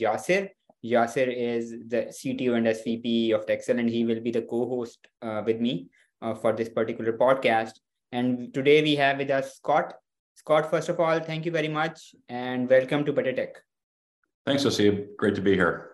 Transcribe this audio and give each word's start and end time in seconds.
Yasir. 0.00 0.48
Yasir 0.84 1.34
is 1.34 1.70
the 1.88 2.06
CTO 2.10 2.56
and 2.56 2.66
SVP 2.66 3.34
of 3.34 3.46
tkxel, 3.46 3.78
and 3.78 3.88
he 3.88 4.04
will 4.04 4.20
be 4.20 4.30
the 4.30 4.42
co-host 4.42 5.06
uh, 5.22 5.42
with 5.44 5.60
me 5.60 5.88
uh, 6.20 6.34
for 6.34 6.52
this 6.52 6.68
particular 6.68 7.12
podcast. 7.12 7.72
And 8.12 8.52
today 8.52 8.82
we 8.82 8.94
have 8.96 9.18
with 9.18 9.30
us 9.30 9.56
Scott. 9.56 9.94
Scott, 10.34 10.70
first 10.70 10.88
of 10.88 11.00
all, 11.00 11.20
thank 11.20 11.46
you 11.46 11.52
very 11.52 11.68
much 11.68 12.14
and 12.28 12.68
welcome 12.68 13.04
to 13.04 13.12
Better 13.12 13.32
Tech. 13.32 13.56
Thanks, 14.44 14.64
Haseeb. 14.64 15.16
Great 15.16 15.34
to 15.36 15.40
be 15.40 15.54
here. 15.54 15.92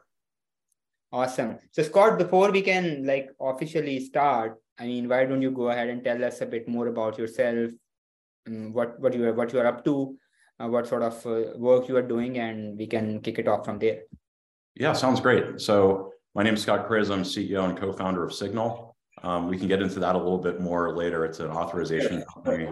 Awesome. 1.12 1.58
So 1.72 1.82
Scott, 1.82 2.18
before 2.18 2.50
we 2.50 2.62
can 2.62 3.04
like 3.06 3.30
officially 3.40 4.00
start, 4.00 4.60
I 4.78 4.86
mean, 4.86 5.08
why 5.08 5.24
don't 5.24 5.42
you 5.42 5.50
go 5.50 5.70
ahead 5.70 5.88
and 5.88 6.02
tell 6.02 6.24
us 6.24 6.40
a 6.40 6.46
bit 6.46 6.68
more 6.68 6.88
about 6.88 7.18
yourself, 7.18 7.70
and 8.46 8.72
what 8.72 8.98
what 9.00 9.14
you 9.14 9.24
are 9.28 9.34
what 9.34 9.52
you 9.52 9.60
are 9.60 9.66
up 9.66 9.84
to, 9.84 10.16
what 10.68 10.86
sort 10.86 11.02
of 11.02 11.26
uh, 11.26 11.56
work 11.56 11.88
you 11.88 11.96
are 11.96 12.02
doing, 12.02 12.38
and 12.38 12.76
we 12.76 12.86
can 12.86 13.20
kick 13.20 13.38
it 13.38 13.48
off 13.48 13.64
from 13.64 13.78
there. 13.78 14.02
Yeah, 14.74 14.92
sounds 14.92 15.20
great. 15.20 15.60
So 15.60 16.12
my 16.34 16.42
name 16.42 16.54
is 16.54 16.62
Scott 16.62 16.88
Kriz. 16.88 17.10
I'm 17.10 17.22
CEO 17.22 17.68
and 17.68 17.76
co-founder 17.78 18.24
of 18.24 18.30
SGNL. 18.30 18.94
Um, 19.22 19.48
we 19.48 19.58
can 19.58 19.68
get 19.68 19.82
into 19.82 20.00
that 20.00 20.14
a 20.14 20.18
little 20.18 20.38
bit 20.38 20.60
more 20.60 20.96
later. 20.96 21.24
It's 21.24 21.40
an 21.40 21.50
authorization 21.50 22.24
company. 22.32 22.68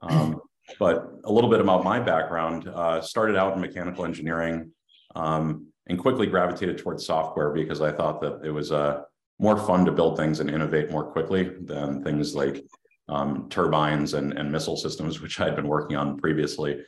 Um, 0.00 0.40
but 0.78 1.10
a 1.24 1.32
little 1.32 1.50
bit 1.50 1.60
about 1.60 1.84
my 1.84 1.98
background. 1.98 2.68
Uh, 2.68 3.00
started 3.00 3.36
out 3.36 3.54
in 3.54 3.60
mechanical 3.60 4.04
engineering 4.04 4.70
um, 5.14 5.66
and 5.88 5.98
quickly 5.98 6.26
gravitated 6.26 6.78
towards 6.78 7.06
software 7.06 7.50
because 7.50 7.80
I 7.80 7.92
thought 7.92 8.20
that 8.20 8.40
it 8.44 8.50
was 8.50 8.70
uh, 8.70 9.02
more 9.38 9.56
fun 9.56 9.84
to 9.86 9.92
build 9.92 10.16
things 10.16 10.40
and 10.40 10.50
innovate 10.50 10.90
more 10.90 11.04
quickly 11.04 11.50
than 11.64 12.02
things 12.02 12.34
like 12.34 12.64
um, 13.08 13.48
turbines 13.48 14.14
and, 14.14 14.32
and 14.34 14.52
missile 14.52 14.76
systems, 14.76 15.20
which 15.22 15.40
I 15.40 15.44
had 15.46 15.56
been 15.56 15.68
working 15.68 15.96
on 15.96 16.18
previously. 16.18 16.80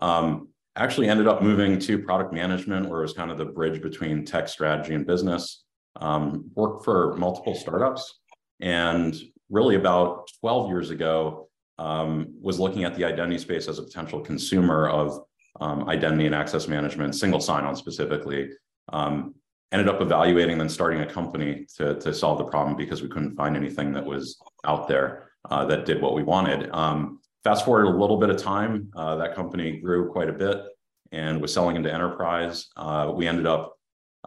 Um, 0.00 0.48
actually 0.76 1.08
ended 1.08 1.26
up 1.26 1.42
moving 1.42 1.78
to 1.80 1.98
product 1.98 2.32
management, 2.32 2.88
where 2.88 3.00
it 3.00 3.02
was 3.02 3.12
kind 3.12 3.30
of 3.30 3.38
the 3.38 3.44
bridge 3.44 3.82
between 3.82 4.24
tech 4.24 4.48
strategy 4.48 4.94
and 4.94 5.06
business. 5.06 5.64
Um, 5.96 6.50
worked 6.54 6.84
for 6.84 7.16
multiple 7.16 7.54
startups, 7.54 8.20
and 8.60 9.16
really 9.50 9.74
about 9.74 10.30
12 10.40 10.68
years 10.68 10.90
ago, 10.90 11.48
um, 11.78 12.34
was 12.40 12.60
looking 12.60 12.84
at 12.84 12.94
the 12.94 13.04
identity 13.04 13.38
space 13.38 13.68
as 13.68 13.78
a 13.78 13.82
potential 13.82 14.20
consumer 14.20 14.88
of 14.88 15.24
um, 15.60 15.88
identity 15.88 16.26
and 16.26 16.34
access 16.34 16.68
management, 16.68 17.14
single 17.14 17.40
sign-on 17.40 17.74
specifically. 17.74 18.50
Um, 18.92 19.34
ended 19.70 19.88
up 19.88 20.00
evaluating 20.00 20.58
then 20.58 20.68
starting 20.68 21.00
a 21.02 21.06
company 21.06 21.66
to, 21.76 21.94
to 22.00 22.14
solve 22.14 22.38
the 22.38 22.44
problem 22.44 22.76
because 22.76 23.02
we 23.02 23.08
couldn't 23.08 23.36
find 23.36 23.56
anything 23.56 23.92
that 23.92 24.04
was 24.04 24.40
out 24.64 24.88
there 24.88 25.30
uh, 25.50 25.64
that 25.66 25.84
did 25.84 26.00
what 26.00 26.14
we 26.14 26.22
wanted. 26.22 26.70
Um, 26.72 27.17
fast 27.44 27.64
forward 27.64 27.86
a 27.86 27.98
little 27.98 28.16
bit 28.16 28.30
of 28.30 28.36
time, 28.36 28.90
uh, 28.96 29.16
that 29.16 29.34
company 29.34 29.80
grew 29.80 30.10
quite 30.10 30.28
a 30.28 30.32
bit 30.32 30.62
and 31.12 31.40
was 31.40 31.52
selling 31.52 31.76
into 31.76 31.92
enterprise. 31.92 32.68
Uh, 32.76 33.12
we 33.14 33.26
ended 33.26 33.46
up 33.46 33.78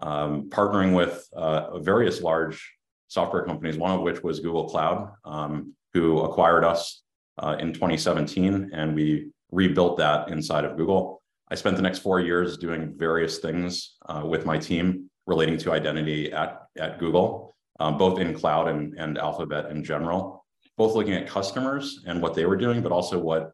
um, 0.02 0.50
partnering 0.50 0.96
with 0.96 1.28
uh, 1.34 1.80
various 1.80 2.22
large 2.22 2.74
software 3.08 3.44
companies, 3.44 3.78
one 3.78 3.92
of 3.92 4.02
which 4.02 4.24
was 4.24 4.40
Google 4.40 4.70
Cloud, 4.70 5.12
um, 5.26 5.74
who 5.94 6.22
acquired 6.22 6.64
us 6.64 7.04
uh, 7.38 7.58
in 7.60 7.74
2017, 7.74 8.72
and 8.74 8.96
we 8.96 9.32
rebuilt 9.52 9.98
that 9.98 10.30
inside 10.30 10.64
of 10.64 10.78
Google. 10.78 11.22
I 11.50 11.56
spent 11.56 11.76
the 11.76 11.82
next 11.82 12.00
four 12.00 12.22
years 12.22 12.58
doing 12.58 12.94
various 12.96 13.40
things 13.40 13.98
uh, 14.06 14.24
with 14.26 14.46
my 14.46 14.58
team 14.58 15.10
relating 15.28 15.58
to 15.60 15.74
identity 15.74 16.32
at, 16.32 16.62
at 16.80 17.00
Google, 17.00 17.56
um, 17.80 17.98
both 17.98 18.20
in 18.20 18.34
cloud 18.34 18.70
and, 18.70 18.94
and 18.98 19.18
Alphabet 19.18 19.70
in 19.70 19.84
general, 19.84 20.41
both 20.82 20.96
looking 20.96 21.14
at 21.14 21.28
customers 21.28 22.04
and 22.08 22.22
what 22.22 22.34
they 22.34 22.46
were 22.46 22.56
doing, 22.56 22.82
but 22.82 22.92
also 22.92 23.20
what 23.20 23.52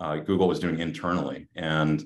uh, 0.00 0.16
Google 0.16 0.46
was 0.46 0.60
doing 0.60 0.78
internally. 0.78 1.48
And 1.56 2.04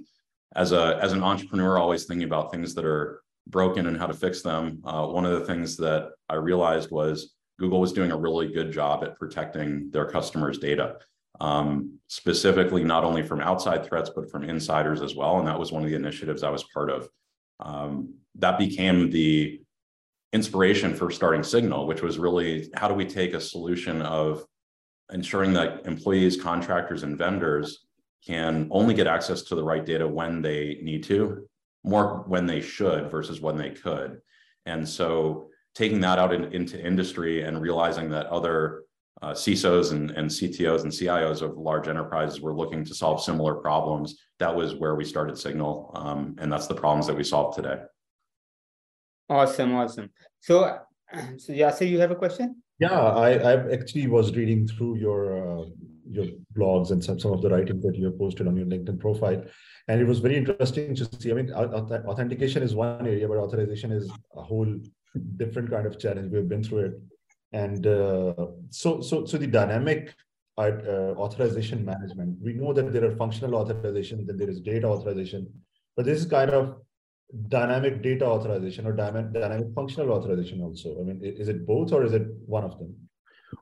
as, 0.57 0.73
a, 0.73 0.99
as 1.03 1.13
an 1.13 1.23
entrepreneur, 1.23 1.79
always 1.79 2.05
thinking 2.05 2.27
about 2.27 2.51
things 2.51 2.75
that 2.75 2.87
are 2.87 3.23
broken 3.47 3.87
and 3.87 3.99
how 3.99 4.07
to 4.07 4.15
fix 4.15 4.41
them, 4.41 4.81
uh, 4.85 5.07
one 5.07 5.27
of 5.27 5.39
the 5.39 5.47
things 5.47 5.77
that 5.77 6.13
I 6.29 6.37
realized 6.37 6.91
was 6.91 7.35
Google 7.59 7.81
was 7.81 7.93
doing 7.93 8.13
a 8.13 8.17
really 8.17 8.49
good 8.51 8.73
job 8.73 9.05
at 9.05 9.19
protecting 9.19 9.91
their 9.91 10.07
customers' 10.07 10.59
data 10.59 10.97
um, 11.41 11.99
specifically 12.09 12.85
not 12.85 13.05
only 13.05 13.23
from 13.23 13.41
outside 13.41 13.85
threats, 13.85 14.11
but 14.15 14.31
from 14.31 14.45
insiders 14.45 15.03
as 15.03 15.15
well. 15.15 15.39
And 15.39 15.49
that 15.49 15.59
was 15.59 15.73
one 15.73 15.83
of 15.83 15.89
the 15.89 15.97
initiatives 15.97 16.43
I 16.43 16.51
was 16.51 16.65
part 16.65 16.91
of. 16.91 17.09
Um, 17.61 18.15
that 18.37 18.59
became 18.59 19.11
the 19.11 19.61
inspiration 20.33 20.95
for 20.95 21.11
starting 21.11 21.43
SGNL, 21.43 21.87
which 21.87 22.01
was 22.01 22.19
really 22.19 22.71
how 22.75 22.89
do 22.89 22.95
we 22.95 23.05
take 23.05 23.35
a 23.35 23.41
solution 23.41 24.03
of 24.03 24.45
ensuring 25.13 25.53
that 25.55 25.87
employees, 25.87 26.41
contractors, 26.41 27.03
and 27.03 27.19
vendors 27.19 27.87
can 28.27 28.69
only 28.71 28.95
get 28.95 29.07
access 29.07 29.43
to 29.43 29.55
the 29.55 29.65
right 29.65 29.85
data 29.85 30.07
when 30.07 30.43
they 30.43 30.79
need 30.83 31.03
to, 31.05 31.49
more 31.85 32.25
when 32.27 32.47
they 32.47 32.61
should 32.61 33.11
versus 33.11 33.41
when 33.41 33.57
they 33.57 33.71
could. 33.71 34.21
And 34.67 34.89
so 34.89 35.49
taking 35.75 36.01
that 36.01 36.19
out 36.19 36.33
in, 36.33 36.45
into 36.53 36.81
industry 36.85 37.43
and 37.43 37.61
realizing 37.61 38.11
that 38.11 38.27
other 38.27 38.85
uh, 39.23 39.33
CISOs 39.33 39.93
and, 39.93 40.11
and 40.13 40.29
CTOs 40.29 40.83
and 40.83 40.91
CIOs 40.91 41.43
of 41.43 41.57
large 41.57 41.89
enterprises 41.89 42.41
were 42.41 42.55
looking 42.55 42.85
to 42.85 42.95
solve 42.95 43.23
similar 43.23 43.55
problems. 43.55 44.19
That 44.39 44.55
was 44.55 44.75
where 44.75 44.97
we 44.97 45.05
started 45.05 45.37
SGNL, 45.37 45.97
um, 45.97 46.37
and 46.39 46.53
that's 46.53 46.67
the 46.67 46.75
problems 46.75 47.07
that 47.07 47.17
we 47.17 47.23
solve 47.23 47.55
today. 47.55 47.79
Awesome, 49.29 49.75
awesome. 49.75 50.11
So, 50.41 50.79
so 51.39 51.53
Yasir, 51.53 51.89
you 51.89 52.01
have 52.01 52.11
a 52.11 52.17
question? 52.17 52.63
Yeah, 52.85 53.01
I, 53.27 53.31
I 53.51 53.53
actually 53.77 54.07
was 54.19 54.35
reading 54.39 54.67
through 54.67 54.95
your 55.07 55.21
uh, 55.43 55.65
your 56.17 56.27
blogs 56.57 56.91
and 56.93 57.03
some, 57.03 57.19
some 57.19 57.33
of 57.37 57.41
the 57.43 57.51
writing 57.53 57.81
that 57.85 57.95
you 57.99 58.05
have 58.07 58.19
posted 58.19 58.47
on 58.49 58.57
your 58.57 58.67
LinkedIn 58.67 58.99
profile, 59.05 59.41
and 59.89 60.01
it 60.03 60.07
was 60.13 60.19
very 60.27 60.37
interesting 60.37 60.95
to 60.97 61.05
see. 61.21 61.31
I 61.31 61.35
mean, 61.35 61.51
authentication 62.13 62.63
is 62.63 62.75
one 62.75 63.07
area, 63.07 63.27
but 63.29 63.39
authorization 63.39 63.91
is 63.93 64.11
a 64.37 64.43
whole 64.51 64.71
different 65.37 65.71
kind 65.71 65.87
of 65.87 65.99
challenge. 65.99 66.33
We've 66.33 66.49
been 66.49 66.65
through 66.65 66.85
it 66.89 66.95
and 67.53 67.87
uh, 67.87 68.35
so, 68.71 69.01
so, 69.01 69.25
so 69.27 69.37
the 69.37 69.47
dynamic 69.47 70.15
uh, 70.59 70.71
authorization 71.17 71.85
management, 71.85 72.39
we 72.41 72.55
know 72.55 72.73
that 72.73 72.93
there 72.93 73.05
are 73.05 73.17
functional 73.17 73.57
authorization, 73.57 74.27
that 74.27 74.39
there 74.39 74.49
is 74.49 74.61
data 74.61 74.87
authorization, 74.87 75.47
but 75.97 76.07
this 76.07 76.19
is 76.19 76.27
kind 76.27 76.51
of 76.51 76.77
dynamic 77.49 78.03
data 78.03 78.27
authorization 78.27 78.87
or 78.87 78.93
dynamic, 78.93 79.33
dynamic 79.33 79.67
functional 79.75 80.11
authorization 80.11 80.61
also. 80.61 81.01
I 81.01 81.05
mean, 81.05 81.21
is 81.23 81.49
it 81.49 81.67
both 81.67 81.93
or 81.93 82.05
is 82.05 82.13
it 82.13 82.27
one 82.47 82.65
of 82.65 82.79
them? 82.79 82.95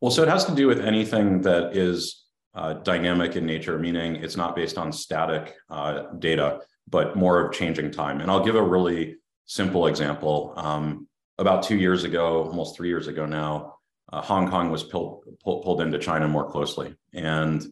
Well, 0.01 0.11
so 0.11 0.23
it 0.23 0.29
has 0.29 0.45
to 0.47 0.55
do 0.55 0.67
with 0.67 0.81
anything 0.81 1.43
that 1.43 1.77
is 1.77 2.25
uh, 2.55 2.75
dynamic 2.75 3.37
in 3.37 3.47
nature, 3.47 3.79
meaning 3.79 4.17
it's 4.17 4.37
not 4.37 4.57
based 4.57 4.77
on 4.79 4.93
static 4.93 5.55
uh, 5.69 6.05
data, 6.19 6.61
but 6.89 7.17
more 7.17 7.45
of 7.45 7.53
changing 7.53 7.91
time. 7.91 8.21
And 8.21 8.31
I'll 8.31 8.45
give 8.45 8.57
a 8.57 8.63
really 8.63 9.17
simple 9.47 9.87
example. 9.87 10.53
Um, 10.57 11.09
about 11.39 11.63
two 11.63 11.77
years 11.77 12.05
ago, 12.05 12.45
almost 12.45 12.77
three 12.77 12.89
years 12.89 13.07
ago 13.07 13.25
now, 13.25 13.77
uh, 14.13 14.21
Hong 14.21 14.51
Kong 14.51 14.71
was 14.71 14.83
pulled, 14.83 15.25
pull, 15.43 15.63
pulled 15.63 15.81
into 15.81 15.99
China 15.99 16.27
more 16.27 16.51
closely. 16.51 16.95
And 17.15 17.65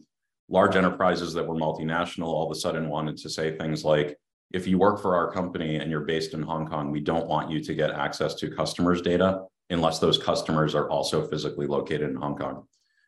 large 0.47 0.75
enterprises 0.75 1.33
that 1.33 1.45
were 1.45 1.55
multinational 1.55 2.27
all 2.27 2.45
of 2.49 2.51
a 2.51 2.59
sudden 2.59 2.89
wanted 2.89 3.17
to 3.17 3.29
say 3.29 3.57
things 3.57 3.83
like, 3.83 4.17
if 4.51 4.67
you 4.67 4.77
work 4.77 5.01
for 5.01 5.15
our 5.15 5.31
company 5.31 5.75
and 5.75 5.91
you're 5.91 6.01
based 6.01 6.33
in 6.33 6.41
Hong 6.41 6.67
Kong, 6.67 6.91
we 6.91 6.99
don't 6.99 7.27
want 7.27 7.51
you 7.51 7.63
to 7.63 7.73
get 7.73 7.91
access 7.91 8.33
to 8.35 8.49
customers' 8.49 9.01
data 9.01 9.43
unless 9.69 9.99
those 9.99 10.17
customers 10.17 10.73
are 10.73 10.89
also 10.89 11.27
physically 11.27 11.67
located 11.67 12.09
in 12.09 12.15
Hong 12.15 12.35
Kong. 12.35 12.63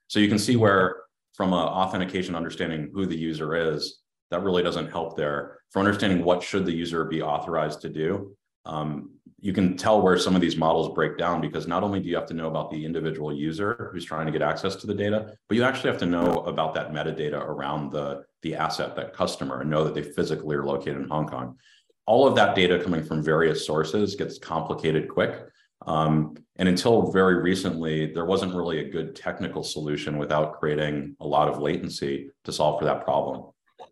So 0.07 0.19
you 0.19 0.27
can 0.27 0.37
see 0.37 0.55
where, 0.55 1.03
from 1.33 1.53
an 1.53 1.59
authentication 1.59 2.35
understanding 2.35 2.91
who 2.93 3.05
the 3.05 3.17
user 3.17 3.55
is, 3.55 4.01
that 4.29 4.43
really 4.43 4.61
doesn't 4.61 4.91
help 4.91 5.17
there. 5.17 5.59
For 5.71 5.79
understanding 5.79 6.23
what 6.23 6.43
should 6.43 6.65
the 6.65 6.73
user 6.73 7.05
be 7.05 7.21
authorized 7.21 7.81
to 7.81 7.89
do, 7.89 8.35
um, 8.65 9.11
you 9.43 9.53
can 9.53 9.75
tell 9.75 10.01
where 10.01 10.19
some 10.19 10.35
of 10.35 10.41
these 10.41 10.55
models 10.55 10.93
break 10.93 11.17
down 11.17 11.41
because 11.41 11.67
not 11.67 11.81
only 11.81 11.99
do 11.99 12.07
you 12.07 12.15
have 12.15 12.27
to 12.27 12.33
know 12.35 12.47
about 12.47 12.69
the 12.69 12.85
individual 12.85 13.33
user 13.33 13.89
who's 13.91 14.05
trying 14.05 14.27
to 14.27 14.31
get 14.31 14.43
access 14.43 14.75
to 14.75 14.85
the 14.85 14.93
data, 14.93 15.35
but 15.49 15.57
you 15.57 15.63
actually 15.63 15.89
have 15.89 15.99
to 15.99 16.05
know 16.05 16.43
about 16.45 16.75
that 16.75 16.91
metadata 16.91 17.41
around 17.41 17.91
the, 17.91 18.23
the 18.43 18.53
asset, 18.53 18.95
that 18.95 19.13
customer, 19.13 19.61
and 19.61 19.69
know 19.69 19.83
that 19.83 19.95
they 19.95 20.03
physically 20.03 20.55
are 20.55 20.63
located 20.63 20.97
in 20.97 21.09
Hong 21.09 21.27
Kong. 21.27 21.57
All 22.05 22.27
of 22.27 22.35
that 22.35 22.55
data 22.55 22.77
coming 22.83 23.03
from 23.03 23.23
various 23.23 23.65
sources 23.65 24.15
gets 24.15 24.37
complicated 24.37 25.09
quick. 25.09 25.43
Um, 25.87 26.35
and 26.57 26.69
until 26.69 27.11
very 27.11 27.41
recently, 27.41 28.13
there 28.13 28.25
wasn't 28.25 28.53
really 28.53 28.81
a 28.81 28.91
good 28.91 29.15
technical 29.15 29.63
solution 29.63 30.19
without 30.19 30.59
creating 30.59 31.15
a 31.19 31.25
lot 31.25 31.49
of 31.49 31.57
latency 31.57 32.29
to 32.43 32.51
solve 32.51 32.79
for 32.79 32.85
that 32.85 33.03
problem. 33.03 33.45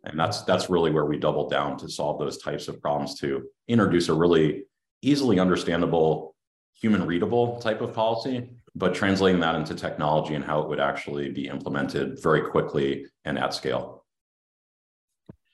And 0.03 0.19
that's 0.19 0.43
that's 0.43 0.69
really 0.69 0.91
where 0.91 1.05
we 1.05 1.17
doubled 1.17 1.49
down 1.49 1.75
to 1.79 1.89
solve 1.89 2.19
those 2.19 2.37
types 2.37 2.67
of 2.67 2.79
problems 2.79 3.19
to 3.21 3.47
introduce 3.67 4.09
a 4.09 4.13
really 4.13 4.65
easily 5.01 5.39
understandable, 5.39 6.35
human 6.73 7.05
readable 7.05 7.59
type 7.59 7.81
of 7.81 7.93
policy, 7.93 8.49
but 8.75 8.93
translating 8.93 9.41
that 9.41 9.55
into 9.55 9.75
technology 9.75 10.35
and 10.35 10.43
how 10.43 10.61
it 10.61 10.69
would 10.69 10.79
actually 10.79 11.29
be 11.29 11.47
implemented 11.47 12.21
very 12.21 12.41
quickly 12.41 13.05
and 13.25 13.37
at 13.37 13.53
scale. 13.53 14.05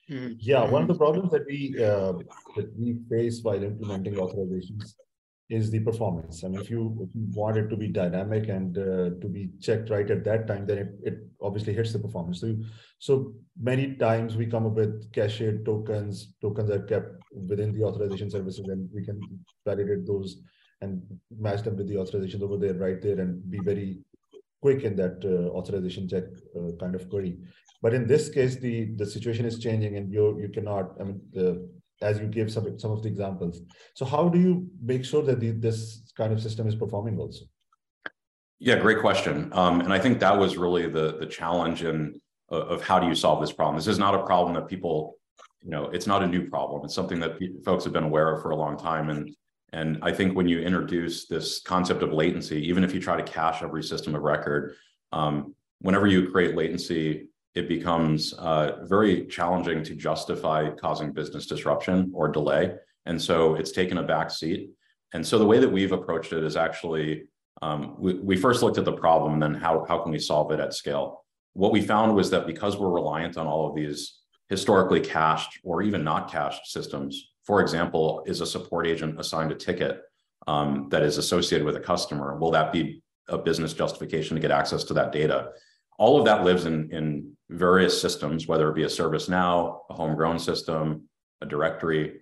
Hmm. 0.08 0.34
Yeah, 0.38 0.70
one 0.70 0.84
of 0.84 0.88
the 0.88 0.96
problems 0.96 1.32
that 1.32 1.46
we 1.48 1.76
uh, 1.84 2.14
that 2.56 2.72
we 2.78 2.98
face 3.10 3.42
while 3.42 3.64
implementing 3.64 4.16
authorizations 4.16 4.94
is 5.50 5.70
the 5.70 5.80
performance. 5.80 6.44
Mean, 6.44 6.60
if 6.60 6.70
you, 6.70 6.98
if 7.02 7.16
you 7.16 7.28
want 7.34 7.58
it 7.58 7.70
to 7.70 7.78
be 7.78 7.88
dynamic 7.88 8.50
and 8.50 8.78
uh, 8.78 9.10
to 9.22 9.28
be 9.28 9.52
checked 9.62 9.90
right 9.90 10.10
at 10.10 10.24
that 10.24 10.48
time, 10.48 10.66
then 10.66 10.78
it, 10.80 10.90
it 11.04 11.20
obviously 11.42 11.74
hits 11.74 11.94
the 11.94 12.00
performance. 12.00 12.42
So, 12.42 12.56
so 13.00 13.34
many 13.62 13.96
times 13.96 14.36
we 14.36 14.48
come 14.48 14.66
up 14.66 14.74
with 14.74 15.12
cached 15.12 15.66
tokens. 15.66 16.34
Tokens 16.42 16.70
are 16.72 16.82
kept 16.82 17.22
within 17.32 17.74
the 17.74 17.84
authorization 17.84 18.32
services, 18.32 18.68
and 18.68 18.90
we 18.94 19.06
can 19.06 19.20
validate 19.66 20.08
those 20.08 20.42
and 20.82 21.02
match 21.40 21.64
them 21.64 21.78
with 21.78 21.88
the 21.88 21.96
authorizations 21.96 22.42
over 22.42 22.58
there, 22.58 22.74
right 22.74 23.02
there, 23.02 23.20
and 23.20 23.50
be 23.50 23.60
very 23.60 24.00
quick 24.62 24.84
in 24.84 24.96
that 24.96 25.24
uh, 25.24 25.56
authorization 25.56 26.10
check 26.10 26.24
uh, 26.58 26.72
kind 26.80 26.96
of 26.96 27.08
query. 27.10 27.38
But 27.84 27.94
in 27.94 28.08
this 28.08 28.30
case, 28.30 28.56
the 28.56 28.96
the 28.96 29.06
situation 29.06 29.46
is 29.46 29.60
changing, 29.60 29.96
and 29.98 30.12
you 30.12 30.40
you 30.40 30.50
cannot. 30.50 30.96
I 31.00 31.04
mean, 31.04 31.22
the 31.32 31.70
as 32.02 32.20
you 32.20 32.28
gave 32.28 32.52
some 32.52 32.78
some 32.78 32.92
of 32.92 33.02
the 33.04 33.10
examples. 33.10 33.62
So 33.94 34.06
how 34.06 34.30
do 34.30 34.40
you 34.40 34.68
make 34.82 35.06
sure 35.06 35.24
that 35.24 35.40
the, 35.40 35.52
this 35.52 36.12
kind 36.16 36.34
of 36.34 36.42
system 36.42 36.68
is 36.68 36.76
performing 36.76 37.18
also? 37.20 37.46
Yeah, 38.60 38.78
great 38.80 39.00
question. 39.00 39.52
Um, 39.54 39.82
and 39.82 39.92
I 39.92 40.00
think 40.00 40.20
that 40.20 40.38
was 40.38 40.58
really 40.58 40.88
the 40.88 41.18
the 41.18 41.26
challenge 41.26 41.84
in 41.84 42.20
uh, 42.52 42.66
of 42.66 42.84
how 42.84 43.00
do 43.00 43.08
you 43.08 43.16
solve 43.16 43.42
this 43.42 43.52
problem. 43.52 43.76
This 43.76 43.88
is 43.88 44.00
not 44.00 44.16
a 44.16 44.24
problem 44.24 44.54
that 44.56 44.68
people, 44.68 45.16
you 45.62 45.72
know, 45.72 45.86
it's 45.86 46.08
not 46.08 46.24
a 46.24 46.28
new 46.28 46.50
problem. 46.50 46.84
It's 46.86 46.96
something 46.96 47.20
that 47.20 47.38
folks 47.64 47.84
have 47.84 47.94
been 47.94 48.04
aware 48.04 48.34
of 48.34 48.42
for 48.42 48.52
a 48.52 48.56
long 48.56 48.78
time. 48.78 49.10
And 49.10 49.36
and 49.74 50.00
I 50.02 50.14
think 50.14 50.36
when 50.36 50.48
you 50.48 50.60
introduce 50.60 51.28
this 51.28 51.60
concept 51.60 52.02
of 52.02 52.14
latency, 52.14 52.66
even 52.68 52.84
if 52.84 52.94
you 52.94 53.02
try 53.02 53.18
to 53.18 53.24
cache 53.24 53.62
every 53.62 53.84
system 53.84 54.16
of 54.16 54.22
record, 54.22 54.76
um, 55.12 55.54
whenever 55.80 56.08
you 56.08 56.30
create 56.32 56.56
latency, 56.56 57.28
it 57.56 57.70
becomes 57.70 58.34
uh, 58.34 58.84
very 58.84 59.26
challenging 59.28 59.84
to 59.84 59.96
justify 59.96 60.70
causing 60.72 61.14
business 61.14 61.46
disruption 61.48 62.12
or 62.14 62.28
delay. 62.28 62.76
And 63.06 63.22
so 63.22 63.56
it's 63.56 63.72
taken 63.72 63.98
a 63.98 64.04
back 64.04 64.30
seat. 64.30 64.70
And 65.14 65.26
so 65.26 65.40
the 65.40 65.46
way 65.46 65.60
that 65.60 65.72
we've 65.72 65.94
approached 65.94 66.34
it 66.34 66.44
is 66.44 66.58
actually 66.58 67.24
um, 67.62 67.96
we, 67.98 68.16
we 68.16 68.36
first 68.36 68.62
looked 68.62 68.78
at 68.78 68.86
the 68.86 68.92
problem 68.92 69.34
and 69.34 69.42
then 69.42 69.54
how, 69.54 69.86
how 69.88 70.00
can 70.00 70.12
we 70.12 70.20
solve 70.20 70.52
it 70.52 70.60
at 70.60 70.74
scale? 70.74 71.24
What 71.54 71.72
we 71.72 71.82
found 71.82 72.14
was 72.16 72.30
that 72.32 72.48
because 72.48 72.76
we're 72.76 72.90
reliant 72.90 73.38
on 73.38 73.48
all 73.48 73.70
of 73.70 73.76
these 73.76 74.20
historically 74.50 75.00
cached 75.00 75.60
or 75.64 75.82
even 75.82 76.04
not 76.04 76.30
cached 76.30 76.68
systems, 76.68 77.32
for 77.46 77.62
example, 77.62 78.24
is 78.26 78.42
a 78.42 78.46
support 78.46 78.88
agent 78.88 79.20
assigned 79.20 79.52
a 79.52 79.56
ticket 79.56 80.02
um, 80.48 80.90
that 80.90 81.04
is 81.04 81.18
associated 81.18 81.66
with 81.66 81.78
a 81.78 81.80
customer? 81.80 82.38
Will 82.38 82.52
that 82.52 82.74
be 82.74 83.02
a 83.30 83.38
business 83.38 83.74
justification 83.74 84.36
to 84.36 84.42
get 84.42 84.52
access 84.52 84.84
to 84.86 84.94
that 84.96 85.12
data? 85.12 85.52
All 85.98 86.20
of 86.20 86.26
that 86.26 86.44
lives 86.44 86.66
in, 86.66 86.92
in 86.92 87.36
various 87.50 88.00
systems, 88.02 88.48
whether 88.48 88.70
it 88.70 88.76
be 88.76 88.84
a 88.84 88.88
ServiceNow, 88.88 89.80
a 89.90 89.94
homegrown 89.94 90.40
system, 90.40 91.08
a 91.42 91.46
directory. 91.46 92.22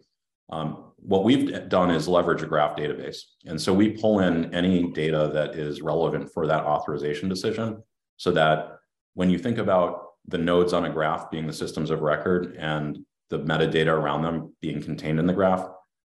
Um, 0.52 0.92
what 0.98 1.24
we've 1.24 1.70
done 1.70 1.92
is 1.92 2.08
leverage 2.08 2.44
a 2.44 2.46
graph 2.46 2.78
database. 2.78 3.18
And 3.46 3.60
so 3.60 3.74
we 3.74 3.90
pull 3.90 4.20
in 4.20 4.54
any 4.54 4.92
data 4.92 5.32
that 5.34 5.56
is 5.56 5.82
relevant 5.82 6.32
for 6.34 6.48
that 6.48 6.64
authorization 6.64 7.30
decision 7.30 7.82
so 8.18 8.32
that 8.32 8.78
when 9.16 9.30
you 9.30 9.38
think 9.38 9.58
about 9.58 10.04
the 10.28 10.38
nodes 10.38 10.74
on 10.74 10.86
a 10.86 10.90
graph 10.90 11.30
being 11.30 11.48
the 11.48 11.54
systems 11.54 11.90
of 11.90 12.02
record 12.02 12.56
and 12.58 13.00
the 13.30 13.40
metadata 13.40 13.88
around 13.88 14.22
them 14.22 14.54
being 14.62 14.82
contained 14.82 15.20
in 15.20 15.26
the 15.26 15.34
graph, 15.34 15.68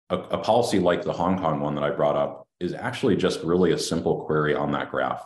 a, 0.10 0.18
a 0.18 0.38
policy 0.38 0.80
like 0.80 1.04
the 1.04 1.14
Hong 1.14 1.38
Kong 1.38 1.60
one 1.60 1.76
that 1.76 1.84
I 1.84 1.92
brought 1.92 2.16
up 2.16 2.48
is 2.60 2.74
actually 2.74 3.16
just 3.16 3.42
really 3.44 3.72
a 3.72 3.78
simple 3.78 4.26
query 4.26 4.56
on 4.56 4.72
that 4.72 4.92
graph. 4.92 5.26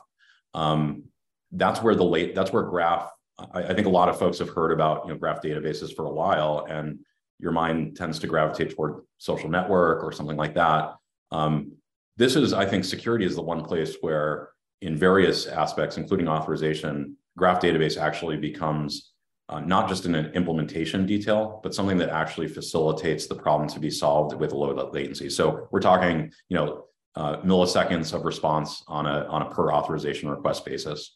Um, 0.53 1.05
that's 1.51 1.81
where 1.81 1.95
the 1.95 2.03
late 2.03 2.35
that's 2.35 2.51
where 2.51 2.63
graph 2.63 3.09
I, 3.37 3.63
I, 3.63 3.73
think 3.73 3.87
a 3.87 3.91
lot 3.91 4.09
of 4.09 4.17
folks 4.17 4.39
have 4.39 4.49
heard 4.49 4.71
about 4.71 5.05
you 5.05 5.13
know 5.13 5.19
graph 5.19 5.41
databases 5.41 5.95
for 5.95 6.05
a 6.05 6.13
while 6.13 6.65
and 6.69 6.99
your 7.39 7.51
mind 7.51 7.97
tends 7.97 8.19
to 8.19 8.27
gravitate 8.27 8.75
toward 8.75 9.03
social 9.17 9.49
network 9.49 10.03
or 10.03 10.11
something 10.11 10.37
like 10.37 10.55
that 10.55 10.95
um, 11.31 11.73
this 12.17 12.35
is 12.35 12.53
i 12.53 12.65
think 12.65 12.83
security 12.83 13.25
is 13.25 13.35
the 13.35 13.41
one 13.41 13.63
place 13.63 13.97
where 14.01 14.49
in 14.81 14.95
various 14.95 15.47
aspects 15.47 15.97
including 15.97 16.27
authorization 16.27 17.15
graph 17.37 17.61
database 17.61 17.97
actually 17.97 18.37
becomes 18.37 19.13
uh, 19.49 19.59
not 19.59 19.87
just 19.87 20.05
in 20.05 20.15
an 20.15 20.33
implementation 20.33 21.05
detail, 21.05 21.59
but 21.61 21.73
something 21.73 21.97
that 21.97 22.09
actually 22.09 22.47
facilitates 22.47 23.27
the 23.27 23.35
problem 23.35 23.69
to 23.69 23.79
be 23.79 23.91
solved 23.91 24.35
with 24.35 24.51
low 24.51 24.73
latency. 24.91 25.29
So 25.29 25.67
we're 25.71 25.81
talking, 25.81 26.31
you 26.49 26.57
know, 26.57 26.85
uh, 27.15 27.37
milliseconds 27.41 28.13
of 28.13 28.25
response 28.25 28.83
on 28.87 29.05
a 29.05 29.25
on 29.27 29.43
a 29.43 29.49
per 29.49 29.71
authorization 29.71 30.29
request 30.29 30.65
basis. 30.65 31.15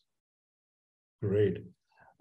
Great. 1.22 1.64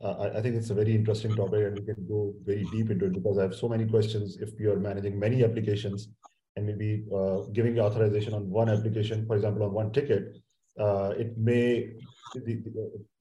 Uh, 0.02 0.12
I, 0.12 0.38
I, 0.38 0.42
think 0.42 0.54
it's 0.54 0.70
a 0.70 0.74
very 0.74 0.94
interesting 0.94 1.34
topic 1.34 1.64
and 1.64 1.78
we 1.78 1.84
can 1.84 2.06
go 2.08 2.32
very 2.44 2.64
deep 2.72 2.90
into 2.90 3.06
it 3.06 3.14
because 3.14 3.38
I 3.38 3.42
have 3.42 3.54
so 3.54 3.68
many 3.68 3.84
questions. 3.84 4.38
If 4.40 4.58
you 4.60 4.72
are 4.72 4.78
managing 4.78 5.18
many 5.18 5.44
applications 5.44 6.08
and 6.56 6.66
maybe 6.66 7.04
uh, 7.14 7.42
giving 7.52 7.78
authorization 7.80 8.34
on 8.34 8.48
one 8.48 8.68
application, 8.68 9.26
for 9.26 9.36
example, 9.36 9.64
on 9.64 9.72
one 9.72 9.92
ticket, 9.92 10.36
uh, 10.78 11.14
it 11.18 11.36
may, 11.36 11.90
the, 12.34 12.62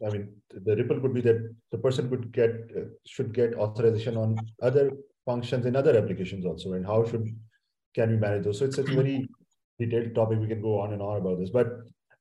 I 0.05 0.09
mean, 0.11 0.29
the 0.51 0.75
ripple 0.75 0.99
could 0.99 1.15
be 1.15 1.21
that 1.21 1.55
the 1.71 1.77
person 1.79 2.09
could 2.09 2.31
get, 2.31 2.51
uh, 2.75 2.81
should 3.05 3.33
get 3.33 3.55
authorization 3.55 4.15
on 4.15 4.37
other 4.61 4.91
functions 5.25 5.65
in 5.65 5.75
other 5.75 5.97
applications 5.97 6.45
also. 6.45 6.73
And 6.73 6.85
how 6.85 7.05
should, 7.05 7.27
can 7.95 8.11
we 8.11 8.17
manage 8.17 8.43
those? 8.43 8.59
So 8.59 8.65
it's 8.65 8.77
a 8.77 8.83
very 8.83 9.27
detailed 9.79 10.13
topic. 10.13 10.39
We 10.39 10.47
can 10.47 10.61
go 10.61 10.79
on 10.79 10.93
and 10.93 11.01
on 11.01 11.17
about 11.17 11.39
this, 11.39 11.49
but 11.49 11.67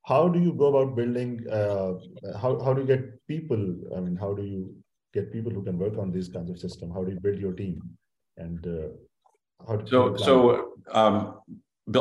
how 0.07 0.29
do 0.29 0.39
you 0.39 0.53
go 0.53 0.67
about 0.73 0.97
building 0.97 1.45
uh, 1.51 1.95
how, 2.41 2.51
how 2.65 2.73
do 2.73 2.83
you 2.83 2.87
get 2.87 3.27
people 3.27 3.63
i 3.97 4.01
mean 4.01 4.17
how 4.17 4.33
do 4.35 4.45
you 4.45 4.75
get 5.17 5.33
people 5.33 5.53
who 5.57 5.63
can 5.63 5.79
work 5.79 5.97
on 5.99 6.13
these 6.13 6.29
kinds 6.29 6.51
of 6.51 6.59
system? 6.59 6.91
How 6.91 7.03
do 7.03 7.13
you 7.13 7.21
build 7.21 7.39
your 7.39 7.53
team? 7.53 7.81
And 8.37 8.67
uh, 8.67 8.89
how 9.67 9.77
do 9.77 9.87
so 9.87 10.17
so 10.17 10.73
um, 10.93 11.17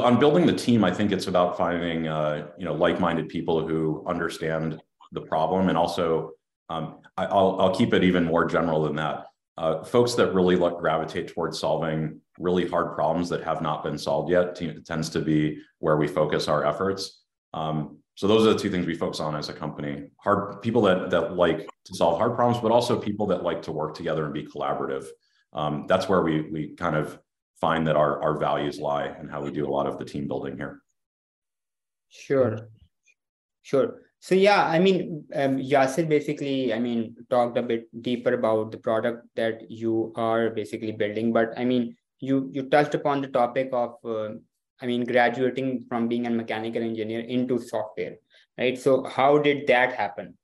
on 0.09 0.19
building 0.19 0.45
the 0.45 0.57
team 0.65 0.83
i 0.83 0.91
think 0.97 1.11
it's 1.11 1.27
about 1.27 1.57
finding 1.57 2.07
uh, 2.07 2.47
you 2.59 2.65
know 2.65 2.73
like-minded 2.73 3.29
people 3.29 3.65
who 3.67 4.03
understand 4.13 4.81
the 5.17 5.21
problem 5.21 5.69
and 5.69 5.77
also 5.77 6.31
um, 6.69 6.85
I, 7.15 7.27
will 7.33 7.61
I'll 7.61 7.75
keep 7.75 7.93
it 7.93 8.03
even 8.03 8.25
more 8.25 8.45
general 8.45 8.81
than 8.83 8.95
that. 8.95 9.27
Uh, 9.57 9.83
folks 9.83 10.15
that 10.15 10.33
really 10.33 10.57
like 10.57 10.77
gravitate 10.77 11.27
towards 11.29 11.59
solving 11.59 12.19
really 12.39 12.67
hard 12.67 12.93
problems 12.95 13.29
that 13.29 13.41
have 13.43 13.61
not 13.61 13.83
been 13.83 13.97
solved 13.97 14.29
yet 14.29 14.55
t- 14.55 14.81
tends 14.83 15.07
to 15.09 15.21
be 15.21 15.59
where 15.79 15.95
we 15.95 16.07
focus 16.07 16.49
our 16.49 16.65
efforts 16.65 17.24
um, 17.55 17.97
so 18.15 18.27
those 18.27 18.45
are 18.45 18.53
the 18.53 18.59
two 18.59 18.69
things 18.69 18.85
we 18.85 18.95
focus 18.95 19.19
on 19.19 19.35
as 19.35 19.49
a 19.49 19.53
company. 19.53 20.09
Hard 20.17 20.61
people 20.61 20.81
that 20.83 21.09
that 21.09 21.35
like 21.35 21.67
to 21.85 21.95
solve 21.95 22.17
hard 22.19 22.35
problems, 22.35 22.61
but 22.61 22.71
also 22.71 22.99
people 22.99 23.25
that 23.27 23.43
like 23.43 23.61
to 23.63 23.71
work 23.71 23.95
together 23.95 24.25
and 24.25 24.33
be 24.33 24.45
collaborative. 24.45 25.05
Um, 25.53 25.85
that's 25.87 26.07
where 26.07 26.21
we 26.21 26.41
we 26.51 26.75
kind 26.75 26.95
of 26.95 27.17
find 27.59 27.87
that 27.87 27.95
our 27.95 28.21
our 28.21 28.37
values 28.37 28.79
lie 28.79 29.05
and 29.05 29.31
how 29.31 29.41
we 29.41 29.51
do 29.51 29.65
a 29.65 29.71
lot 29.71 29.87
of 29.87 29.97
the 29.97 30.05
team 30.05 30.27
building 30.27 30.57
here. 30.57 30.81
Sure, 32.09 32.69
sure. 33.63 34.01
So 34.19 34.35
yeah, 34.35 34.65
I 34.65 34.79
mean, 34.79 35.23
um, 35.35 35.57
Yasir 35.57 36.09
basically, 36.09 36.73
I 36.73 36.79
mean, 36.79 37.15
talked 37.29 37.57
a 37.57 37.61
bit 37.61 37.87
deeper 38.01 38.33
about 38.33 38.71
the 38.71 38.79
product 38.79 39.27
that 39.35 39.69
you 39.69 40.11
are 40.15 40.49
basically 40.49 40.91
building, 40.91 41.31
but 41.31 41.53
I 41.57 41.63
mean, 41.63 41.95
you 42.19 42.49
you 42.51 42.69
touched 42.69 42.95
upon 42.95 43.21
the 43.21 43.27
topic 43.27 43.69
of 43.71 43.95
uh, 44.03 44.29
I 44.81 44.85
mean, 44.85 45.05
graduating 45.05 45.85
from 45.87 46.07
being 46.07 46.27
a 46.27 46.29
mechanical 46.29 46.81
engineer 46.81 47.21
into 47.21 47.59
software, 47.59 48.15
right? 48.57 48.77
So 48.77 49.03
how 49.03 49.37
did 49.37 49.67
that 49.67 49.93
happen? 49.93 50.37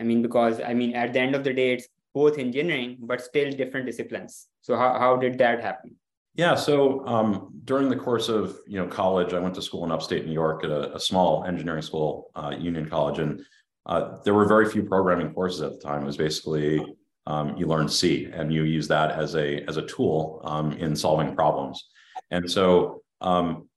I 0.00 0.04
mean, 0.04 0.22
because 0.22 0.60
I 0.60 0.74
mean, 0.74 0.94
at 0.94 1.12
the 1.12 1.20
end 1.20 1.34
of 1.34 1.44
the 1.44 1.52
day, 1.52 1.74
it's 1.74 1.88
both 2.14 2.38
engineering, 2.38 2.98
but 3.00 3.20
still 3.20 3.50
different 3.52 3.86
disciplines. 3.86 4.48
So 4.62 4.76
how, 4.76 4.98
how 4.98 5.16
did 5.16 5.38
that 5.38 5.62
happen? 5.62 5.96
Yeah, 6.34 6.54
so 6.54 7.06
um, 7.06 7.50
during 7.64 7.88
the 7.88 7.96
course 7.96 8.28
of 8.28 8.56
you 8.66 8.78
know 8.78 8.86
college, 8.86 9.34
I 9.34 9.40
went 9.40 9.54
to 9.56 9.62
school 9.62 9.84
in 9.84 9.90
upstate 9.90 10.26
New 10.26 10.32
York 10.32 10.64
at 10.64 10.70
a, 10.70 10.94
a 10.94 11.00
small 11.00 11.44
engineering 11.44 11.82
school, 11.82 12.30
uh, 12.34 12.54
Union 12.58 12.88
College, 12.88 13.18
and 13.18 13.44
uh, 13.86 14.18
there 14.24 14.34
were 14.34 14.46
very 14.46 14.70
few 14.70 14.84
programming 14.84 15.32
courses 15.34 15.62
at 15.62 15.72
the 15.72 15.78
time. 15.78 16.02
It 16.02 16.06
was 16.06 16.16
basically 16.16 16.84
um, 17.26 17.56
you 17.56 17.66
learned 17.66 17.92
C, 17.92 18.28
and 18.32 18.52
you 18.52 18.62
use 18.62 18.86
that 18.88 19.10
as 19.10 19.34
a 19.34 19.62
as 19.68 19.76
a 19.76 19.86
tool 19.86 20.40
um, 20.44 20.72
in 20.72 20.94
solving 20.94 21.34
problems. 21.34 21.90
And 22.30 22.48
so 22.48 23.02
um, 23.20 23.68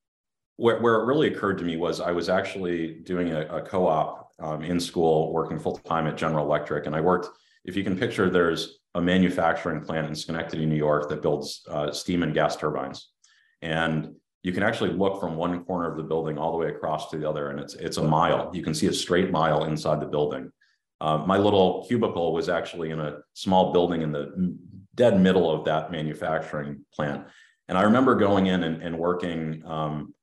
where, 0.63 0.79
where 0.79 0.95
it 1.01 1.05
really 1.05 1.27
occurred 1.27 1.57
to 1.57 1.65
me 1.65 1.75
was 1.75 1.99
I 1.99 2.11
was 2.11 2.29
actually 2.29 2.93
doing 3.03 3.33
a, 3.33 3.41
a 3.47 3.61
co-op 3.61 4.31
um, 4.39 4.63
in 4.63 4.79
school, 4.79 5.33
working 5.33 5.59
full 5.59 5.77
time 5.79 6.07
at 6.07 6.15
General 6.15 6.45
Electric, 6.45 6.85
and 6.85 6.95
I 6.95 7.01
worked. 7.01 7.27
If 7.65 7.75
you 7.75 7.83
can 7.83 7.97
picture, 7.97 8.29
there's 8.29 8.79
a 8.95 9.01
manufacturing 9.01 9.81
plant 9.81 10.07
in 10.07 10.15
Schenectady, 10.15 10.65
New 10.65 10.77
York, 10.77 11.09
that 11.09 11.21
builds 11.21 11.65
uh, 11.69 11.91
steam 11.91 12.23
and 12.23 12.33
gas 12.33 12.55
turbines, 12.55 13.09
and 13.61 14.15
you 14.43 14.53
can 14.53 14.63
actually 14.63 14.91
look 14.91 15.19
from 15.19 15.35
one 15.35 15.65
corner 15.65 15.91
of 15.91 15.97
the 15.97 16.03
building 16.03 16.37
all 16.37 16.53
the 16.53 16.57
way 16.57 16.69
across 16.69 17.09
to 17.09 17.17
the 17.17 17.29
other, 17.29 17.49
and 17.49 17.59
it's 17.59 17.73
it's 17.73 17.97
a 17.97 18.03
mile. 18.03 18.49
You 18.53 18.63
can 18.63 18.73
see 18.73 18.87
a 18.87 18.93
straight 18.93 19.31
mile 19.31 19.65
inside 19.65 19.99
the 19.99 20.05
building. 20.05 20.49
Uh, 21.01 21.17
my 21.17 21.37
little 21.37 21.83
cubicle 21.89 22.31
was 22.31 22.47
actually 22.47 22.91
in 22.91 23.01
a 23.01 23.17
small 23.33 23.73
building 23.73 24.01
in 24.01 24.13
the 24.13 24.57
dead 24.95 25.19
middle 25.19 25.51
of 25.51 25.65
that 25.65 25.91
manufacturing 25.91 26.85
plant, 26.93 27.27
and 27.67 27.77
I 27.77 27.81
remember 27.81 28.15
going 28.15 28.47
in 28.47 28.63
and, 28.63 28.81
and 28.81 28.97
working. 28.97 29.61
Um, 29.65 30.13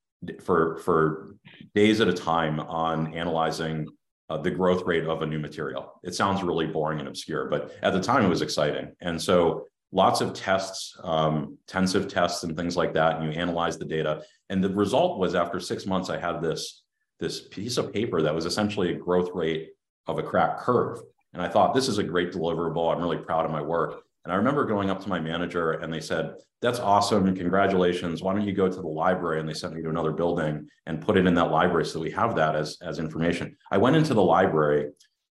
for 0.41 0.79
for 0.79 1.35
days 1.75 2.00
at 2.00 2.09
a 2.09 2.12
time 2.12 2.61
on 2.61 3.15
analyzing 3.15 3.89
uh, 4.29 4.39
the 4.39 4.50
growth 4.50 4.85
rate 4.87 5.05
of 5.05 5.23
a 5.23 5.27
new 5.27 5.39
material. 5.39 6.00
It 6.05 6.15
sounds 6.15 6.43
really 6.43 6.67
boring 6.67 7.00
and 7.00 7.09
obscure, 7.09 7.49
but 7.49 7.73
at 7.83 7.93
the 7.93 8.00
time 8.00 8.25
it 8.25 8.29
was 8.29 8.43
exciting. 8.43 8.93
And 9.00 9.21
so 9.21 9.67
lots 9.93 10.21
of 10.21 10.33
tests, 10.35 10.97
um, 11.03 11.59
tensile 11.67 12.05
tests 12.05 12.45
and 12.45 12.57
things 12.57 12.77
like 12.77 12.95
that, 12.95 13.17
and 13.17 13.25
you 13.25 13.41
analyze 13.41 13.77
the 13.77 13.85
data. 13.85 14.23
And 14.49 14.62
the 14.62 14.69
result 14.69 15.19
was 15.19 15.35
after 15.35 15.59
six 15.59 15.85
months, 15.85 16.11
I 16.11 16.19
had 16.19 16.41
this, 16.41 16.83
this 17.19 17.49
piece 17.49 17.77
of 17.77 17.93
paper 17.93 18.23
that 18.23 18.35
was 18.35 18.47
essentially 18.47 18.93
a 18.93 18.99
growth 18.99 19.31
rate 19.35 19.71
of 20.07 20.19
a 20.19 20.23
crack 20.23 20.59
curve. 20.59 21.00
And 21.33 21.43
I 21.43 21.49
thought, 21.49 21.75
this 21.75 21.89
is 21.89 21.99
a 21.99 22.05
great 22.05 22.33
deliverable. 22.33 22.93
I'm 22.93 23.03
really 23.03 23.19
proud 23.19 23.45
of 23.45 23.50
my 23.50 23.62
work. 23.62 24.03
And 24.25 24.33
I 24.33 24.37
remember 24.37 24.65
going 24.65 24.91
up 24.91 25.00
to 25.03 25.09
my 25.09 25.19
manager 25.19 25.73
and 25.73 25.93
they 25.93 26.00
said, 26.00 26.35
That's 26.61 26.79
awesome. 26.79 27.35
Congratulations. 27.35 28.23
Why 28.23 28.35
don't 28.35 28.47
you 28.47 28.53
go 28.53 28.69
to 28.69 28.81
the 28.81 28.87
library? 28.87 29.41
And 29.41 29.49
they 29.49 29.55
sent 29.55 29.75
me 29.75 29.83
to 29.83 29.89
another 29.89 30.12
building 30.12 30.69
and 30.87 31.00
put 31.00 31.17
it 31.17 31.27
in 31.27 31.35
that 31.35 31.50
library 31.50 31.87
so 31.87 32.00
we 32.00 32.11
have 32.11 32.35
that 32.37 32.55
as, 32.55 32.77
as 32.83 32.99
information. 32.99 33.57
I 33.71 33.79
went 33.79 33.97
into 33.97 34.15
the 34.15 34.23
library 34.23 34.91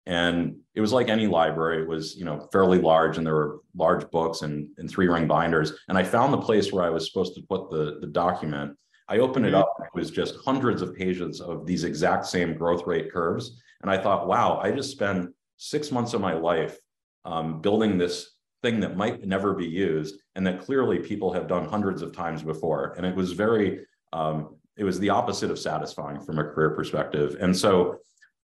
and 0.07 0.57
it 0.75 0.81
was 0.81 0.93
like 0.93 1.09
any 1.09 1.27
library. 1.27 1.83
It 1.83 1.89
was, 1.89 2.17
you 2.17 2.25
know, 2.25 2.49
fairly 2.53 2.79
large 2.79 3.19
and 3.19 3.27
there 3.27 3.35
were 3.35 3.59
large 3.75 4.09
books 4.11 4.43
and, 4.43 4.69
and 4.79 4.89
three 4.89 5.09
ring 5.09 5.27
binders. 5.27 5.73
And 5.89 5.99
I 5.99 6.05
found 6.05 6.33
the 6.33 6.39
place 6.39 6.73
where 6.73 6.85
I 6.85 6.91
was 6.91 7.09
supposed 7.09 7.35
to 7.35 7.43
put 7.43 7.71
the, 7.71 7.99
the 8.01 8.07
document. 8.07 8.77
I 9.09 9.19
opened 9.19 9.47
it 9.47 9.55
up. 9.55 9.73
It 9.81 9.99
was 9.99 10.11
just 10.11 10.37
hundreds 10.45 10.83
of 10.83 10.95
pages 10.95 11.41
of 11.41 11.67
these 11.67 11.85
exact 11.85 12.27
same 12.27 12.55
growth 12.57 12.87
rate 12.87 13.13
curves. 13.13 13.61
And 13.83 13.91
I 13.91 13.99
thought, 13.99 14.29
wow, 14.29 14.61
I 14.63 14.71
just 14.71 14.93
spent 14.93 15.31
six 15.57 15.91
months 15.91 16.15
of 16.15 16.21
my 16.21 16.35
life 16.35 16.79
um, 17.25 17.61
building 17.61 17.99
this 17.99 18.36
thing 18.67 18.81
that 18.81 18.97
might 18.97 19.25
never 19.25 19.55
be 19.55 19.67
used 19.67 20.19
and 20.35 20.47
that 20.47 20.61
clearly 20.61 20.99
people 20.99 21.33
have 21.33 21.47
done 21.47 21.65
hundreds 21.65 22.03
of 22.03 22.13
times 22.13 22.43
before. 22.43 22.95
And 22.97 23.07
it 23.07 23.15
was 23.15 23.33
very 23.33 23.87
um, 24.13 24.57
it 24.77 24.85
was 24.85 24.99
the 24.99 25.11
opposite 25.11 25.51
of 25.51 25.59
satisfying 25.59 26.21
from 26.21 26.39
a 26.39 26.45
career 26.45 26.71
perspective. 26.71 27.37
And 27.41 27.57
so 27.57 28.01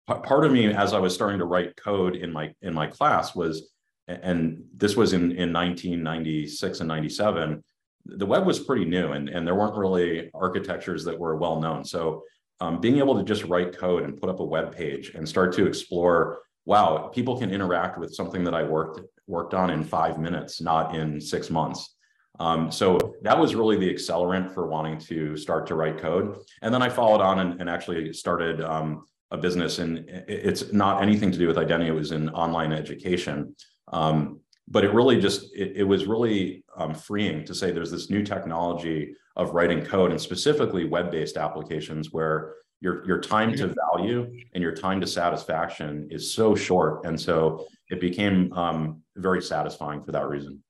part 0.07 0.45
of 0.45 0.51
me 0.51 0.71
as 0.71 0.93
i 0.93 0.99
was 0.99 1.15
starting 1.15 1.39
to 1.39 1.45
write 1.45 1.75
code 1.75 2.15
in 2.15 2.31
my 2.31 2.53
in 2.61 2.73
my 2.75 2.85
class 2.85 3.35
was 3.35 3.71
and 4.07 4.63
this 4.77 4.95
was 4.95 5.13
in 5.13 5.31
in 5.31 5.51
1996 5.51 6.79
and 6.79 6.87
97 6.87 7.63
the 8.05 8.25
web 8.25 8.45
was 8.45 8.59
pretty 8.59 8.85
new 8.85 9.13
and, 9.13 9.29
and 9.29 9.47
there 9.47 9.55
weren't 9.55 9.75
really 9.75 10.29
architectures 10.35 11.03
that 11.05 11.17
were 11.17 11.35
well 11.37 11.59
known. 11.59 11.83
So 11.83 12.23
um, 12.61 12.79
being 12.79 12.99
able 12.99 13.17
to 13.17 13.23
just 13.23 13.43
write 13.45 13.75
code 13.75 14.03
and 14.03 14.15
put 14.21 14.29
up 14.29 14.39
a 14.39 14.45
web 14.45 14.75
page 14.75 15.05
and 15.15 15.27
start 15.27 15.53
to 15.53 15.65
explore 15.65 16.41
wow 16.65 17.09
people 17.13 17.37
can 17.37 17.51
interact 17.51 17.97
with 17.97 18.13
something 18.13 18.43
that 18.43 18.53
i 18.53 18.63
worked 18.63 18.99
worked 19.27 19.53
on 19.53 19.69
in 19.69 19.83
five 19.83 20.19
minutes, 20.19 20.61
not 20.61 20.95
in 20.95 21.19
six 21.19 21.49
months. 21.49 21.95
Um, 22.39 22.71
so 22.71 23.15
that 23.21 23.37
was 23.37 23.55
really 23.55 23.77
the 23.77 23.91
accelerant 23.91 24.53
for 24.53 24.67
wanting 24.67 24.99
to 24.99 25.37
start 25.37 25.67
to 25.67 25.75
write 25.75 25.97
code. 25.97 26.37
And 26.61 26.73
then 26.73 26.81
I 26.81 26.89
followed 26.89 27.21
on 27.21 27.39
and, 27.39 27.61
and 27.61 27.69
actually 27.69 28.11
started 28.13 28.61
um, 28.61 29.05
a 29.31 29.37
business, 29.37 29.79
and 29.79 30.05
it's 30.27 30.73
not 30.73 31.01
anything 31.01 31.31
to 31.31 31.37
do 31.37 31.47
with 31.47 31.57
identity. 31.57 31.89
It 31.89 31.93
was 31.93 32.11
in 32.11 32.29
online 32.29 32.73
education. 32.73 33.55
Um, 33.91 34.41
but 34.67 34.83
it 34.83 34.93
really 34.93 35.21
just 35.21 35.55
it, 35.55 35.73
it 35.77 35.83
was 35.83 36.07
really 36.07 36.65
um, 36.75 36.93
freeing 36.93 37.45
to 37.45 37.55
say 37.55 37.71
there's 37.71 37.91
this 37.91 38.09
new 38.09 38.23
technology 38.23 39.15
of 39.35 39.53
writing 39.53 39.85
code 39.85 40.11
and 40.11 40.19
specifically 40.19 40.85
web-based 40.85 41.37
applications 41.37 42.11
where 42.11 42.55
your 42.81 43.05
your 43.07 43.19
time 43.19 43.55
to 43.55 43.73
value 43.85 44.31
and 44.53 44.61
your 44.61 44.75
time 44.75 45.01
to 45.01 45.07
satisfaction 45.07 46.07
is 46.11 46.33
so 46.33 46.55
short 46.55 47.05
and 47.05 47.19
so 47.19 47.65
it 47.89 48.01
became 48.01 48.51
um, 48.53 49.01
very 49.15 49.41
satisfying 49.41 50.01
for 50.03 50.11
that 50.11 50.27
reason. 50.27 50.63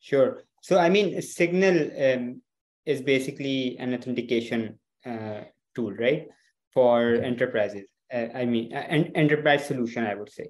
Sure. 0.00 0.42
So, 0.62 0.78
I 0.78 0.88
mean, 0.88 1.16
SGNL 1.16 2.16
um, 2.16 2.42
is 2.86 3.02
basically 3.02 3.76
an 3.78 3.94
authentication 3.94 4.78
uh, 5.04 5.42
tool, 5.74 5.92
right, 5.92 6.28
for 6.72 7.14
enterprises. 7.14 7.88
Uh, 8.12 8.26
I 8.34 8.44
mean, 8.44 8.72
an 8.72 9.12
enterprise 9.14 9.66
solution, 9.66 10.06
I 10.06 10.14
would 10.14 10.30
say. 10.30 10.46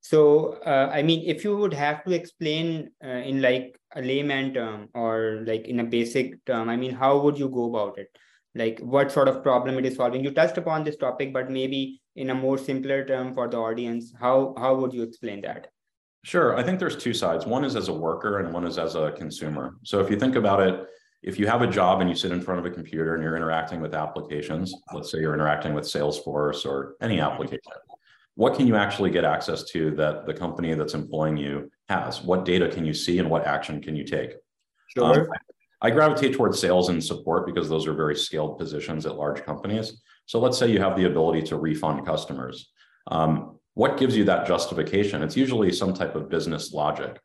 So, 0.00 0.58
uh, 0.64 0.90
I 0.92 1.02
mean, 1.02 1.24
if 1.26 1.42
you 1.42 1.56
would 1.56 1.74
have 1.74 2.04
to 2.04 2.12
explain 2.12 2.90
uh, 3.04 3.08
in 3.08 3.42
like 3.42 3.78
a 3.94 4.02
layman 4.02 4.54
term 4.54 4.88
or 4.94 5.42
like 5.44 5.66
in 5.66 5.80
a 5.80 5.84
basic 5.84 6.44
term, 6.44 6.68
I 6.68 6.76
mean, 6.76 6.92
how 6.92 7.18
would 7.18 7.38
you 7.38 7.48
go 7.48 7.68
about 7.68 7.98
it? 7.98 8.08
Like, 8.58 8.80
what 8.80 9.12
sort 9.12 9.28
of 9.28 9.42
problem 9.42 9.78
it 9.78 9.86
is 9.86 9.96
solving? 9.96 10.24
You 10.24 10.32
touched 10.32 10.58
upon 10.58 10.82
this 10.82 10.96
topic, 10.96 11.32
but 11.32 11.48
maybe 11.48 12.00
in 12.16 12.30
a 12.30 12.34
more 12.34 12.58
simpler 12.58 13.04
term 13.04 13.32
for 13.32 13.48
the 13.48 13.56
audience, 13.56 14.12
how 14.18 14.54
how 14.58 14.74
would 14.74 14.92
you 14.92 15.04
explain 15.04 15.40
that? 15.42 15.68
Sure. 16.24 16.56
I 16.56 16.64
think 16.64 16.80
there's 16.80 16.96
two 16.96 17.14
sides. 17.14 17.46
One 17.46 17.64
is 17.64 17.76
as 17.76 17.88
a 17.88 17.92
worker 17.92 18.40
and 18.40 18.52
one 18.52 18.66
is 18.66 18.76
as 18.76 18.96
a 18.96 19.12
consumer. 19.12 19.76
So 19.84 20.00
if 20.00 20.10
you 20.10 20.18
think 20.18 20.34
about 20.34 20.60
it, 20.60 20.86
if 21.22 21.38
you 21.38 21.46
have 21.46 21.62
a 21.62 21.66
job 21.66 22.00
and 22.00 22.10
you 22.10 22.16
sit 22.16 22.32
in 22.32 22.40
front 22.40 22.58
of 22.58 22.66
a 22.66 22.70
computer 22.70 23.14
and 23.14 23.22
you're 23.22 23.36
interacting 23.36 23.80
with 23.80 23.94
applications, 23.94 24.74
let's 24.92 25.10
say 25.12 25.18
you're 25.20 25.34
interacting 25.34 25.74
with 25.74 25.84
Salesforce 25.84 26.66
or 26.66 26.96
any 27.00 27.20
application, 27.20 27.60
what 28.34 28.56
can 28.56 28.66
you 28.66 28.76
actually 28.76 29.10
get 29.10 29.24
access 29.24 29.62
to 29.64 29.92
that 29.92 30.26
the 30.26 30.34
company 30.34 30.74
that's 30.74 30.94
employing 30.94 31.36
you 31.36 31.70
has? 31.88 32.22
What 32.22 32.44
data 32.44 32.68
can 32.68 32.84
you 32.84 32.94
see 32.94 33.20
and 33.20 33.30
what 33.30 33.46
action 33.46 33.80
can 33.80 33.94
you 33.96 34.04
take? 34.04 34.32
Sure. 34.88 35.20
Um, 35.22 35.28
I 35.80 35.90
gravitate 35.90 36.34
towards 36.34 36.58
sales 36.58 36.88
and 36.88 37.02
support 37.02 37.46
because 37.46 37.68
those 37.68 37.86
are 37.86 37.94
very 37.94 38.16
scaled 38.16 38.58
positions 38.58 39.06
at 39.06 39.16
large 39.16 39.44
companies. 39.44 40.00
So 40.26 40.40
let's 40.40 40.58
say 40.58 40.70
you 40.70 40.80
have 40.80 40.96
the 40.96 41.06
ability 41.06 41.42
to 41.48 41.56
refund 41.56 42.04
customers. 42.04 42.70
Um, 43.06 43.58
what 43.74 43.96
gives 43.96 44.16
you 44.16 44.24
that 44.24 44.46
justification? 44.46 45.22
It's 45.22 45.36
usually 45.36 45.72
some 45.72 45.94
type 45.94 46.16
of 46.16 46.28
business 46.28 46.72
logic. 46.72 47.20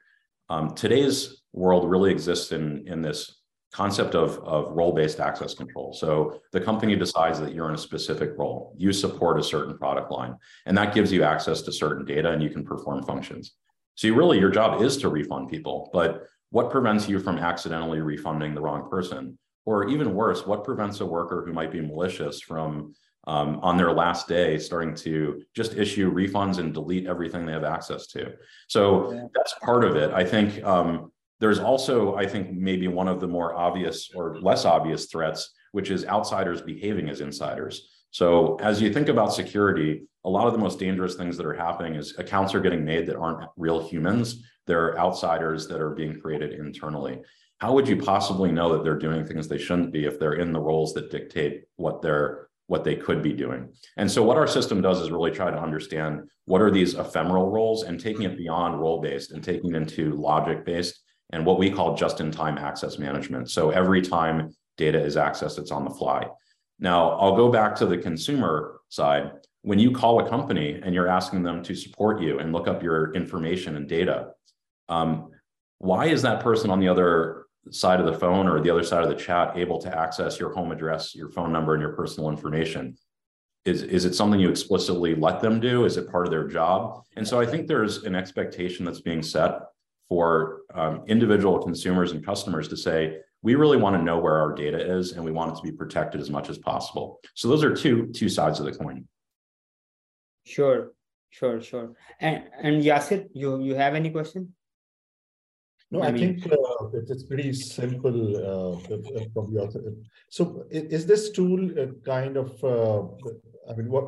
Um, 0.49 0.75
today's 0.75 1.41
world 1.51 1.89
really 1.89 2.11
exists 2.11 2.51
in, 2.51 2.87
in 2.87 3.01
this 3.01 3.41
concept 3.73 4.13
of, 4.13 4.37
of 4.39 4.71
role-based 4.71 5.19
access 5.19 5.55
control. 5.55 5.93
So 5.93 6.39
the 6.51 6.61
company 6.61 6.95
decides 6.95 7.39
that 7.39 7.55
you're 7.55 7.69
in 7.69 7.75
a 7.75 7.77
specific 7.79 8.33
role. 8.37 8.75
You 8.77 8.93
support 8.93 9.39
a 9.39 9.43
certain 9.43 9.77
product 9.79 10.11
line, 10.11 10.35
and 10.67 10.77
that 10.77 10.93
gives 10.93 11.11
you 11.11 11.23
access 11.23 11.63
to 11.63 11.71
certain 11.71 12.05
data 12.05 12.29
and 12.29 12.43
you 12.43 12.51
can 12.51 12.63
perform 12.63 13.01
functions. 13.03 13.53
So 13.95 14.07
you 14.07 14.15
really, 14.15 14.39
your 14.39 14.51
job 14.51 14.81
is 14.81 14.97
to 14.97 15.09
refund 15.09 15.49
people, 15.49 15.89
but 15.91 16.27
what 16.53 16.69
prevents 16.69 17.09
you 17.09 17.19
from 17.19 17.39
accidentally 17.39 17.99
refunding 17.99 18.53
the 18.53 18.61
wrong 18.61 18.87
person? 18.87 19.39
Or 19.65 19.89
even 19.89 20.13
worse, 20.13 20.45
what 20.45 20.63
prevents 20.63 20.99
a 20.99 21.05
worker 21.05 21.43
who 21.43 21.51
might 21.51 21.71
be 21.71 21.81
malicious 21.81 22.41
from 22.41 22.93
um, 23.25 23.59
on 23.63 23.75
their 23.75 23.91
last 23.91 24.27
day 24.27 24.59
starting 24.59 24.93
to 24.97 25.41
just 25.55 25.73
issue 25.73 26.13
refunds 26.13 26.59
and 26.59 26.71
delete 26.71 27.07
everything 27.07 27.47
they 27.47 27.53
have 27.53 27.63
access 27.63 28.05
to? 28.07 28.33
So 28.67 29.29
that's 29.33 29.55
part 29.63 29.83
of 29.83 29.95
it. 29.95 30.11
I 30.13 30.23
think 30.23 30.63
um, 30.63 31.11
there's 31.39 31.57
also, 31.57 32.15
I 32.15 32.27
think, 32.27 32.51
maybe 32.51 32.87
one 32.87 33.07
of 33.07 33.19
the 33.19 33.27
more 33.27 33.55
obvious 33.55 34.11
or 34.13 34.39
less 34.39 34.63
obvious 34.63 35.07
threats, 35.07 35.53
which 35.71 35.89
is 35.89 36.05
outsiders 36.05 36.61
behaving 36.61 37.09
as 37.09 37.19
insiders. 37.19 37.89
So 38.11 38.57
as 38.57 38.79
you 38.79 38.93
think 38.93 39.09
about 39.09 39.33
security, 39.33 40.03
a 40.23 40.29
lot 40.29 40.45
of 40.45 40.53
the 40.53 40.59
most 40.59 40.77
dangerous 40.77 41.15
things 41.15 41.35
that 41.37 41.47
are 41.47 41.55
happening 41.55 41.95
is 41.95 42.15
accounts 42.19 42.53
are 42.53 42.61
getting 42.61 42.85
made 42.85 43.07
that 43.07 43.15
aren't 43.15 43.49
real 43.57 43.83
humans. 43.87 44.43
They're 44.67 44.97
outsiders 44.97 45.67
that 45.67 45.81
are 45.81 45.91
being 45.91 46.19
created 46.19 46.53
internally. 46.53 47.21
How 47.59 47.73
would 47.73 47.87
you 47.87 47.97
possibly 47.97 48.51
know 48.51 48.73
that 48.73 48.83
they're 48.83 48.97
doing 48.97 49.25
things 49.25 49.47
they 49.47 49.57
shouldn't 49.57 49.91
be 49.93 50.05
if 50.05 50.19
they're 50.19 50.33
in 50.33 50.51
the 50.51 50.59
roles 50.59 50.93
that 50.93 51.11
dictate 51.11 51.63
what 51.77 52.01
they're 52.01 52.47
what 52.67 52.83
they 52.83 52.95
could 52.95 53.21
be 53.21 53.33
doing? 53.33 53.69
And 53.97 54.09
so 54.09 54.23
what 54.23 54.37
our 54.37 54.47
system 54.47 54.81
does 54.81 54.99
is 55.01 55.11
really 55.11 55.31
try 55.31 55.51
to 55.51 55.61
understand 55.61 56.21
what 56.45 56.61
are 56.61 56.71
these 56.71 56.95
ephemeral 56.95 57.49
roles 57.49 57.83
and 57.83 57.99
taking 57.99 58.23
it 58.23 58.37
beyond 58.37 58.79
role-based 58.79 59.31
and 59.31 59.43
taking 59.43 59.73
it 59.73 59.77
into 59.77 60.15
logic-based 60.15 60.99
and 61.31 61.45
what 61.45 61.57
we 61.57 61.69
call 61.69 61.95
just-in-time 61.95 62.57
access 62.57 62.97
management. 62.97 63.49
So 63.49 63.69
every 63.69 64.01
time 64.01 64.53
data 64.77 64.99
is 64.99 65.15
accessed, 65.15 65.59
it's 65.59 65.71
on 65.71 65.83
the 65.83 65.91
fly. 65.91 66.27
Now, 66.79 67.11
I'll 67.11 67.35
go 67.35 67.51
back 67.51 67.75
to 67.75 67.85
the 67.85 67.97
consumer 67.97 68.79
side. 68.89 69.31
When 69.61 69.79
you 69.79 69.91
call 69.91 70.19
a 70.19 70.29
company 70.29 70.81
and 70.83 70.93
you're 70.93 71.07
asking 71.07 71.43
them 71.43 71.63
to 71.63 71.75
support 71.75 72.21
you 72.21 72.39
and 72.39 72.51
look 72.51 72.67
up 72.67 72.83
your 72.83 73.13
information 73.13 73.77
and 73.77 73.87
data, 73.87 74.31
um, 74.93 75.29
why 75.79 76.05
is 76.05 76.21
that 76.21 76.41
person 76.41 76.69
on 76.69 76.79
the 76.79 76.87
other 76.87 77.45
side 77.71 77.99
of 77.99 78.05
the 78.05 78.17
phone 78.17 78.47
or 78.47 78.61
the 78.61 78.69
other 78.69 78.83
side 78.83 79.03
of 79.03 79.09
the 79.09 79.15
chat 79.15 79.57
able 79.57 79.79
to 79.79 79.97
access 79.97 80.39
your 80.39 80.53
home 80.53 80.71
address, 80.71 81.15
your 81.15 81.29
phone 81.29 81.51
number, 81.51 81.73
and 81.73 81.81
your 81.81 81.93
personal 81.93 82.29
information? 82.29 82.95
Is, 83.65 83.83
is 83.83 84.05
it 84.05 84.13
something 84.13 84.39
you 84.39 84.49
explicitly 84.49 85.15
let 85.15 85.39
them 85.39 85.59
do? 85.59 85.85
Is 85.85 85.95
it 85.97 86.11
part 86.11 86.25
of 86.25 86.31
their 86.31 86.47
job? 86.47 87.03
And 87.15 87.25
so 87.27 87.39
I 87.39 87.45
think 87.45 87.67
there's 87.67 88.03
an 88.03 88.13
expectation 88.13 88.85
that's 88.85 89.01
being 89.01 89.23
set 89.23 89.51
for 90.09 90.61
um, 90.73 91.03
individual 91.07 91.63
consumers 91.63 92.11
and 92.11 92.25
customers 92.25 92.67
to 92.67 92.77
say, 92.77 93.19
we 93.41 93.55
really 93.55 93.77
want 93.77 93.95
to 93.95 94.01
know 94.01 94.19
where 94.19 94.37
our 94.37 94.53
data 94.53 94.79
is 94.97 95.13
and 95.13 95.23
we 95.23 95.31
want 95.31 95.53
it 95.53 95.55
to 95.57 95.63
be 95.63 95.71
protected 95.71 96.19
as 96.21 96.29
much 96.29 96.49
as 96.49 96.57
possible. 96.57 97.19
So 97.35 97.47
those 97.47 97.63
are 97.63 97.75
two 97.75 98.07
two 98.07 98.29
sides 98.29 98.59
of 98.59 98.65
the 98.65 98.71
coin. 98.71 99.07
Sure, 100.45 100.93
sure, 101.29 101.61
sure. 101.61 101.93
And 102.19 102.43
and 102.61 102.83
Yasir, 102.83 103.27
you 103.33 103.61
you 103.61 103.75
have 103.75 103.95
any 103.95 104.11
question? 104.11 104.53
No, 105.93 106.01
I, 106.01 106.07
I 106.07 106.11
mean, 106.11 106.39
think 106.39 106.51
uh, 106.51 106.87
it's 107.07 107.21
pretty 107.21 107.53
simple 107.53 108.17
uh, 108.37 108.79
from 109.31 109.55
author. 109.55 109.93
So, 110.29 110.65
is 110.71 111.05
this 111.05 111.29
tool 111.29 111.69
kind 112.03 112.35
of? 112.35 112.63
Uh, 112.63 113.03
I 113.69 113.75
mean, 113.75 113.89
what? 113.89 114.05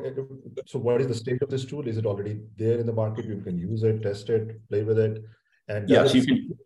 So, 0.66 0.80
what 0.80 1.00
is 1.00 1.06
the 1.06 1.14
state 1.14 1.40
of 1.42 1.48
this 1.48 1.64
tool? 1.64 1.86
Is 1.86 1.96
it 1.96 2.04
already 2.04 2.40
there 2.56 2.80
in 2.80 2.86
the 2.86 2.92
market? 2.92 3.26
You 3.26 3.40
can 3.40 3.56
use 3.56 3.84
it, 3.84 4.02
test 4.02 4.28
it, 4.30 4.68
play 4.68 4.82
with 4.82 4.98
it, 4.98 5.22
and 5.68 5.88
yes, 5.88 6.12
you 6.12 6.26
can. 6.26 6.58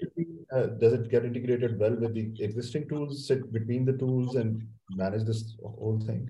Uh, 0.50 0.66
does 0.82 0.94
it 0.94 1.10
get 1.10 1.26
integrated 1.26 1.78
well 1.78 1.94
with 1.94 2.14
the 2.14 2.32
existing 2.42 2.88
tools? 2.88 3.28
Sit 3.28 3.52
between 3.52 3.84
the 3.84 3.92
tools 3.92 4.36
and 4.36 4.66
manage 4.92 5.24
this 5.24 5.54
whole 5.62 6.00
thing. 6.06 6.28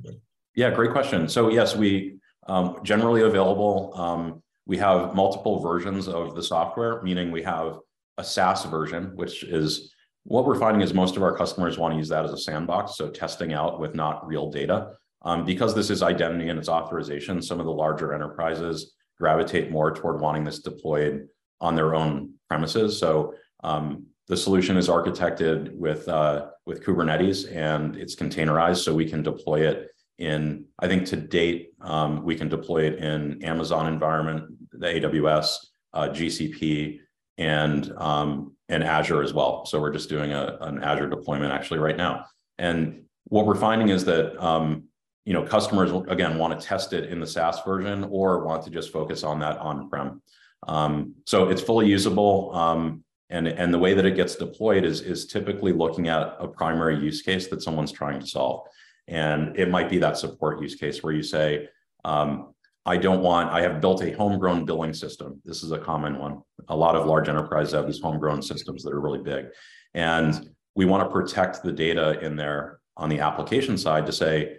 Yeah, 0.57 0.71
great 0.71 0.91
question. 0.91 1.29
So 1.29 1.49
yes, 1.49 1.77
we 1.77 2.19
um, 2.49 2.81
generally 2.83 3.23
available. 3.23 3.93
Um, 3.95 4.43
we 4.67 4.79
have 4.79 5.15
multiple 5.15 5.61
versions 5.61 6.09
of 6.09 6.35
the 6.35 6.43
software, 6.43 7.01
meaning 7.03 7.31
we 7.31 7.43
have 7.45 7.79
a 8.21 8.25
SaaS 8.25 8.65
version, 8.67 9.12
which 9.17 9.43
is 9.43 9.93
what 10.25 10.47
we're 10.47 10.59
finding 10.59 10.83
is 10.83 10.93
most 10.95 11.17
of 11.17 11.23
our 11.23 11.35
customers 11.37 11.79
want 11.79 11.93
to 11.93 11.99
use 11.99 12.11
that 12.11 12.25
as 12.25 12.33
a 12.33 12.39
sandbox, 12.39 12.97
so 12.97 13.09
testing 13.09 13.53
out 13.53 13.81
with 13.81 13.95
not 13.95 14.27
real 14.27 14.50
data. 14.50 14.93
Um, 15.23 15.45
because 15.45 15.75
this 15.75 15.91
is 15.91 16.03
identity 16.03 16.49
and 16.49 16.59
it's 16.59 16.69
authorization, 16.69 17.43
some 17.43 17.61
of 17.61 17.67
the 17.67 17.73
larger 17.73 18.15
enterprises 18.15 18.95
gravitate 19.19 19.71
more 19.71 19.93
toward 19.93 20.21
wanting 20.21 20.45
this 20.45 20.61
deployed 20.61 21.29
on 21.61 21.75
their 21.75 21.95
own 21.95 22.35
premises. 22.49 22.99
So 22.99 23.35
um, 23.62 24.07
the 24.29 24.37
solution 24.37 24.77
is 24.77 24.89
architected 24.89 25.75
with 25.75 26.09
uh, 26.09 26.47
with 26.65 26.85
Kubernetes 26.85 27.55
and 27.55 27.97
it's 27.97 28.15
containerized, 28.15 28.83
so 28.85 28.95
we 28.95 29.09
can 29.09 29.23
deploy 29.23 29.69
it 29.69 29.91
in. 30.19 30.65
I 30.79 30.89
think 30.89 31.05
to 31.07 31.17
date 31.17 31.73
um, 31.83 32.23
we 32.23 32.37
can 32.37 32.49
deploy 32.49 32.85
it 32.85 32.99
in 32.99 33.43
Amazon 33.45 33.89
environment, 33.89 34.45
the 34.73 34.87
AWS, 34.87 35.57
uh, 35.93 36.09
GCP, 36.09 37.00
and 37.41 37.93
um, 37.97 38.55
and 38.69 38.85
Azure 38.85 39.23
as 39.23 39.33
well. 39.33 39.67
So 39.67 39.81
we're 39.81 39.93
just 39.93 40.09
doing 40.09 40.33
a, 40.33 40.59
an 40.61 40.85
Azure 40.85 41.09
deployment 41.09 41.53
actually 41.53 41.81
right 41.81 41.97
now. 41.97 42.27
And 42.59 43.05
what 43.25 43.47
we're 43.47 43.57
finding 43.57 43.89
is 43.89 44.05
that 44.05 44.39
um, 44.39 44.85
you 45.25 45.33
know 45.33 45.43
customers 45.43 45.91
again 46.09 46.39
want 46.39 46.59
to 46.59 46.65
test 46.65 46.93
it 46.93 47.11
in 47.11 47.19
the 47.19 47.27
SaaS 47.27 47.59
version 47.65 48.05
or 48.05 48.45
want 48.45 48.63
to 48.65 48.71
just 48.71 48.93
focus 48.93 49.25
on 49.25 49.41
that 49.41 49.59
on-prem. 49.59 50.23
Um, 50.69 51.15
so 51.27 51.49
it's 51.49 51.63
fully 51.63 51.89
usable. 51.89 52.55
Um, 52.55 53.03
and, 53.31 53.47
and 53.47 53.73
the 53.73 53.79
way 53.79 53.95
that 53.95 54.05
it 54.05 54.17
gets 54.17 54.35
deployed 54.35 54.85
is, 54.85 55.01
is 55.03 55.27
typically 55.27 55.73
looking 55.73 56.09
at 56.09 56.37
a 56.41 56.49
primary 56.49 56.99
use 56.99 57.23
case 57.23 57.47
that 57.49 57.63
someone's 57.63 57.93
trying 57.93 58.19
to 58.19 58.27
solve. 58.27 58.67
And 59.07 59.57
it 59.57 59.71
might 59.71 59.89
be 59.89 59.99
that 59.99 60.19
support 60.19 60.61
use 60.61 60.75
case 60.75 61.03
where 61.03 61.13
you 61.13 61.23
say, 61.23 61.69
um, 62.05 62.55
I 62.87 62.97
don't 62.97 63.23
want, 63.23 63.51
I 63.51 63.61
have 63.63 63.81
built 63.81 64.03
a 64.03 64.13
homegrown 64.13 64.65
billing 64.65 64.95
system. 64.95 65.41
This 65.45 65.63
is 65.63 65.73
a 65.73 65.79
common 65.79 66.19
one. 66.19 66.41
A 66.69 66.77
lot 66.77 66.97
of 66.97 67.07
large 67.07 67.29
enterprises 67.29 67.75
have 67.75 67.87
these 67.87 68.01
homegrown 68.01 68.43
systems 68.43 68.83
that 68.83 68.93
are 68.93 69.01
really 69.01 69.23
big. 69.23 69.47
And 69.95 70.51
we 70.75 70.87
want 70.87 71.05
to 71.05 71.13
protect 71.13 71.63
the 71.63 71.73
data 71.73 72.19
in 72.21 72.37
there 72.37 72.81
on 72.97 73.09
the 73.09 73.21
application 73.21 73.77
side 73.77 74.07
to 74.07 74.13
say, 74.13 74.57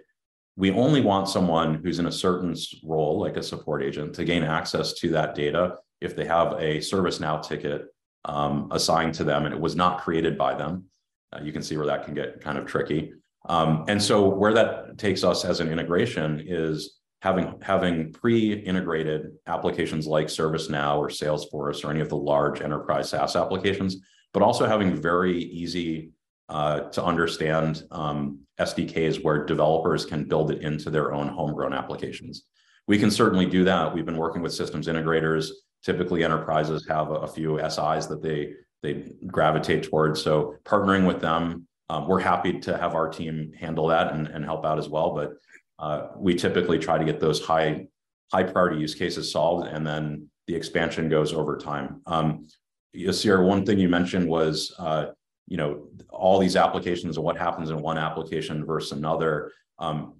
we 0.56 0.70
only 0.70 1.00
want 1.00 1.28
someone 1.28 1.82
who's 1.82 1.98
in 1.98 2.06
a 2.06 2.12
certain 2.12 2.54
role, 2.84 3.18
like 3.18 3.36
a 3.36 3.42
support 3.42 3.82
agent, 3.82 4.14
to 4.14 4.24
gain 4.24 4.42
access 4.42 4.92
to 4.94 5.08
that 5.10 5.34
data 5.34 5.76
if 6.00 6.14
they 6.14 6.26
have 6.26 6.52
a 6.52 6.78
ServiceNow 6.78 7.42
ticket 7.42 7.86
um, 8.24 8.68
assigned 8.70 9.14
to 9.14 9.24
them 9.24 9.46
and 9.46 9.54
it 9.54 9.60
was 9.60 9.74
not 9.74 10.02
created 10.02 10.36
by 10.36 10.54
them. 10.54 10.84
Uh, 11.32 11.40
you 11.42 11.52
can 11.52 11.62
see 11.62 11.76
where 11.76 11.86
that 11.86 12.04
can 12.04 12.14
get 12.14 12.40
kind 12.40 12.58
of 12.58 12.66
tricky. 12.66 13.12
Um, 13.48 13.84
and 13.88 14.00
so 14.00 14.28
where 14.28 14.52
that 14.52 14.98
takes 14.98 15.24
us 15.24 15.44
as 15.44 15.60
an 15.60 15.72
integration 15.72 16.44
is 16.46 16.98
having 17.22 17.54
having 17.62 18.12
pre-integrated 18.12 19.30
applications 19.46 20.08
like 20.08 20.26
ServiceNow 20.26 20.98
or 20.98 21.08
Salesforce 21.08 21.84
or 21.84 21.90
any 21.92 22.00
of 22.00 22.08
the 22.08 22.16
large 22.16 22.60
enterprise 22.60 23.10
SaaS 23.10 23.36
applications, 23.36 23.98
but 24.32 24.42
also 24.42 24.66
having 24.66 25.00
very 25.00 25.38
easy 25.38 26.10
uh, 26.48 26.80
to 26.90 27.02
understand 27.02 27.84
um, 27.92 28.40
SDKs 28.58 29.22
where 29.22 29.46
developers 29.46 30.04
can 30.04 30.24
build 30.24 30.50
it 30.50 30.62
into 30.62 30.90
their 30.90 31.14
own 31.14 31.28
homegrown 31.28 31.72
applications. 31.72 32.42
We 32.88 32.98
can 32.98 33.10
certainly 33.10 33.46
do 33.46 33.62
that. 33.64 33.94
We've 33.94 34.04
been 34.04 34.16
working 34.16 34.42
with 34.42 34.52
systems 34.52 34.88
integrators 34.88 35.50
typically 35.84 36.24
enterprises 36.24 36.86
have 36.88 37.10
a, 37.10 37.14
a 37.14 37.28
few 37.28 37.58
SIs 37.58 38.08
that 38.08 38.20
they 38.20 38.54
they 38.82 39.12
gravitate 39.28 39.84
towards. 39.84 40.20
So 40.20 40.56
partnering 40.64 41.06
with 41.06 41.20
them, 41.20 41.68
um, 41.88 42.08
we're 42.08 42.18
happy 42.18 42.58
to 42.58 42.76
have 42.76 42.96
our 42.96 43.08
team 43.08 43.52
handle 43.56 43.86
that 43.86 44.12
and, 44.12 44.26
and 44.26 44.44
help 44.44 44.66
out 44.66 44.76
as 44.76 44.88
well. 44.88 45.14
But 45.14 45.34
uh, 45.82 46.06
we 46.16 46.36
typically 46.36 46.78
try 46.78 46.96
to 46.96 47.04
get 47.04 47.18
those 47.18 47.44
high 47.44 47.86
high 48.32 48.44
priority 48.44 48.80
use 48.80 48.94
cases 48.94 49.30
solved, 49.30 49.66
and 49.66 49.84
then 49.84 50.28
the 50.46 50.54
expansion 50.54 51.08
goes 51.08 51.34
over 51.34 51.58
time. 51.58 52.00
Um, 52.06 52.46
Yasir, 52.96 53.44
one 53.44 53.66
thing 53.66 53.78
you 53.78 53.88
mentioned 53.88 54.28
was 54.28 54.72
uh, 54.78 55.06
you 55.48 55.56
know 55.56 55.88
all 56.08 56.38
these 56.38 56.54
applications 56.56 57.16
and 57.16 57.24
what 57.24 57.36
happens 57.36 57.70
in 57.70 57.82
one 57.82 57.98
application 57.98 58.64
versus 58.64 58.92
another. 58.92 59.50
Um, 59.80 60.14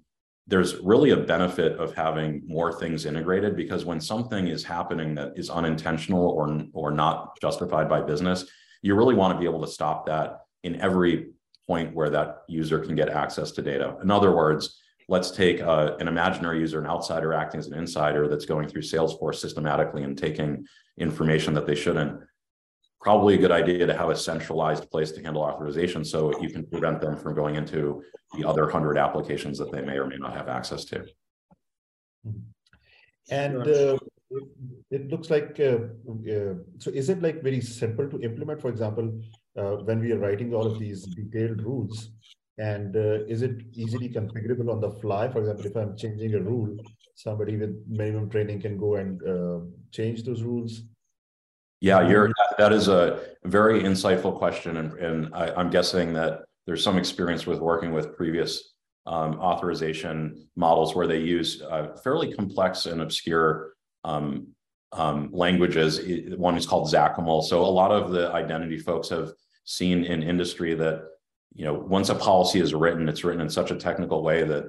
there's 0.47 0.75
really 0.79 1.11
a 1.11 1.17
benefit 1.17 1.79
of 1.79 1.95
having 1.95 2.41
more 2.45 2.77
things 2.77 3.05
integrated 3.05 3.55
because 3.55 3.85
when 3.85 4.01
something 4.01 4.47
is 4.49 4.65
happening 4.65 5.15
that 5.15 5.31
is 5.37 5.49
unintentional 5.49 6.27
or 6.27 6.61
or 6.73 6.91
not 6.91 7.39
justified 7.39 7.87
by 7.87 8.01
business 8.01 8.43
you 8.81 8.93
really 8.93 9.15
want 9.15 9.33
to 9.33 9.39
be 9.39 9.45
able 9.45 9.61
to 9.61 9.71
stop 9.71 10.05
that 10.05 10.41
in 10.63 10.81
every 10.81 11.29
point 11.65 11.95
where 11.95 12.09
that 12.09 12.39
user 12.49 12.79
can 12.79 12.93
get 12.93 13.07
access 13.07 13.51
to 13.51 13.61
data 13.61 13.95
in 14.03 14.11
other 14.11 14.35
words 14.35 14.82
let's 15.09 15.31
take 15.31 15.61
uh, 15.61 15.95
an 15.99 16.07
imaginary 16.07 16.59
user 16.59 16.79
an 16.79 16.87
outsider 16.87 17.33
acting 17.33 17.59
as 17.59 17.67
an 17.67 17.77
insider 17.77 18.27
that's 18.27 18.45
going 18.45 18.67
through 18.67 18.81
salesforce 18.81 19.35
systematically 19.35 20.03
and 20.03 20.17
taking 20.17 20.65
information 20.97 21.53
that 21.53 21.67
they 21.67 21.75
shouldn't 21.75 22.21
probably 23.03 23.35
a 23.35 23.37
good 23.37 23.51
idea 23.51 23.85
to 23.85 23.95
have 23.95 24.09
a 24.09 24.15
centralized 24.15 24.89
place 24.89 25.11
to 25.11 25.21
handle 25.21 25.43
authorization 25.43 26.05
so 26.05 26.39
you 26.41 26.49
can 26.49 26.65
prevent 26.65 27.01
them 27.01 27.17
from 27.17 27.35
going 27.35 27.55
into 27.55 28.01
the 28.37 28.47
other 28.47 28.63
100 28.63 28.97
applications 28.97 29.57
that 29.57 29.71
they 29.71 29.81
may 29.81 29.97
or 29.97 30.07
may 30.07 30.15
not 30.15 30.33
have 30.33 30.47
access 30.47 30.85
to. 30.85 31.05
And 33.29 33.67
uh, 33.67 33.97
it 34.89 35.09
looks 35.09 35.29
like, 35.29 35.59
uh, 35.59 35.79
uh, 36.31 36.53
so 36.79 36.91
is 36.91 37.09
it 37.09 37.21
like 37.21 37.43
very 37.43 37.59
simple 37.59 38.09
to 38.09 38.21
implement? 38.21 38.61
For 38.61 38.69
example, 38.69 39.21
uh, 39.57 39.75
when 39.87 39.99
we 39.99 40.13
are 40.13 40.19
writing 40.19 40.53
all 40.53 40.65
of 40.65 40.79
these 40.79 41.03
detailed 41.03 41.61
rules, 41.61 42.09
and 42.57 42.95
uh, 42.95 43.25
is 43.25 43.41
it 43.41 43.63
easily 43.73 44.09
configurable 44.09 44.71
on 44.71 44.79
the 44.79 44.91
fly? 45.01 45.27
For 45.29 45.39
example, 45.39 45.65
if 45.65 45.75
I'm 45.75 45.97
changing 45.97 46.35
a 46.35 46.39
rule, 46.39 46.77
somebody 47.15 47.57
with 47.57 47.83
minimum 47.87 48.29
training 48.29 48.61
can 48.61 48.77
go 48.77 48.95
and 48.95 49.21
uh, 49.23 49.59
change 49.91 50.23
those 50.23 50.43
rules 50.43 50.83
yeah, 51.83 52.07
you're 52.07 52.31
that 52.57 52.71
is 52.71 52.87
a 52.87 53.19
very 53.43 53.83
insightful 53.83 54.33
question, 54.33 54.77
and, 54.77 54.93
and 54.93 55.35
I, 55.35 55.59
am 55.59 55.69
guessing 55.69 56.13
that 56.13 56.43
there's 56.65 56.81
some 56.81 56.97
experience 56.97 57.45
with 57.45 57.59
working 57.59 57.91
with 57.91 58.15
previous 58.15 58.73
um, 59.05 59.37
authorization 59.37 60.47
models 60.55 60.95
where 60.95 61.07
they 61.07 61.19
use 61.19 61.61
uh, 61.61 61.87
fairly 62.01 62.33
complex 62.33 62.85
and 62.85 63.01
obscure 63.01 63.73
um, 64.05 64.47
um, 64.93 65.29
languages. 65.33 65.99
One 66.37 66.55
is 66.55 66.65
called 66.65 66.87
XACML. 66.87 67.43
So 67.43 67.59
a 67.59 67.67
lot 67.67 67.91
of 67.91 68.11
the 68.11 68.31
identity 68.31 68.77
folks 68.77 69.09
have 69.09 69.33
seen 69.65 70.05
in 70.05 70.23
industry 70.23 70.75
that 70.75 71.01
you 71.53 71.65
know 71.65 71.73
once 71.73 72.09
a 72.09 72.15
policy 72.15 72.59
is 72.59 72.73
written, 72.73 73.09
it's 73.09 73.23
written 73.23 73.41
in 73.41 73.49
such 73.49 73.71
a 73.71 73.75
technical 73.75 74.23
way 74.23 74.43
that 74.43 74.65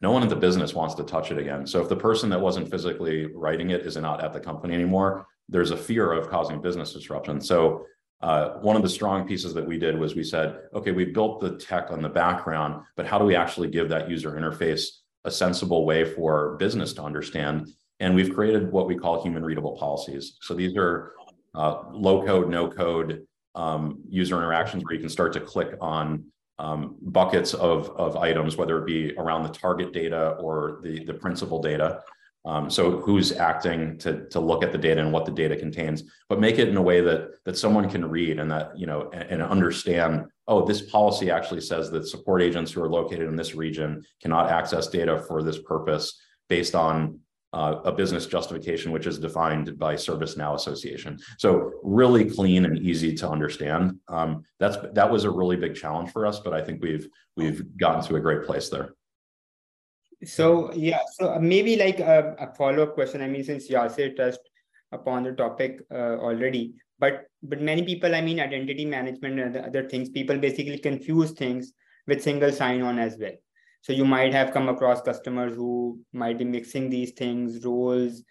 no 0.00 0.10
one 0.10 0.22
in 0.22 0.28
the 0.28 0.36
business 0.36 0.74
wants 0.74 0.94
to 0.94 1.02
touch 1.04 1.30
it 1.30 1.38
again. 1.38 1.66
So 1.66 1.80
if 1.80 1.88
the 1.88 1.96
person 1.96 2.28
that 2.30 2.40
wasn't 2.40 2.70
physically 2.70 3.26
writing 3.34 3.70
it 3.70 3.86
is 3.86 3.96
not 3.96 4.22
at 4.22 4.32
the 4.32 4.40
company 4.40 4.74
anymore, 4.74 5.26
there's 5.48 5.70
a 5.70 5.76
fear 5.76 6.12
of 6.12 6.28
causing 6.28 6.60
business 6.60 6.92
disruption. 6.92 7.40
So 7.40 7.86
uh, 8.20 8.58
one 8.60 8.76
of 8.76 8.82
the 8.82 8.88
strong 8.88 9.26
pieces 9.26 9.54
that 9.54 9.66
we 9.66 9.78
did 9.78 9.98
was 9.98 10.14
we 10.14 10.24
said, 10.24 10.58
okay, 10.74 10.92
we 10.92 11.06
built 11.06 11.40
the 11.40 11.56
tech 11.56 11.90
on 11.90 12.02
the 12.02 12.08
background, 12.08 12.82
but 12.96 13.06
how 13.06 13.18
do 13.18 13.24
we 13.24 13.36
actually 13.36 13.68
give 13.68 13.88
that 13.88 14.08
user 14.08 14.32
interface 14.32 14.86
a 15.24 15.30
sensible 15.30 15.84
way 15.84 16.04
for 16.04 16.56
business 16.58 16.92
to 16.94 17.02
understand? 17.02 17.68
And 18.00 18.14
we've 18.14 18.34
created 18.34 18.72
what 18.72 18.86
we 18.86 18.96
call 18.96 19.22
human 19.22 19.44
readable 19.44 19.76
policies. 19.76 20.36
So 20.40 20.54
these 20.54 20.76
are 20.76 21.12
uh, 21.54 21.82
low 21.92 22.24
code, 22.24 22.50
no 22.50 22.68
code 22.68 23.26
um, 23.54 24.00
user 24.08 24.36
interactions 24.36 24.84
where 24.84 24.94
you 24.94 25.00
can 25.00 25.08
start 25.08 25.32
to 25.34 25.40
click 25.40 25.74
on 25.80 26.24
um, 26.58 26.96
buckets 27.00 27.54
of, 27.54 27.90
of 27.90 28.16
items, 28.16 28.56
whether 28.56 28.78
it 28.78 28.86
be 28.86 29.14
around 29.16 29.42
the 29.42 29.48
target 29.48 29.92
data 29.92 30.30
or 30.40 30.80
the, 30.82 31.04
the 31.04 31.14
principal 31.14 31.60
data. 31.60 32.02
Um, 32.46 32.68
so 32.68 33.00
who's 33.00 33.32
acting 33.32 33.96
to, 33.98 34.28
to 34.28 34.38
look 34.38 34.62
at 34.62 34.70
the 34.70 34.78
data 34.78 35.00
and 35.00 35.12
what 35.12 35.24
the 35.24 35.32
data 35.32 35.56
contains, 35.56 36.04
but 36.28 36.40
make 36.40 36.58
it 36.58 36.68
in 36.68 36.76
a 36.76 36.82
way 36.82 37.00
that 37.00 37.42
that 37.44 37.56
someone 37.56 37.88
can 37.88 38.04
read 38.04 38.38
and 38.38 38.50
that 38.50 38.78
you 38.78 38.86
know 38.86 39.08
and, 39.14 39.22
and, 39.30 39.42
understand. 39.42 40.26
Oh, 40.46 40.62
this 40.62 40.82
policy 40.82 41.30
actually 41.30 41.62
says 41.62 41.90
that 41.90 42.06
support 42.06 42.42
agents 42.42 42.70
who 42.70 42.82
are 42.82 42.88
located 42.90 43.28
in 43.28 43.36
this 43.36 43.54
region 43.54 44.04
cannot 44.20 44.50
access 44.50 44.88
data 44.88 45.24
for 45.26 45.42
this 45.42 45.58
purpose 45.58 46.20
based 46.50 46.74
on 46.74 47.18
uh, 47.54 47.80
a 47.90 47.92
business 47.92 48.26
justification, 48.26 48.90
which 48.90 49.06
is 49.06 49.16
defined 49.18 49.78
by 49.78 49.92
ServiceNow 49.94 50.52
Association. 50.60 51.12
So 51.38 51.48
really 51.82 52.24
clean 52.38 52.64
and 52.68 52.76
easy 52.90 53.14
to 53.20 53.26
understand. 53.36 53.82
Um, 54.08 54.30
that's 54.58 54.76
that 54.98 55.08
was 55.14 55.22
a 55.24 55.30
really 55.30 55.58
big 55.64 55.74
challenge 55.82 56.10
for 56.14 56.22
us, 56.26 56.40
but 56.44 56.52
I 56.52 56.60
think 56.64 56.82
we've 56.82 57.06
we've 57.36 57.60
gotten 57.84 58.02
to 58.08 58.16
a 58.16 58.20
great 58.26 58.42
place 58.48 58.68
there. 58.74 58.88
So 60.24 60.72
yeah, 60.90 61.02
so 61.16 61.38
maybe 61.38 61.76
like 61.76 62.00
a, 62.00 62.34
a 62.46 62.48
follow-up 62.58 62.94
question. 62.94 63.22
I 63.22 63.28
mean, 63.28 63.44
since 63.44 63.70
Yasir 63.70 64.16
touched 64.16 64.44
upon 64.90 65.22
the 65.22 65.32
topic 65.32 65.72
uh, 65.92 66.16
already, 66.26 66.74
but 66.98 67.14
but 67.50 67.60
many 67.60 67.82
people, 67.90 68.14
I 68.14 68.22
mean, 68.28 68.40
identity 68.40 68.84
management 68.84 69.38
and 69.38 69.56
other 69.68 69.88
things, 69.88 70.08
people 70.08 70.38
basically 70.38 70.78
confuse 70.78 71.30
things 71.32 71.72
with 72.08 72.22
single 72.22 72.52
sign-on 72.52 72.98
as 72.98 73.16
well. 73.20 73.36
So 73.84 73.92
you 73.92 74.06
might 74.06 74.32
have 74.32 74.50
come 74.50 74.70
across 74.70 75.02
customers 75.02 75.54
who 75.54 76.00
might 76.14 76.38
be 76.38 76.44
mixing 76.46 76.88
these 76.88 77.10
things, 77.12 77.62
roles, 77.62 78.22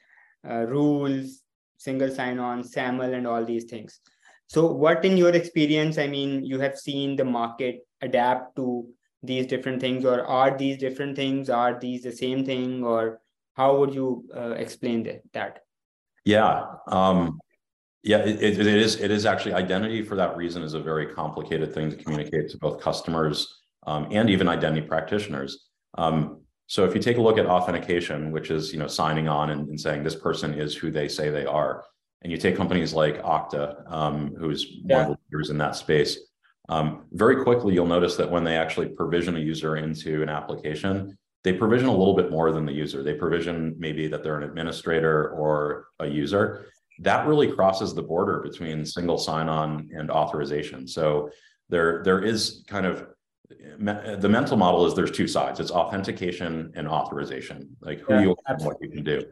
uh, 0.49 0.65
rules, 0.65 1.43
single 1.77 2.09
sign-on, 2.09 2.63
SAML, 2.63 3.13
and 3.13 3.27
all 3.27 3.45
these 3.45 3.65
things. 3.65 3.99
So 4.47 4.71
what, 4.71 5.05
in 5.05 5.15
your 5.15 5.29
experience, 5.29 5.99
I 5.99 6.07
mean, 6.07 6.43
you 6.43 6.59
have 6.59 6.79
seen 6.79 7.15
the 7.15 7.23
market 7.23 7.85
adapt 8.01 8.55
to 8.55 8.87
these 9.21 9.45
different 9.45 9.79
things 9.79 10.05
or 10.05 10.25
are 10.25 10.57
these 10.57 10.79
different 10.79 11.15
things 11.15 11.51
are 11.51 11.79
these 11.79 12.01
the 12.01 12.11
same 12.11 12.43
thing 12.43 12.83
or 12.83 13.21
how 13.53 13.77
would 13.77 13.93
you 13.93 14.25
uh, 14.35 14.55
explain 14.57 15.03
that, 15.03 15.21
that 15.33 15.59
yeah 16.25 16.65
um, 16.87 17.39
Yeah, 18.03 18.17
it, 18.17 18.41
it, 18.43 18.59
it 18.59 18.67
is. 18.67 18.99
It 18.99 19.11
is 19.11 19.25
actually 19.25 19.53
identity 19.53 20.03
for 20.03 20.15
that 20.17 20.35
reason 20.35 20.61
is 20.61 20.73
a 20.73 20.81
very 20.81 21.07
complicated 21.07 21.73
thing 21.73 21.89
to 21.91 21.95
communicate 21.95 22.49
to 22.49 22.57
both 22.57 22.81
customers 22.81 23.62
um, 23.85 24.07
and 24.11 24.29
even 24.29 24.47
identity 24.47 24.85
practitioners. 24.85 25.67
Um, 25.97 26.41
so 26.67 26.85
if 26.85 26.95
you 26.95 27.01
take 27.01 27.17
a 27.17 27.21
look 27.21 27.37
at 27.37 27.45
authentication, 27.45 28.31
which 28.31 28.49
is 28.49 28.73
you 28.73 28.79
know 28.79 28.87
signing 28.87 29.27
on 29.27 29.49
and, 29.49 29.67
and, 29.69 29.79
saying 29.79 30.03
this 30.03 30.15
person 30.15 30.53
is 30.53 30.75
who 30.75 30.91
they 30.91 31.07
say 31.07 31.29
they 31.29 31.45
are, 31.45 31.83
and 32.21 32.31
you 32.31 32.37
take 32.37 32.55
companies 32.55 32.93
like 32.93 33.21
Okta, 33.21 33.91
um, 33.91 34.33
who's 34.39 34.65
yeah. 34.85 34.97
one 34.97 35.11
of 35.11 35.17
the 35.17 35.17
leaders 35.29 35.49
in 35.49 35.57
that 35.57 35.75
space, 35.75 36.17
um, 36.69 37.05
very 37.11 37.43
quickly 37.43 37.73
you'll 37.73 37.85
notice 37.85 38.15
that 38.15 38.31
when 38.31 38.43
they 38.43 38.57
actually 38.57 38.89
provision 38.89 39.35
a 39.35 39.39
user 39.39 39.75
into 39.75 40.23
an 40.23 40.29
application, 40.29 41.17
they 41.43 41.53
provision 41.53 41.87
a 41.87 41.95
little 41.95 42.15
bit 42.15 42.31
more 42.31 42.51
than 42.51 42.65
the 42.65 42.71
user. 42.71 43.03
They 43.03 43.13
provision 43.13 43.75
maybe 43.77 44.07
that 44.07 44.23
they're 44.23 44.37
an 44.37 44.49
administrator 44.49 45.29
or 45.31 45.87
a 45.99 46.07
user. 46.07 46.67
That 46.99 47.27
really 47.27 47.51
crosses 47.51 47.93
the 47.93 48.03
border 48.03 48.39
between 48.39 48.85
single 48.85 49.17
sign-on 49.17 49.89
and 49.93 50.09
authorization. 50.09 50.87
So 50.87 51.29
there, 51.69 52.01
there 52.05 52.23
is 52.23 52.63
kind 52.67 52.85
of 52.85 53.07
the 53.79 54.29
mental 54.29 54.57
model 54.57 54.85
is 54.85 54.93
there's 54.93 55.11
two 55.11 55.27
sides. 55.27 55.59
It's 55.59 55.71
authentication 55.71 56.71
and 56.75 56.87
authorization, 56.87 57.75
like 57.81 57.99
who 57.99 58.13
yeah, 58.13 58.21
you 58.21 58.31
are 58.31 58.55
and 58.55 58.65
what 58.65 58.77
you 58.81 58.89
can 58.89 59.03
do. 59.03 59.23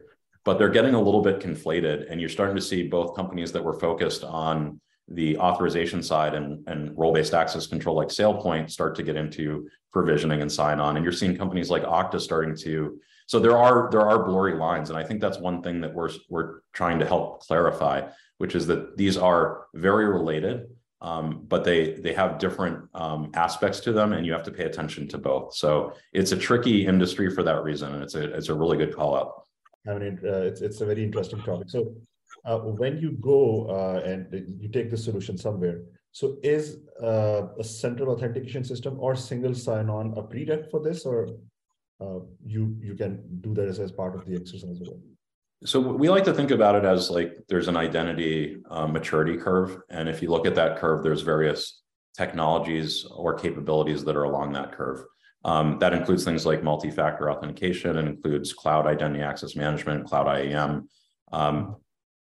But 0.44 0.58
they're 0.58 0.70
getting 0.70 0.94
a 0.94 1.00
little 1.00 1.22
bit 1.22 1.40
conflated, 1.40 2.10
and 2.10 2.20
you're 2.20 2.30
starting 2.30 2.56
to 2.56 2.62
see 2.62 2.88
both 2.88 3.14
companies 3.14 3.52
that 3.52 3.62
were 3.62 3.78
focused 3.78 4.24
on 4.24 4.80
the 5.08 5.36
authorization 5.38 6.02
side 6.02 6.34
and, 6.34 6.66
and 6.68 6.96
role-based 6.96 7.34
access 7.34 7.66
control 7.66 7.96
like 7.96 8.08
SailPoint 8.08 8.70
start 8.70 8.94
to 8.96 9.02
get 9.02 9.16
into 9.16 9.68
provisioning 9.92 10.40
and 10.40 10.50
sign 10.50 10.80
on. 10.80 10.96
And 10.96 11.04
you're 11.04 11.12
seeing 11.12 11.36
companies 11.36 11.70
like 11.70 11.82
Okta 11.82 12.20
starting 12.20 12.56
to, 12.58 12.98
so 13.26 13.38
there 13.38 13.56
are 13.56 13.88
there 13.90 14.00
are 14.00 14.24
blurry 14.24 14.54
lines. 14.54 14.90
And 14.90 14.98
I 14.98 15.04
think 15.04 15.20
that's 15.20 15.38
one 15.38 15.62
thing 15.62 15.80
that 15.82 15.92
we're 15.92 16.10
we're 16.28 16.60
trying 16.72 16.98
to 16.98 17.06
help 17.06 17.40
clarify, 17.40 18.08
which 18.38 18.54
is 18.54 18.66
that 18.66 18.96
these 18.96 19.16
are 19.16 19.66
very 19.74 20.06
related, 20.06 20.66
um, 21.02 21.44
but 21.48 21.64
they 21.64 21.94
they 22.04 22.14
have 22.14 22.38
different 22.38 22.88
um, 22.94 23.30
aspects 23.34 23.80
to 23.80 23.92
them, 23.92 24.12
and 24.12 24.24
you 24.24 24.32
have 24.32 24.44
to 24.44 24.52
pay 24.52 24.64
attention 24.64 25.08
to 25.08 25.18
both. 25.18 25.54
So 25.54 25.92
it's 26.12 26.32
a 26.32 26.36
tricky 26.36 26.86
industry 26.86 27.28
for 27.34 27.42
that 27.42 27.62
reason, 27.64 27.92
and 27.94 28.02
it's 28.02 28.14
a 28.14 28.24
it's 28.38 28.48
a 28.48 28.54
really 28.54 28.78
good 28.78 28.94
call 28.94 29.16
out. 29.16 29.30
I 29.86 29.98
mean, 29.98 30.20
uh, 30.24 30.48
it's 30.48 30.60
it's 30.62 30.80
a 30.80 30.86
very 30.86 31.02
interesting 31.02 31.42
topic. 31.42 31.68
So 31.70 31.96
uh, 32.44 32.58
when 32.58 32.98
you 32.98 33.12
go 33.12 33.66
uh, 33.66 34.00
and 34.08 34.26
you 34.60 34.68
take 34.68 34.90
the 34.90 34.96
solution 34.96 35.36
somewhere, 35.36 35.82
so 36.12 36.36
is 36.44 36.78
uh, 37.02 37.48
a 37.58 37.64
central 37.64 38.10
authentication 38.10 38.62
system 38.62 38.98
or 39.00 39.16
single 39.16 39.54
sign-on 39.54 40.14
a 40.16 40.22
prereq 40.22 40.70
for 40.70 40.80
this, 40.80 41.04
or 41.04 41.28
uh, 42.00 42.20
you 42.46 42.76
you 42.80 42.94
can 42.94 43.12
do 43.40 43.54
that 43.54 43.66
as, 43.66 43.80
as 43.80 43.90
part 43.90 44.14
of 44.14 44.24
the 44.24 44.36
exercise 44.36 44.78
well? 44.80 45.00
So 45.64 45.80
we 45.80 46.08
like 46.08 46.24
to 46.24 46.34
think 46.34 46.50
about 46.50 46.74
it 46.74 46.84
as 46.84 47.10
like 47.10 47.36
there's 47.48 47.68
an 47.68 47.76
identity 47.76 48.56
uh, 48.70 48.86
maturity 48.86 49.36
curve, 49.36 49.80
and 49.90 50.08
if 50.08 50.20
you 50.20 50.30
look 50.30 50.46
at 50.46 50.56
that 50.56 50.78
curve, 50.78 51.02
there's 51.02 51.22
various 51.22 51.82
technologies 52.16 53.06
or 53.10 53.34
capabilities 53.34 54.04
that 54.04 54.16
are 54.16 54.24
along 54.24 54.52
that 54.52 54.72
curve. 54.72 55.04
Um, 55.44 55.78
that 55.80 55.92
includes 55.92 56.24
things 56.24 56.46
like 56.46 56.62
multi-factor 56.62 57.30
authentication, 57.30 57.96
it 57.96 58.06
includes 58.06 58.52
cloud 58.52 58.86
identity 58.86 59.22
access 59.22 59.56
management, 59.56 60.06
cloud 60.06 60.26
IAM. 60.28 60.88
Um, 61.32 61.76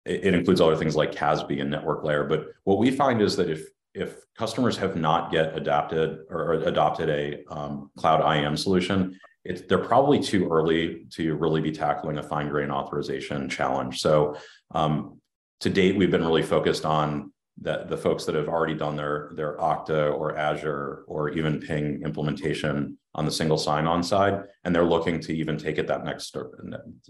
it, 0.04 0.26
it 0.26 0.34
includes 0.34 0.60
other 0.60 0.76
things 0.76 0.96
like 0.96 1.12
CASB 1.12 1.60
and 1.60 1.70
network 1.70 2.04
layer. 2.04 2.24
But 2.24 2.46
what 2.64 2.78
we 2.78 2.90
find 2.90 3.20
is 3.22 3.36
that 3.36 3.50
if 3.50 3.66
if 3.92 4.20
customers 4.36 4.76
have 4.76 4.96
not 4.96 5.32
yet 5.32 5.56
adapted 5.56 6.20
or 6.28 6.52
adopted 6.52 7.08
a 7.08 7.42
um, 7.52 7.90
cloud 7.96 8.20
IAM 8.36 8.56
solution, 8.56 9.18
it's 9.44 9.62
they're 9.62 9.78
probably 9.78 10.20
too 10.20 10.48
early 10.50 11.06
to 11.10 11.34
really 11.36 11.60
be 11.60 11.72
tackling 11.72 12.18
a 12.18 12.22
fine 12.22 12.48
grain 12.48 12.70
authorization 12.70 13.48
challenge. 13.48 14.00
So 14.00 14.36
um, 14.72 15.20
to 15.60 15.70
date, 15.70 15.96
we've 15.96 16.10
been 16.10 16.24
really 16.24 16.42
focused 16.42 16.84
on 16.84 17.32
the, 17.60 17.84
the 17.88 17.96
folks 17.96 18.24
that 18.24 18.34
have 18.34 18.48
already 18.48 18.74
done 18.74 18.96
their 18.96 19.32
their 19.34 19.56
Okta 19.56 20.16
or 20.16 20.36
Azure 20.36 21.04
or 21.06 21.30
even 21.30 21.60
Ping 21.60 22.02
implementation 22.04 22.98
on 23.14 23.24
the 23.24 23.30
single 23.30 23.58
sign-on 23.58 24.02
side, 24.02 24.44
and 24.64 24.74
they're 24.74 24.84
looking 24.84 25.20
to 25.20 25.36
even 25.36 25.58
take 25.58 25.78
it 25.78 25.86
that 25.88 26.04
next 26.04 26.28
step, 26.28 26.44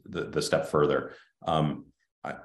the, 0.06 0.24
the 0.24 0.42
step 0.42 0.66
further. 0.66 1.12
Um, 1.46 1.86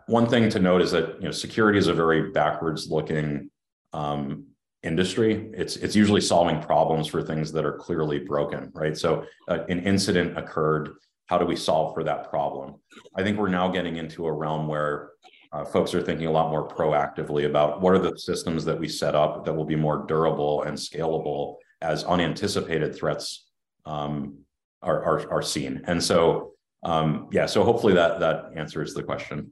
one 0.07 0.27
thing 0.27 0.49
to 0.49 0.59
note 0.59 0.81
is 0.81 0.91
that 0.91 1.15
you 1.19 1.25
know 1.25 1.31
security 1.31 1.77
is 1.77 1.87
a 1.87 1.93
very 1.93 2.31
backwards 2.31 2.89
looking 2.89 3.49
um, 3.93 4.47
industry. 4.85 5.49
It's 5.53 5.75
it's 5.77 5.95
usually 5.95 6.21
solving 6.21 6.61
problems 6.61 7.07
for 7.07 7.21
things 7.21 7.51
that 7.51 7.65
are 7.65 7.73
clearly 7.73 8.19
broken, 8.19 8.71
right? 8.73 8.97
So 8.97 9.25
uh, 9.47 9.63
an 9.69 9.79
incident 9.79 10.37
occurred. 10.37 10.95
How 11.27 11.37
do 11.39 11.45
we 11.45 11.55
solve 11.55 11.95
for 11.95 12.03
that 12.03 12.29
problem? 12.29 12.75
I 13.15 13.23
think 13.23 13.37
we're 13.37 13.49
now 13.49 13.67
getting 13.67 13.97
into 13.97 14.27
a 14.27 14.31
realm 14.31 14.67
where 14.67 15.11
uh, 15.51 15.65
folks 15.65 15.93
are 15.95 16.01
thinking 16.01 16.27
a 16.27 16.31
lot 16.31 16.51
more 16.51 16.67
proactively 16.67 17.47
about 17.47 17.81
what 17.81 17.93
are 17.93 17.99
the 17.99 18.17
systems 18.17 18.63
that 18.65 18.79
we 18.79 18.87
set 18.87 19.15
up 19.15 19.43
that 19.43 19.53
will 19.53 19.65
be 19.65 19.75
more 19.75 20.05
durable 20.07 20.61
and 20.63 20.77
scalable 20.77 21.55
as 21.81 22.03
unanticipated 22.03 22.95
threats 22.95 23.47
um, 23.87 24.37
are, 24.83 25.03
are, 25.03 25.31
are 25.31 25.41
seen. 25.41 25.81
And 25.85 26.03
so, 26.03 26.53
um, 26.83 27.27
yeah, 27.31 27.47
so 27.47 27.63
hopefully 27.63 27.93
that 27.93 28.19
that 28.19 28.51
answers 28.55 28.93
the 28.93 29.01
question 29.01 29.51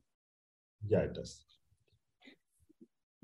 yeah 0.88 1.00
it 1.00 1.14
does 1.14 1.44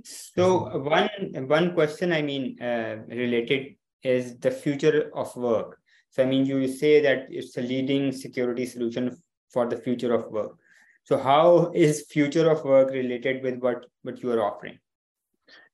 so 0.03 0.77
one 0.79 1.09
one 1.47 1.73
question 1.73 2.11
i 2.11 2.21
mean 2.21 2.61
uh, 2.61 2.97
related 3.07 3.75
is 4.03 4.37
the 4.37 4.51
future 4.51 5.11
of 5.13 5.35
work. 5.35 5.77
So 6.11 6.23
i 6.23 6.25
mean 6.25 6.45
you 6.45 6.67
say 6.67 7.01
that 7.01 7.27
it's 7.29 7.57
a 7.57 7.61
leading 7.61 8.11
security 8.11 8.65
solution 8.65 9.17
for 9.51 9.67
the 9.67 9.77
future 9.77 10.13
of 10.13 10.31
work. 10.31 10.57
So 11.03 11.17
how 11.17 11.71
is 11.73 12.05
future 12.09 12.49
of 12.49 12.63
work 12.63 12.91
related 12.91 13.43
with 13.43 13.59
what 13.59 13.85
what 14.03 14.21
you 14.21 14.31
are 14.31 14.43
offering? 14.43 14.79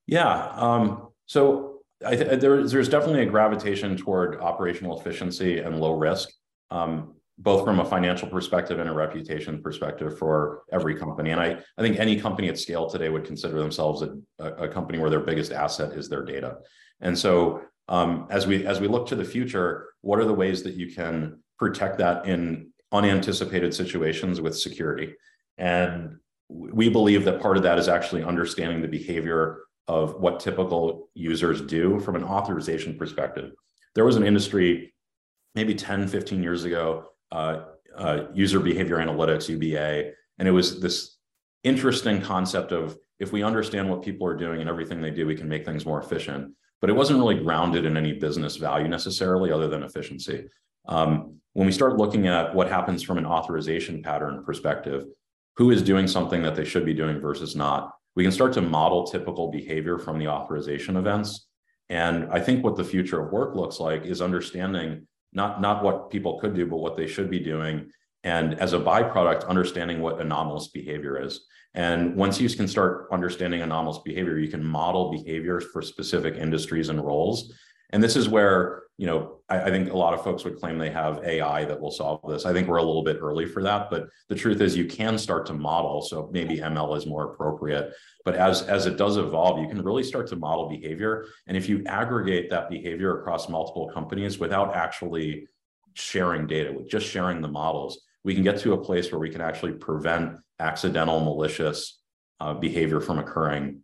Yeah 0.08 0.50
um, 0.56 1.10
so 1.26 1.76
I 2.06 2.16
th- 2.16 2.40
there, 2.40 2.68
there's 2.68 2.90
definitely 2.90 3.24
a 3.24 3.26
gravitation 3.26 3.98
toward 3.98 4.40
operational 4.40 5.00
efficiency 5.00 5.60
and 5.60 5.80
low 5.80 5.94
risk. 5.94 6.30
Um, 6.70 7.15
both 7.38 7.66
from 7.66 7.80
a 7.80 7.86
financial 7.86 8.30
perspective 8.30 8.80
and 8.80 8.90
a 8.90 8.94
reputation 8.94 9.62
perspective 9.62 10.18
for 10.18 10.64
every 10.72 10.96
company. 10.96 11.32
And 11.32 11.42
I, 11.42 11.58
I 11.78 11.82
think 11.82 12.00
any 12.00 12.20
company 12.20 12.48
at 12.48 12.58
scale 12.58 12.90
today 12.90 13.10
would 13.10 13.26
consider 13.26 13.60
themselves 13.60 14.04
a, 14.04 14.46
a 14.46 14.68
company 14.70 15.00
where 15.00 15.10
their 15.10 15.20
biggest 15.20 15.52
asset 15.52 15.94
is 15.94 16.08
their 16.08 16.24
data. 16.24 16.58
And 17.02 17.18
so 17.18 17.62
um, 17.90 18.28
as 18.30 18.48
we 18.48 18.66
as 18.66 18.80
we 18.80 18.88
look 18.88 19.08
to 19.08 19.16
the 19.16 19.26
future, 19.26 19.88
what 20.02 20.20
are 20.20 20.26
the 20.26 20.34
ways 20.34 20.64
that 20.64 20.76
you 20.76 20.94
can 20.94 21.40
protect 21.60 21.98
that 21.98 22.26
in 22.26 22.72
unanticipated 22.92 23.74
situations 23.74 24.40
with 24.40 24.58
security? 24.58 25.14
And 25.58 26.18
we 26.48 26.90
believe 26.90 27.26
that 27.26 27.42
part 27.42 27.58
of 27.58 27.64
that 27.64 27.78
is 27.78 27.90
actually 27.90 28.24
understanding 28.24 28.82
the 28.82 28.88
behavior 28.88 29.64
of 29.88 30.16
what 30.16 30.40
typical 30.40 31.10
users 31.14 31.62
do 31.62 32.00
from 32.00 32.16
an 32.16 32.24
authorization 32.24 32.98
perspective. 32.98 33.52
There 33.94 34.06
was 34.06 34.16
an 34.16 34.26
industry 34.26 34.94
maybe 35.54 35.76
10, 35.76 36.08
15 36.08 36.42
years 36.42 36.64
ago 36.66 37.06
user 38.34 38.60
behavior 38.60 38.98
analytics, 38.98 39.50
UBA. 39.50 40.12
And 40.40 40.48
it 40.48 40.52
was 40.52 40.80
this 40.80 41.18
interesting 41.64 42.22
concept 42.22 42.72
of 42.72 42.98
if 43.20 43.32
we 43.32 43.44
understand 43.44 43.90
what 43.90 44.04
people 44.04 44.28
are 44.28 44.36
doing 44.36 44.62
and 44.62 44.70
everything 44.70 45.02
they 45.02 45.12
do, 45.12 45.26
we 45.26 45.36
can 45.36 45.48
make 45.48 45.66
things 45.66 45.86
more 45.86 46.02
efficient. 46.02 46.54
But 46.82 46.90
it 46.90 46.94
wasn't 46.94 47.20
really 47.20 47.40
grounded 47.40 47.86
in 47.86 47.98
any 47.98 48.14
business 48.14 48.58
value 48.58 48.88
necessarily, 48.88 49.52
other 49.52 49.68
than 49.68 49.84
efficiency. 49.84 50.48
Um, 50.88 51.40
when 51.54 51.66
we 51.66 51.72
start 51.72 51.98
looking 51.98 52.28
at 52.28 52.54
what 52.54 52.70
happens 52.70 53.02
from 53.02 53.18
an 53.18 53.26
authorization 53.26 54.04
pattern 54.04 54.44
perspective, 54.44 55.06
who 55.56 55.72
is 55.72 55.82
doing 55.82 56.06
something 56.06 56.44
that 56.44 56.56
they 56.56 56.66
should 56.66 56.86
be 56.86 56.94
doing 56.94 57.22
versus 57.22 57.56
not, 57.56 57.94
we 58.16 58.24
can 58.24 58.32
start 58.32 58.54
to 58.54 58.62
model 58.62 59.06
typical 59.06 59.50
behavior 59.50 59.98
from 59.98 60.20
the 60.20 60.28
authorization 60.28 60.98
events. 60.98 61.48
And 61.90 62.28
I 62.32 62.40
think 62.40 62.64
what 62.64 62.76
the 62.76 62.84
future 62.84 63.22
of 63.22 63.32
work 63.32 63.56
looks 63.56 63.80
like 63.80 64.06
is 64.06 64.22
understanding 64.22 65.08
not 65.36 65.62
not 65.62 65.84
what 65.84 66.10
people 66.10 66.40
could 66.40 66.56
do, 66.56 66.66
but 66.66 66.78
what 66.78 66.98
they 66.98 67.08
should 67.08 67.30
be 67.30 67.40
doing. 67.40 67.92
And 68.24 68.60
as 68.60 68.74
a 68.74 68.80
byproduct, 68.80 69.48
understanding 69.48 70.02
what 70.02 70.20
anomalous 70.20 70.70
behavior 70.70 71.22
is. 71.22 71.46
And 71.76 72.16
once 72.16 72.40
you 72.40 72.50
can 72.50 72.68
start 72.68 73.08
understanding 73.12 73.62
anomalous 73.62 74.00
behavior, 74.04 74.40
you 74.40 74.48
can 74.48 74.64
model 74.64 75.12
behaviors 75.12 75.66
for 75.66 75.82
specific 75.82 76.36
industries 76.36 76.90
and 76.90 77.06
roles. 77.06 77.54
And 77.92 78.02
this 78.02 78.16
is 78.16 78.30
where, 78.30 78.84
you 78.98 79.06
know, 79.06 79.40
I, 79.50 79.64
I, 79.64 79.70
think 79.70 79.92
a 79.92 79.98
lot 79.98 80.14
of 80.14 80.24
folks 80.24 80.46
would 80.46 80.58
claim 80.58 80.78
they 80.78 80.90
have 80.90 81.24
AI 81.26 81.66
that 81.66 81.80
will 81.80 81.92
solve 81.92 82.22
this. 82.30 82.46
I 82.46 82.54
think 82.54 82.68
we're 82.68 82.78
a 82.78 82.84
little 82.84 83.04
bit 83.04 83.18
early 83.20 83.46
for 83.46 83.62
that, 83.64 83.90
but 83.90 84.08
the 84.30 84.36
truth 84.36 84.62
is 84.62 84.78
you 84.78 84.86
can 84.86 85.18
start 85.18 85.46
to 85.48 85.54
model. 85.54 86.02
So 86.02 86.30
maybe 86.32 86.60
ML 86.60 86.98
is 86.98 87.06
more 87.06 87.34
appropriate. 87.34 87.94
But 88.24 88.36
as, 88.36 88.62
as 88.64 88.86
it 88.86 88.98
does 88.98 89.18
evolve, 89.18 89.60
you 89.60 89.68
can 89.68 89.82
really 89.82 90.04
start 90.04 90.28
to 90.28 90.38
model 90.38 90.70
behavior. 90.70 91.26
And 91.48 91.58
if 91.58 91.68
you 91.68 91.84
aggregate 91.86 92.50
that 92.52 92.70
behavior 92.70 93.20
across 93.20 93.50
multiple 93.50 93.92
companies 93.94 94.40
without 94.40 94.76
actually 94.76 95.48
sharing 95.94 96.48
data, 96.48 96.72
with 96.72 96.90
just 96.90 97.06
sharing 97.06 97.42
the 97.42 97.50
models, 97.50 98.02
we 98.24 98.34
can 98.34 98.44
get 98.44 98.60
to 98.60 98.74
a 98.74 98.78
place 98.78 99.12
where 99.12 99.20
we 99.20 99.30
can 99.30 99.42
actually 99.42 99.74
prevent 99.74 100.38
accidental 100.60 101.20
malicious 101.20 102.00
uh, 102.40 102.54
behavior 102.54 103.02
from 103.02 103.20
occurring 103.20 103.82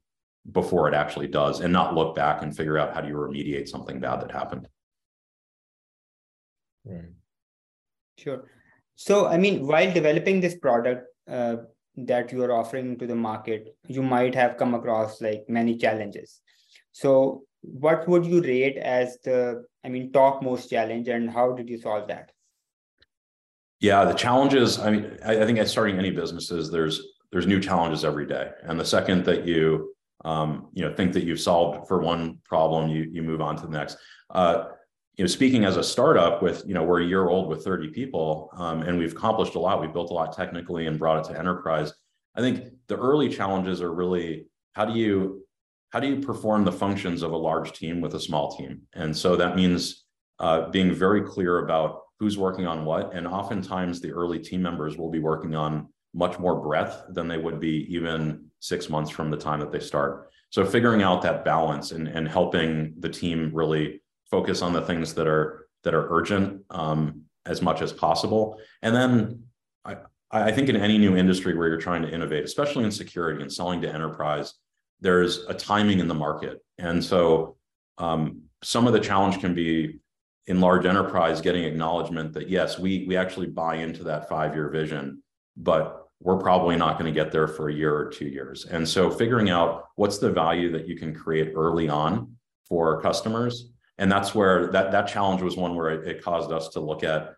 before 0.51 0.87
it 0.87 0.93
actually 0.93 1.27
does 1.27 1.59
and 1.59 1.71
not 1.71 1.93
look 1.93 2.15
back 2.15 2.41
and 2.41 2.55
figure 2.55 2.77
out 2.77 2.93
how 2.93 3.01
do 3.01 3.09
you 3.09 3.13
remediate 3.13 3.67
something 3.67 3.99
bad 3.99 4.21
that 4.21 4.31
happened. 4.31 4.67
Right. 6.85 7.13
Sure. 8.17 8.43
So, 8.95 9.27
I 9.27 9.37
mean, 9.37 9.65
while 9.65 9.91
developing 9.91 10.41
this 10.41 10.55
product, 10.55 11.07
uh, 11.27 11.57
that 11.97 12.31
you 12.31 12.43
are 12.43 12.51
offering 12.51 12.97
to 12.97 13.07
the 13.07 13.15
market, 13.15 13.75
you 13.87 14.01
might 14.01 14.33
have 14.35 14.57
come 14.57 14.73
across 14.73 15.21
like 15.21 15.43
many 15.47 15.77
challenges. 15.77 16.41
So, 16.91 17.43
what 17.61 18.07
would 18.07 18.25
you 18.25 18.41
rate 18.41 18.77
as 18.77 19.17
the, 19.23 19.65
I 19.83 19.89
mean, 19.89 20.11
top 20.11 20.41
most 20.41 20.69
challenge, 20.69 21.07
and 21.07 21.29
how 21.29 21.53
did 21.53 21.69
you 21.69 21.77
solve 21.77 22.07
that? 22.07 22.31
Yeah, 23.79 24.05
the 24.05 24.13
challenges. 24.13 24.79
I 24.79 24.91
mean, 24.91 25.17
I, 25.25 25.41
I 25.41 25.45
think 25.45 25.59
at 25.59 25.67
starting 25.67 25.97
any 25.97 26.11
businesses, 26.11 26.71
there's 26.71 27.01
there's 27.31 27.47
new 27.47 27.59
challenges 27.59 28.03
every 28.03 28.27
day, 28.27 28.51
and 28.63 28.79
the 28.79 28.85
second 28.85 29.25
that 29.25 29.47
you 29.47 29.95
um, 30.23 30.67
you 30.73 30.83
know 30.83 30.93
think 30.95 31.13
that 31.13 31.23
you've 31.23 31.39
solved 31.39 31.87
for 31.87 31.99
one 32.01 32.39
problem, 32.45 32.89
you 32.89 33.09
you 33.11 33.23
move 33.23 33.41
on 33.41 33.55
to 33.57 33.63
the 33.63 33.71
next. 33.71 33.97
Uh, 34.29 34.65
you 35.21 35.25
know, 35.25 35.27
speaking 35.27 35.65
as 35.65 35.77
a 35.77 35.83
startup 35.83 36.41
with, 36.41 36.63
you 36.65 36.73
know, 36.73 36.83
we're 36.83 37.03
a 37.03 37.05
year 37.05 37.29
old 37.29 37.47
with 37.47 37.63
30 37.63 37.89
people, 37.89 38.49
um, 38.57 38.81
and 38.81 38.97
we've 38.97 39.11
accomplished 39.11 39.53
a 39.53 39.59
lot. 39.59 39.79
We've 39.79 39.93
built 39.93 40.09
a 40.09 40.15
lot 40.15 40.35
technically 40.35 40.87
and 40.87 40.97
brought 40.97 41.23
it 41.23 41.31
to 41.31 41.37
enterprise. 41.37 41.93
I 42.33 42.41
think 42.41 42.63
the 42.87 42.97
early 42.97 43.29
challenges 43.29 43.83
are 43.83 43.93
really 43.93 44.47
how 44.73 44.83
do 44.85 44.97
you 44.97 45.45
how 45.91 45.99
do 45.99 46.07
you 46.07 46.21
perform 46.21 46.65
the 46.65 46.71
functions 46.71 47.21
of 47.21 47.33
a 47.33 47.37
large 47.37 47.71
team 47.73 48.01
with 48.01 48.15
a 48.15 48.19
small 48.19 48.57
team? 48.57 48.81
And 48.93 49.15
so 49.15 49.35
that 49.35 49.55
means 49.55 50.05
uh, 50.39 50.69
being 50.71 50.91
very 50.91 51.21
clear 51.21 51.59
about 51.59 52.01
who's 52.19 52.39
working 52.39 52.65
on 52.65 52.83
what. 52.83 53.13
And 53.13 53.27
oftentimes 53.27 54.01
the 54.01 54.13
early 54.13 54.39
team 54.39 54.63
members 54.63 54.97
will 54.97 55.11
be 55.11 55.19
working 55.19 55.53
on 55.53 55.89
much 56.15 56.39
more 56.39 56.59
breadth 56.59 57.03
than 57.09 57.27
they 57.27 57.37
would 57.37 57.59
be 57.59 57.85
even 57.93 58.47
six 58.59 58.89
months 58.89 59.11
from 59.11 59.29
the 59.29 59.37
time 59.37 59.59
that 59.59 59.71
they 59.71 59.81
start. 59.81 60.31
So 60.49 60.65
figuring 60.65 61.03
out 61.03 61.21
that 61.21 61.45
balance 61.45 61.91
and, 61.91 62.07
and 62.07 62.27
helping 62.27 62.95
the 62.97 63.09
team 63.09 63.51
really 63.53 64.00
focus 64.31 64.61
on 64.61 64.73
the 64.73 64.81
things 64.81 65.13
that 65.13 65.27
are 65.27 65.67
that 65.83 65.93
are 65.93 66.07
urgent 66.09 66.63
um, 66.69 67.23
as 67.45 67.61
much 67.61 67.81
as 67.81 67.91
possible. 67.91 68.59
And 68.81 68.95
then 68.95 69.43
I, 69.83 69.97
I 70.31 70.51
think 70.51 70.69
in 70.69 70.77
any 70.77 70.97
new 70.97 71.17
industry 71.17 71.55
where 71.55 71.67
you're 71.67 71.81
trying 71.81 72.03
to 72.03 72.13
innovate, 72.13 72.43
especially 72.45 72.85
in 72.85 72.91
security 72.91 73.41
and 73.41 73.51
selling 73.51 73.81
to 73.81 73.89
enterprise, 73.89 74.53
there's 75.01 75.43
a 75.45 75.53
timing 75.53 75.99
in 75.99 76.07
the 76.07 76.13
market. 76.13 76.63
And 76.77 77.03
so 77.03 77.57
um, 77.97 78.43
some 78.63 78.87
of 78.87 78.93
the 78.93 78.99
challenge 78.99 79.39
can 79.39 79.53
be 79.53 79.99
in 80.47 80.61
large 80.61 80.85
enterprise 80.85 81.41
getting 81.41 81.63
acknowledgement 81.63 82.33
that 82.33 82.49
yes, 82.49 82.79
we 82.79 83.05
we 83.07 83.17
actually 83.17 83.47
buy 83.47 83.75
into 83.75 84.03
that 84.05 84.29
five-year 84.29 84.69
vision, 84.69 85.21
but 85.57 86.07
we're 86.19 86.37
probably 86.37 86.75
not 86.75 86.99
going 86.99 87.11
to 87.11 87.19
get 87.19 87.31
there 87.31 87.47
for 87.47 87.69
a 87.69 87.73
year 87.73 87.95
or 87.95 88.05
two 88.05 88.27
years. 88.27 88.65
And 88.65 88.87
so 88.87 89.09
figuring 89.09 89.49
out 89.49 89.85
what's 89.95 90.19
the 90.19 90.31
value 90.31 90.71
that 90.71 90.87
you 90.87 90.95
can 90.95 91.15
create 91.15 91.53
early 91.55 91.89
on 91.89 92.35
for 92.69 93.01
customers. 93.01 93.70
And 94.01 94.11
that's 94.11 94.33
where 94.33 94.71
that, 94.71 94.91
that 94.91 95.07
challenge 95.07 95.43
was 95.43 95.55
one 95.55 95.75
where 95.75 95.91
it, 95.91 96.07
it 96.07 96.23
caused 96.23 96.51
us 96.51 96.69
to 96.69 96.79
look 96.79 97.03
at 97.03 97.35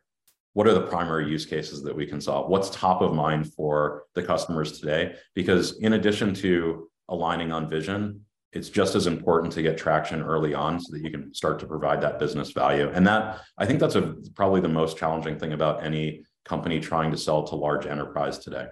what 0.54 0.66
are 0.66 0.74
the 0.74 0.88
primary 0.88 1.30
use 1.30 1.46
cases 1.46 1.84
that 1.84 1.94
we 1.94 2.06
can 2.06 2.22
solve? 2.22 2.50
What's 2.50 2.70
top 2.70 3.02
of 3.02 3.14
mind 3.14 3.52
for 3.54 4.06
the 4.16 4.24
customers 4.24 4.80
today? 4.80 5.16
Because 5.36 5.78
in 5.80 5.94
addition 5.94 6.34
to 6.36 6.90
aligning 7.10 7.52
on 7.52 7.70
vision, 7.70 8.22
it's 8.54 8.70
just 8.70 8.96
as 8.96 9.08
important 9.08 9.52
to 9.54 9.62
get 9.62 9.78
traction 9.78 10.22
early 10.22 10.54
on 10.54 10.80
so 10.80 10.94
that 10.94 11.04
you 11.04 11.12
can 11.12 11.34
start 11.34 11.60
to 11.60 11.66
provide 11.66 12.00
that 12.00 12.18
business 12.18 12.52
value. 12.52 12.90
And 12.94 13.06
that 13.08 13.42
I 13.58 13.66
think 13.66 13.82
that's 13.82 13.96
a 13.96 14.16
probably 14.34 14.62
the 14.62 14.70
most 14.70 14.98
challenging 14.98 15.38
thing 15.38 15.52
about 15.52 15.84
any 15.84 16.24
company 16.46 16.80
trying 16.80 17.12
to 17.12 17.18
sell 17.18 17.44
to 17.44 17.56
large 17.56 17.88
enterprise 17.88 18.38
today. 18.38 18.68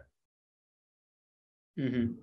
Mm-hmm. 1.77 2.13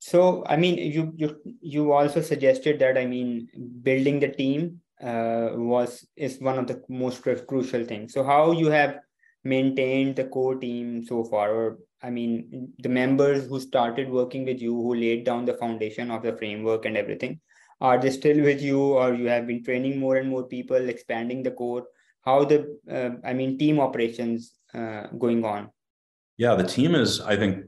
So, 0.00 0.44
I 0.46 0.56
mean, 0.56 0.76
you 0.76 1.12
you 1.16 1.36
you 1.60 1.92
also 1.92 2.20
suggested 2.20 2.80
that 2.80 2.98
I 2.98 3.06
mean, 3.06 3.48
building 3.82 4.20
the 4.20 4.28
team 4.28 4.80
uh, 5.02 5.50
was 5.54 6.06
is 6.16 6.40
one 6.40 6.58
of 6.58 6.66
the 6.66 6.82
most 6.88 7.22
crucial 7.22 7.84
things. 7.84 8.12
So, 8.12 8.24
how 8.24 8.52
you 8.52 8.70
have 8.70 8.98
maintained 9.44 10.16
the 10.16 10.24
core 10.24 10.56
team 10.56 11.04
so 11.04 11.24
far, 11.24 11.52
or 11.54 11.78
I 12.02 12.10
mean, 12.10 12.72
the 12.78 12.88
members 12.88 13.46
who 13.46 13.60
started 13.60 14.10
working 14.10 14.44
with 14.44 14.60
you, 14.60 14.74
who 14.74 14.94
laid 14.94 15.24
down 15.24 15.44
the 15.44 15.54
foundation 15.54 16.10
of 16.10 16.22
the 16.22 16.36
framework 16.36 16.84
and 16.84 16.96
everything, 16.96 17.40
are 17.80 17.98
they 17.98 18.10
still 18.10 18.40
with 18.42 18.60
you, 18.60 18.80
or 18.80 19.14
you 19.14 19.28
have 19.28 19.46
been 19.46 19.64
training 19.64 19.98
more 19.98 20.16
and 20.16 20.28
more 20.28 20.44
people, 20.44 20.88
expanding 20.88 21.42
the 21.42 21.50
core? 21.50 21.84
How 22.22 22.44
the 22.44 22.78
uh, 22.90 23.26
I 23.26 23.32
mean, 23.32 23.58
team 23.58 23.80
operations 23.80 24.52
uh, 24.74 25.06
going 25.18 25.44
on? 25.44 25.70
Yeah, 26.36 26.54
the 26.54 26.66
team 26.66 26.94
is, 26.94 27.20
I 27.20 27.36
think, 27.36 27.64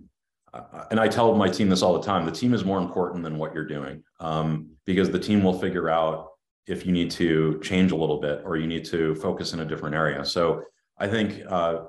uh, 0.53 0.85
and 0.91 1.01
I 1.01 1.09
tell 1.09 1.35
my 1.35 1.49
team 1.49 1.71
this 1.71 1.83
all 1.83 1.99
the 1.99 2.05
time 2.05 2.27
the 2.27 2.33
team 2.33 2.53
is 2.53 2.65
more 2.65 2.79
important 2.79 3.25
than 3.25 3.39
what 3.39 3.55
you're 3.55 3.67
doing 3.67 4.03
um, 4.21 4.69
because 4.85 5.11
the 5.11 5.19
team 5.19 5.43
will 5.43 5.59
figure 5.59 5.89
out 5.89 6.32
if 6.67 6.87
you 6.87 6.93
need 6.93 7.11
to 7.11 7.61
change 7.63 7.93
a 7.93 7.97
little 7.97 8.21
bit 8.21 8.43
or 8.45 8.57
you 8.57 8.67
need 8.67 8.85
to 8.85 9.15
focus 9.17 9.53
in 9.53 9.61
a 9.61 9.65
different 9.65 9.95
area. 9.95 10.25
So 10.25 10.63
I 10.99 11.09
think 11.09 11.43
uh, 11.49 11.85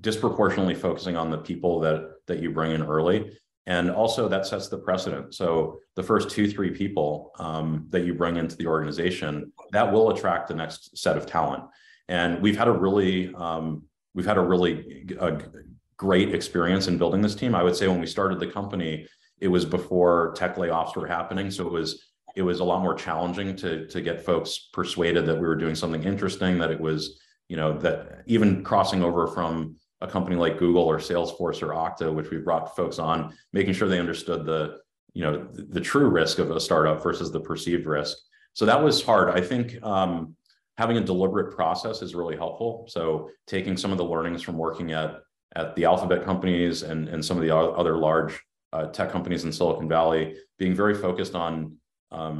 disproportionately 0.00 0.74
focusing 0.74 1.16
on 1.16 1.30
the 1.30 1.38
people 1.38 1.80
that 1.80 2.10
that 2.26 2.40
you 2.40 2.50
bring 2.50 2.72
in 2.72 2.82
early 2.82 3.38
and 3.66 3.90
also 3.90 4.28
that 4.28 4.46
sets 4.46 4.68
the 4.68 4.76
precedent 4.76 5.34
so 5.34 5.78
the 5.94 6.02
first 6.02 6.28
two 6.28 6.50
three 6.50 6.70
people 6.70 7.30
um, 7.38 7.86
that 7.88 8.04
you 8.04 8.12
bring 8.12 8.36
into 8.36 8.56
the 8.56 8.66
organization 8.66 9.50
that 9.72 9.90
will 9.90 10.10
attract 10.10 10.48
the 10.48 10.54
next 10.54 10.98
set 10.98 11.16
of 11.16 11.24
talent 11.24 11.62
and 12.08 12.40
we've 12.42 12.58
had 12.58 12.68
a 12.68 12.72
really 12.72 13.34
um, 13.34 13.82
we've 14.14 14.26
had 14.26 14.38
a 14.38 14.42
really 14.42 15.06
a 15.20 15.38
great 15.96 16.34
experience 16.34 16.88
in 16.88 16.98
building 16.98 17.22
this 17.22 17.34
team. 17.34 17.54
I 17.54 17.62
would 17.62 17.76
say 17.76 17.88
when 17.88 18.00
we 18.00 18.06
started 18.06 18.38
the 18.38 18.46
company, 18.46 19.06
it 19.40 19.48
was 19.48 19.64
before 19.64 20.34
tech 20.36 20.56
layoffs 20.56 20.96
were 20.96 21.06
happening, 21.06 21.50
so 21.50 21.66
it 21.66 21.72
was 21.72 22.12
it 22.36 22.42
was 22.42 22.60
a 22.60 22.64
lot 22.64 22.82
more 22.82 22.94
challenging 22.94 23.56
to 23.56 23.86
to 23.88 24.00
get 24.00 24.24
folks 24.24 24.68
persuaded 24.72 25.26
that 25.26 25.34
we 25.34 25.46
were 25.46 25.56
doing 25.56 25.74
something 25.74 26.04
interesting. 26.04 26.58
That 26.58 26.70
it 26.70 26.80
was 26.80 27.18
you 27.48 27.56
know 27.56 27.76
that 27.78 28.22
even 28.26 28.62
crossing 28.62 29.02
over 29.02 29.26
from 29.26 29.76
a 30.02 30.06
company 30.06 30.36
like 30.36 30.58
Google 30.58 30.84
or 30.84 30.98
Salesforce 30.98 31.62
or 31.62 31.68
Okta, 31.68 32.12
which 32.12 32.30
we 32.30 32.36
brought 32.36 32.76
folks 32.76 32.98
on, 32.98 33.34
making 33.54 33.72
sure 33.72 33.88
they 33.88 33.98
understood 33.98 34.44
the 34.44 34.78
you 35.14 35.22
know 35.22 35.48
the, 35.52 35.62
the 35.62 35.80
true 35.80 36.08
risk 36.08 36.38
of 36.38 36.50
a 36.50 36.60
startup 36.60 37.02
versus 37.02 37.32
the 37.32 37.40
perceived 37.40 37.86
risk. 37.86 38.16
So 38.52 38.66
that 38.66 38.82
was 38.82 39.02
hard. 39.02 39.30
I 39.30 39.40
think 39.40 39.82
um, 39.82 40.36
having 40.76 40.98
a 40.98 41.00
deliberate 41.00 41.54
process 41.54 42.02
is 42.02 42.14
really 42.14 42.36
helpful. 42.36 42.86
So 42.88 43.30
taking 43.46 43.76
some 43.76 43.92
of 43.92 43.98
the 43.98 44.04
learnings 44.04 44.42
from 44.42 44.58
working 44.58 44.92
at 44.92 45.20
at 45.54 45.74
the 45.74 45.86
alphabet 45.86 46.22
companies 46.22 46.82
and, 46.82 47.08
and 47.08 47.24
some 47.24 47.38
of 47.38 47.42
the 47.42 47.56
other 47.56 47.96
large 47.96 48.38
uh, 48.74 48.86
tech 48.86 49.10
companies 49.10 49.44
in 49.44 49.52
Silicon 49.52 49.88
Valley, 49.88 50.36
being 50.58 50.74
very 50.74 50.94
focused 50.94 51.34
on 51.34 51.78
um, 52.16 52.36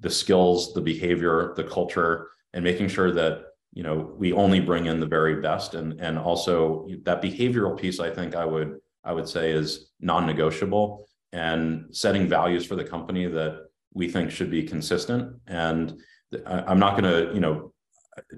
the 0.00 0.10
skills, 0.10 0.58
the 0.72 0.80
behavior, 0.92 1.52
the 1.56 1.64
culture, 1.64 2.12
and 2.54 2.64
making 2.64 2.88
sure 2.88 3.12
that 3.20 3.34
you 3.78 3.84
know 3.86 3.96
we 4.22 4.32
only 4.32 4.60
bring 4.70 4.86
in 4.86 4.98
the 5.00 5.12
very 5.18 5.36
best. 5.48 5.74
And 5.74 6.00
and 6.06 6.14
also 6.18 6.88
that 7.08 7.20
behavioral 7.22 7.78
piece, 7.82 7.98
I 8.08 8.10
think 8.18 8.30
I 8.34 8.46
would 8.52 8.70
I 9.04 9.12
would 9.16 9.28
say 9.28 9.44
is 9.52 9.68
non-negotiable. 10.00 11.06
And 11.32 11.94
setting 12.04 12.26
values 12.26 12.64
for 12.64 12.76
the 12.76 12.88
company 12.94 13.26
that 13.26 13.52
we 13.92 14.08
think 14.08 14.30
should 14.30 14.50
be 14.50 14.62
consistent. 14.62 15.22
And 15.46 16.00
I'm 16.46 16.80
not 16.84 16.92
going 16.98 17.10
to 17.14 17.34
you 17.34 17.40
know 17.40 17.56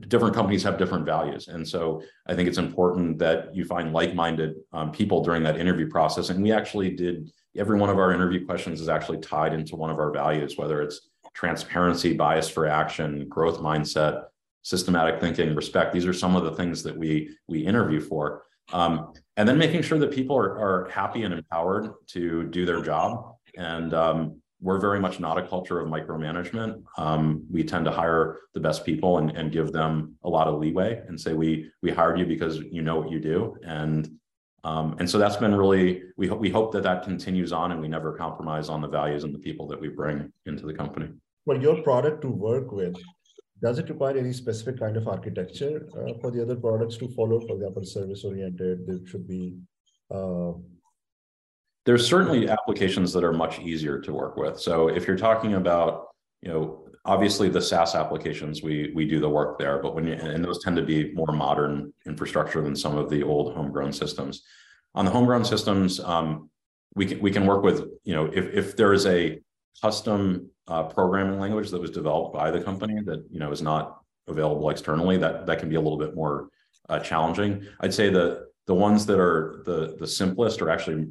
different 0.08 0.34
companies 0.34 0.62
have 0.64 0.76
different 0.78 1.06
values. 1.06 1.48
And 1.48 1.66
so 1.66 2.02
I 2.26 2.34
think 2.34 2.48
it's 2.48 2.58
important 2.58 3.18
that 3.18 3.54
you 3.54 3.64
find 3.64 3.92
like-minded 3.92 4.52
um, 4.72 4.90
people 4.92 5.22
during 5.22 5.42
that 5.44 5.58
interview 5.58 5.88
process. 5.88 6.30
And 6.30 6.42
we 6.42 6.52
actually 6.52 6.90
did, 7.04 7.30
every 7.56 7.78
one 7.78 7.90
of 7.90 7.98
our 7.98 8.12
interview 8.12 8.44
questions 8.46 8.80
is 8.80 8.88
actually 8.88 9.18
tied 9.18 9.52
into 9.52 9.76
one 9.76 9.90
of 9.90 9.98
our 9.98 10.10
values, 10.10 10.56
whether 10.56 10.82
it's 10.82 11.08
transparency, 11.34 12.14
bias 12.14 12.48
for 12.48 12.66
action, 12.66 13.28
growth 13.28 13.58
mindset, 13.58 14.24
systematic 14.62 15.20
thinking, 15.20 15.54
respect. 15.54 15.92
These 15.92 16.06
are 16.06 16.12
some 16.12 16.36
of 16.36 16.44
the 16.44 16.52
things 16.52 16.82
that 16.82 16.96
we, 16.96 17.36
we 17.48 17.60
interview 17.60 18.00
for. 18.00 18.42
Um, 18.72 19.12
and 19.36 19.48
then 19.48 19.58
making 19.58 19.82
sure 19.82 19.98
that 19.98 20.12
people 20.12 20.36
are, 20.36 20.58
are 20.58 20.88
happy 20.90 21.22
and 21.22 21.34
empowered 21.34 21.92
to 22.08 22.44
do 22.44 22.64
their 22.64 22.82
job. 22.82 23.34
And 23.56 23.94
um, 23.94 24.40
we're 24.60 24.78
very 24.78 25.00
much 25.00 25.18
not 25.18 25.38
a 25.38 25.46
culture 25.46 25.80
of 25.80 25.88
micromanagement. 25.88 26.82
Um, 26.98 27.44
we 27.50 27.64
tend 27.64 27.86
to 27.86 27.90
hire 27.90 28.38
the 28.54 28.60
best 28.60 28.84
people 28.84 29.18
and, 29.18 29.30
and 29.30 29.50
give 29.50 29.72
them 29.72 30.16
a 30.22 30.28
lot 30.28 30.46
of 30.46 30.58
leeway 30.58 31.02
and 31.08 31.18
say 31.18 31.32
we 31.32 31.70
we 31.82 31.90
hired 31.90 32.18
you 32.18 32.26
because 32.26 32.58
you 32.58 32.82
know 32.82 32.96
what 32.96 33.10
you 33.10 33.20
do 33.20 33.56
and 33.64 34.10
um, 34.64 34.96
and 34.98 35.08
so 35.08 35.18
that's 35.18 35.36
been 35.36 35.54
really 35.54 36.02
we 36.16 36.26
hope 36.26 36.40
we 36.40 36.50
hope 36.50 36.72
that 36.72 36.82
that 36.82 37.02
continues 37.02 37.52
on 37.52 37.72
and 37.72 37.80
we 37.80 37.88
never 37.88 38.12
compromise 38.12 38.68
on 38.68 38.80
the 38.80 38.88
values 38.88 39.24
and 39.24 39.34
the 39.34 39.38
people 39.38 39.66
that 39.68 39.80
we 39.80 39.88
bring 39.88 40.32
into 40.46 40.66
the 40.66 40.74
company. 40.74 41.08
Well, 41.46 41.60
your 41.60 41.82
product 41.82 42.22
to 42.22 42.28
work 42.28 42.70
with 42.72 42.96
does 43.62 43.78
it 43.78 43.88
require 43.88 44.16
any 44.16 44.32
specific 44.32 44.78
kind 44.78 44.96
of 44.96 45.06
architecture 45.06 45.86
uh, 45.98 46.14
for 46.20 46.30
the 46.30 46.40
other 46.42 46.56
products 46.56 46.96
to 46.98 47.08
follow? 47.08 47.40
For 47.40 47.56
example, 47.56 47.84
service 47.84 48.24
oriented, 48.24 48.86
there 48.86 49.06
should 49.06 49.28
be 49.28 49.58
uh, 50.10 50.52
there's 51.86 52.06
certainly 52.06 52.48
applications 52.48 53.12
that 53.12 53.24
are 53.24 53.32
much 53.32 53.58
easier 53.60 53.98
to 54.00 54.12
work 54.12 54.36
with. 54.36 54.60
So 54.60 54.88
if 54.88 55.06
you're 55.06 55.16
talking 55.16 55.54
about, 55.54 56.08
you 56.42 56.50
know, 56.50 56.79
obviously 57.04 57.48
the 57.48 57.60
SaaS 57.60 57.94
applications, 57.94 58.62
we 58.62 58.92
we 58.94 59.06
do 59.06 59.20
the 59.20 59.28
work 59.28 59.58
there, 59.58 59.78
but 59.78 59.94
when 59.94 60.06
you, 60.06 60.14
and 60.14 60.44
those 60.44 60.62
tend 60.62 60.76
to 60.76 60.82
be 60.82 61.12
more 61.12 61.32
modern 61.32 61.92
infrastructure 62.06 62.62
than 62.62 62.76
some 62.76 62.96
of 62.96 63.08
the 63.08 63.22
old 63.22 63.54
homegrown 63.54 63.92
systems. 63.92 64.42
On 64.94 65.04
the 65.04 65.10
homegrown 65.10 65.44
systems, 65.44 66.00
um, 66.00 66.50
we 66.94 67.06
can 67.06 67.20
we 67.20 67.30
can 67.30 67.46
work 67.46 67.62
with, 67.62 67.84
you 68.04 68.14
know, 68.14 68.26
if 68.26 68.52
if 68.54 68.76
there 68.76 68.92
is 68.92 69.06
a 69.06 69.40
custom 69.80 70.50
uh, 70.66 70.84
programming 70.84 71.40
language 71.40 71.70
that 71.70 71.80
was 71.80 71.90
developed 71.90 72.34
by 72.34 72.50
the 72.50 72.60
company 72.60 73.00
that 73.04 73.24
you 73.30 73.40
know 73.40 73.50
is 73.50 73.62
not 73.62 74.00
available 74.28 74.68
externally, 74.70 75.16
that 75.16 75.46
that 75.46 75.58
can 75.58 75.68
be 75.68 75.76
a 75.76 75.80
little 75.80 75.98
bit 75.98 76.14
more 76.14 76.48
uh, 76.88 76.98
challenging. 76.98 77.66
I'd 77.80 77.94
say 77.94 78.10
the 78.10 78.46
the 78.66 78.74
ones 78.74 79.06
that 79.06 79.18
are 79.18 79.62
the 79.64 79.96
the 79.98 80.06
simplest 80.06 80.60
are 80.60 80.70
actually 80.70 81.08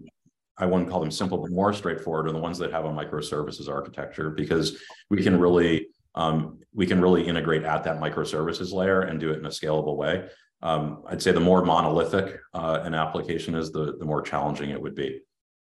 I 0.60 0.66
wouldn't 0.66 0.90
call 0.90 1.00
them 1.00 1.12
simple, 1.12 1.38
but 1.38 1.52
more 1.52 1.74
straightforward 1.74 2.28
are 2.28 2.34
the 2.34 2.38
ones 2.38 2.58
that 2.58 2.72
have 2.72 2.86
a 2.86 2.90
microservices 2.90 3.70
architecture 3.70 4.30
because 4.30 4.78
we 5.10 5.24
can 5.24 5.40
really 5.40 5.88
um, 6.16 6.60
we 6.74 6.86
can 6.86 7.00
really 7.02 7.26
integrate 7.26 7.64
at 7.64 7.84
that 7.86 8.00
microservices 8.00 8.74
layer 8.74 9.02
and 9.02 9.20
do 9.20 9.32
it 9.32 9.40
in 9.40 9.46
a 9.46 9.50
scalable 9.50 9.96
way. 9.96 10.28
Um, 10.62 11.04
I'd 11.08 11.22
say 11.22 11.32
the 11.32 11.40
more 11.40 11.64
monolithic 11.64 12.40
uh, 12.54 12.82
an 12.84 12.94
application 12.94 13.56
is, 13.56 13.72
the 13.72 13.96
the 13.98 14.06
more 14.06 14.22
challenging 14.22 14.72
it 14.72 14.82
would 14.82 14.96
be. 14.96 15.22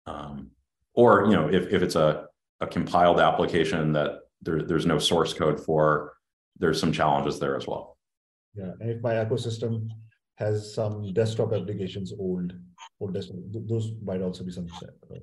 Um, 0.05 0.51
or 0.93 1.25
you 1.25 1.33
know, 1.33 1.49
if 1.49 1.67
if 1.73 1.81
it's 1.81 1.95
a 1.95 2.27
a 2.61 2.67
compiled 2.67 3.19
application 3.19 3.91
that 3.93 4.19
there, 4.41 4.63
there's 4.63 4.85
no 4.85 4.97
source 4.97 5.33
code 5.33 5.59
for, 5.59 6.13
there's 6.57 6.79
some 6.79 6.91
challenges 6.91 7.39
there 7.39 7.55
as 7.55 7.67
well. 7.67 7.97
Yeah, 8.55 8.71
and 8.79 8.89
if 8.89 9.01
my 9.01 9.13
ecosystem 9.15 9.89
has 10.35 10.73
some 10.73 11.13
desktop 11.13 11.53
applications 11.53 12.13
old 12.17 12.53
or 12.99 13.11
desktop, 13.11 13.37
those 13.51 13.91
might 14.03 14.21
also 14.21 14.43
be 14.43 14.51
some. 14.51 14.67
Right? 15.09 15.21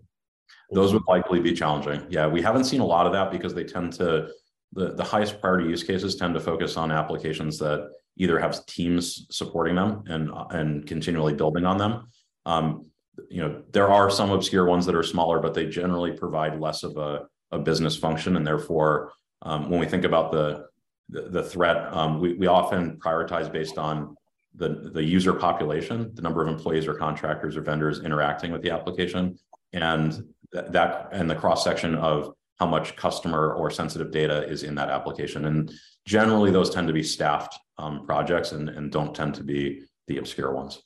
Those 0.70 0.92
would 0.92 1.02
likely 1.08 1.40
be 1.40 1.52
challenging. 1.52 2.06
Yeah, 2.08 2.26
we 2.26 2.42
haven't 2.42 2.64
seen 2.64 2.80
a 2.80 2.86
lot 2.86 3.06
of 3.06 3.12
that 3.12 3.30
because 3.30 3.54
they 3.54 3.64
tend 3.64 3.92
to 3.94 4.28
the, 4.72 4.94
the 4.94 5.04
highest 5.04 5.40
priority 5.40 5.68
use 5.68 5.82
cases 5.82 6.16
tend 6.16 6.34
to 6.34 6.40
focus 6.40 6.76
on 6.76 6.90
applications 6.90 7.58
that 7.58 7.90
either 8.16 8.38
have 8.38 8.64
teams 8.66 9.26
supporting 9.30 9.74
them 9.74 10.04
and 10.06 10.30
and 10.50 10.86
continually 10.86 11.34
building 11.34 11.64
on 11.64 11.78
them. 11.78 12.08
Um, 12.46 12.90
you 13.30 13.40
know, 13.40 13.62
there 13.70 13.88
are 13.90 14.10
some 14.10 14.30
obscure 14.30 14.66
ones 14.66 14.86
that 14.86 14.94
are 14.94 15.02
smaller, 15.02 15.38
but 15.38 15.54
they 15.54 15.66
generally 15.66 16.12
provide 16.12 16.60
less 16.60 16.82
of 16.82 16.96
a, 16.96 17.26
a 17.52 17.58
business 17.58 17.96
function, 17.96 18.36
and 18.36 18.46
therefore, 18.46 19.12
um, 19.42 19.70
when 19.70 19.80
we 19.80 19.86
think 19.86 20.04
about 20.04 20.32
the 20.32 20.66
the, 21.08 21.22
the 21.22 21.42
threat, 21.42 21.92
um, 21.92 22.20
we 22.20 22.34
we 22.34 22.46
often 22.46 22.98
prioritize 22.98 23.52
based 23.52 23.78
on 23.78 24.16
the 24.56 24.90
the 24.92 25.02
user 25.02 25.32
population, 25.32 26.10
the 26.14 26.22
number 26.22 26.42
of 26.42 26.48
employees 26.48 26.86
or 26.86 26.94
contractors 26.94 27.56
or 27.56 27.60
vendors 27.60 28.00
interacting 28.00 28.52
with 28.52 28.62
the 28.62 28.70
application, 28.70 29.38
and 29.72 30.12
th- 30.52 30.66
that 30.70 31.08
and 31.12 31.28
the 31.28 31.34
cross 31.34 31.64
section 31.64 31.94
of 31.96 32.32
how 32.60 32.66
much 32.66 32.94
customer 32.96 33.52
or 33.52 33.70
sensitive 33.70 34.10
data 34.12 34.46
is 34.48 34.62
in 34.62 34.74
that 34.76 34.88
application. 34.88 35.46
And 35.46 35.72
generally, 36.06 36.50
those 36.52 36.70
tend 36.70 36.86
to 36.86 36.92
be 36.92 37.02
staffed 37.02 37.58
um, 37.78 38.06
projects 38.06 38.52
and, 38.52 38.68
and 38.68 38.92
don't 38.92 39.14
tend 39.14 39.34
to 39.34 39.42
be 39.42 39.82
the 40.06 40.18
obscure 40.18 40.54
ones. 40.54 40.80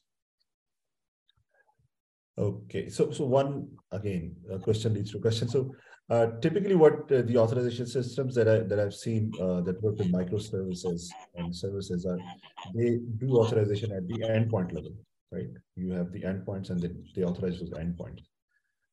Okay, 2.38 2.88
so 2.88 3.10
so 3.10 3.24
one 3.24 3.68
again, 3.90 4.36
a 4.50 4.58
question 4.58 4.94
leads 4.94 5.10
to 5.10 5.18
a 5.18 5.20
question. 5.20 5.48
So 5.48 5.74
uh, 6.10 6.26
typically, 6.40 6.74
what 6.74 7.10
uh, 7.12 7.22
the 7.22 7.36
authorization 7.36 7.86
systems 7.86 8.34
that 8.34 8.48
I 8.48 8.58
that 8.60 8.80
I've 8.80 8.94
seen 8.94 9.30
uh, 9.40 9.60
that 9.60 9.82
work 9.82 9.98
with 9.98 10.10
microservices 10.10 11.08
and 11.36 11.54
services 11.54 12.06
are, 12.06 12.18
they 12.74 12.98
do 13.18 13.36
authorization 13.36 13.92
at 13.92 14.08
the 14.08 14.20
endpoint 14.20 14.72
level, 14.72 14.94
right? 15.30 15.48
You 15.76 15.92
have 15.92 16.10
the 16.12 16.22
endpoints, 16.22 16.70
and 16.70 16.80
then 16.80 17.04
they 17.14 17.24
authorize 17.24 17.60
those 17.60 17.70
endpoints. 17.70 18.22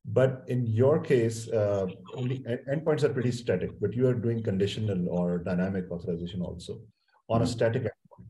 But 0.04 0.44
in 0.48 0.68
your 0.68 1.00
case, 1.00 1.48
uh, 1.48 1.88
only 2.16 2.40
endpoints 2.70 3.04
are 3.04 3.10
pretty 3.10 3.32
static, 3.32 3.72
but 3.80 3.94
you 3.94 4.08
are 4.08 4.14
doing 4.14 4.44
conditional 4.44 5.10
or 5.10 5.40
dynamic 5.40 5.90
authorization 5.90 6.42
also 6.42 6.82
on 7.30 7.42
a 7.42 7.46
mm-hmm. 7.46 7.52
static 7.54 7.84
endpoint. 7.84 8.28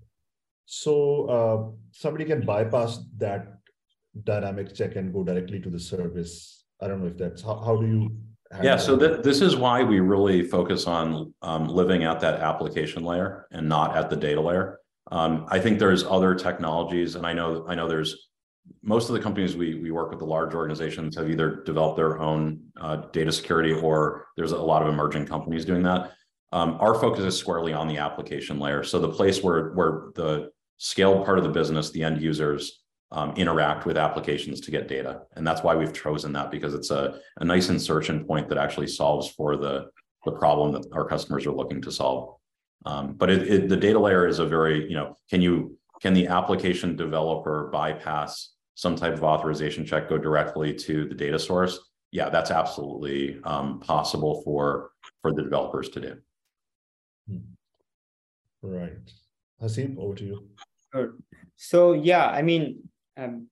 So 0.66 1.26
uh, 1.26 1.72
somebody 1.92 2.26
can 2.26 2.46
bypass 2.46 3.00
that 3.18 3.58
dynamic 4.24 4.74
check 4.74 4.96
and 4.96 5.12
go 5.12 5.24
directly 5.24 5.60
to 5.60 5.70
the 5.70 5.80
service. 5.80 6.66
I 6.82 6.88
don't 6.88 7.02
know 7.02 7.08
if 7.08 7.18
that's 7.18 7.42
how, 7.42 7.58
how 7.60 7.76
do 7.76 7.88
you 7.88 8.18
yeah 8.62 8.78
so 8.78 8.98
th- 8.98 9.22
this 9.24 9.42
is 9.42 9.56
why 9.56 9.84
we 9.84 10.00
really 10.00 10.44
focus 10.44 10.88
on 10.88 11.34
um, 11.42 11.68
living 11.68 12.04
at 12.04 12.20
that 12.20 12.40
application 12.40 13.04
layer 13.04 13.48
and 13.52 13.68
not 13.68 13.96
at 13.96 14.10
the 14.10 14.16
data 14.16 14.42
layer 14.42 14.80
um, 15.12 15.46
i 15.50 15.60
think 15.60 15.80
there's 15.80 16.04
other 16.04 16.36
technologies 16.36 17.16
and 17.16 17.26
i 17.26 17.34
know 17.34 17.66
i 17.68 17.76
know 17.76 17.88
there's 17.88 18.30
most 18.82 19.10
of 19.10 19.16
the 19.16 19.22
companies 19.22 19.56
we, 19.56 19.76
we 19.76 19.92
work 19.92 20.10
with, 20.10 20.20
the 20.20 20.26
large 20.26 20.54
organizations, 20.54 21.16
have 21.16 21.30
either 21.30 21.64
developed 21.66 21.98
their 21.98 22.20
own 22.20 22.60
uh, 22.80 22.98
data 23.12 23.32
security 23.32 23.74
or 23.74 24.28
there's 24.38 24.52
a 24.52 24.58
lot 24.58 24.82
of 24.82 24.88
emerging 24.88 25.26
companies 25.26 25.66
doing 25.66 25.84
that. 25.84 26.12
Um, 26.52 26.78
our 26.80 26.96
focus 26.96 27.24
is 27.24 27.38
squarely 27.38 27.74
on 27.74 27.88
the 27.88 27.98
application 27.98 28.60
layer. 28.60 28.84
So 28.84 29.00
the 29.00 29.10
place 29.10 29.44
where, 29.44 29.72
where 29.74 30.06
the 30.16 30.52
scaled 30.78 31.26
part 31.26 31.38
of 31.38 31.44
the 31.44 31.50
business, 31.50 31.92
the 31.92 32.04
end 32.04 32.22
users, 32.22 32.85
um, 33.12 33.34
interact 33.36 33.86
with 33.86 33.98
applications 33.98 34.60
to 34.62 34.72
get 34.72 34.88
data. 34.88 35.22
And 35.36 35.46
that's 35.46 35.64
why 35.64 35.76
we've 35.76 35.94
chosen 35.94 36.34
that 36.34 36.52
because 36.52 36.74
it's 36.74 36.92
a, 36.92 37.20
a 37.38 37.46
nice 37.46 37.70
insertion 37.70 38.26
point 38.26 38.50
that 38.50 38.58
actually 38.58 38.88
solves 38.88 39.30
for 39.30 39.56
the, 39.56 39.90
the 40.26 40.32
problem 40.32 40.72
that 40.74 40.86
our 40.92 41.08
customers 41.08 41.46
are 41.46 41.52
looking 41.52 41.82
to 41.82 41.92
solve. 41.92 42.38
Um, 42.86 43.14
but 43.14 43.30
it, 43.30 43.48
it, 43.48 43.70
the 43.70 43.78
data 43.78 44.00
layer 44.00 44.28
is 44.28 44.40
a 44.40 44.46
very, 44.46 44.88
you 44.88 44.96
know, 44.96 45.16
can 45.30 45.42
you 45.42 45.78
can 46.02 46.14
the 46.14 46.28
application 46.28 46.96
developer 46.96 47.70
bypass 47.72 48.56
some 48.76 48.96
type 48.96 49.14
of 49.14 49.24
authorization 49.24 49.86
check 49.86 50.10
go 50.10 50.18
directly 50.18 50.74
to 50.74 51.08
the 51.08 51.16
data 51.16 51.40
source, 51.40 51.80
yeah, 52.12 52.30
that's 52.30 52.52
absolutely 52.52 53.40
um, 53.44 53.80
possible 53.80 54.42
for 54.44 54.92
for 55.22 55.34
the 55.34 55.42
developers 55.42 55.90
to 55.90 56.00
do. 56.00 56.16
Hmm. 57.28 57.38
Right, 58.62 59.12
Haseeb, 59.62 59.98
over 59.98 60.16
to 60.16 60.26
you. 60.26 60.48
Sure. 60.94 61.16
So 61.56 61.94
yeah, 61.94 62.28
I 62.28 62.42
mean, 62.42 62.88
um, 63.18 63.48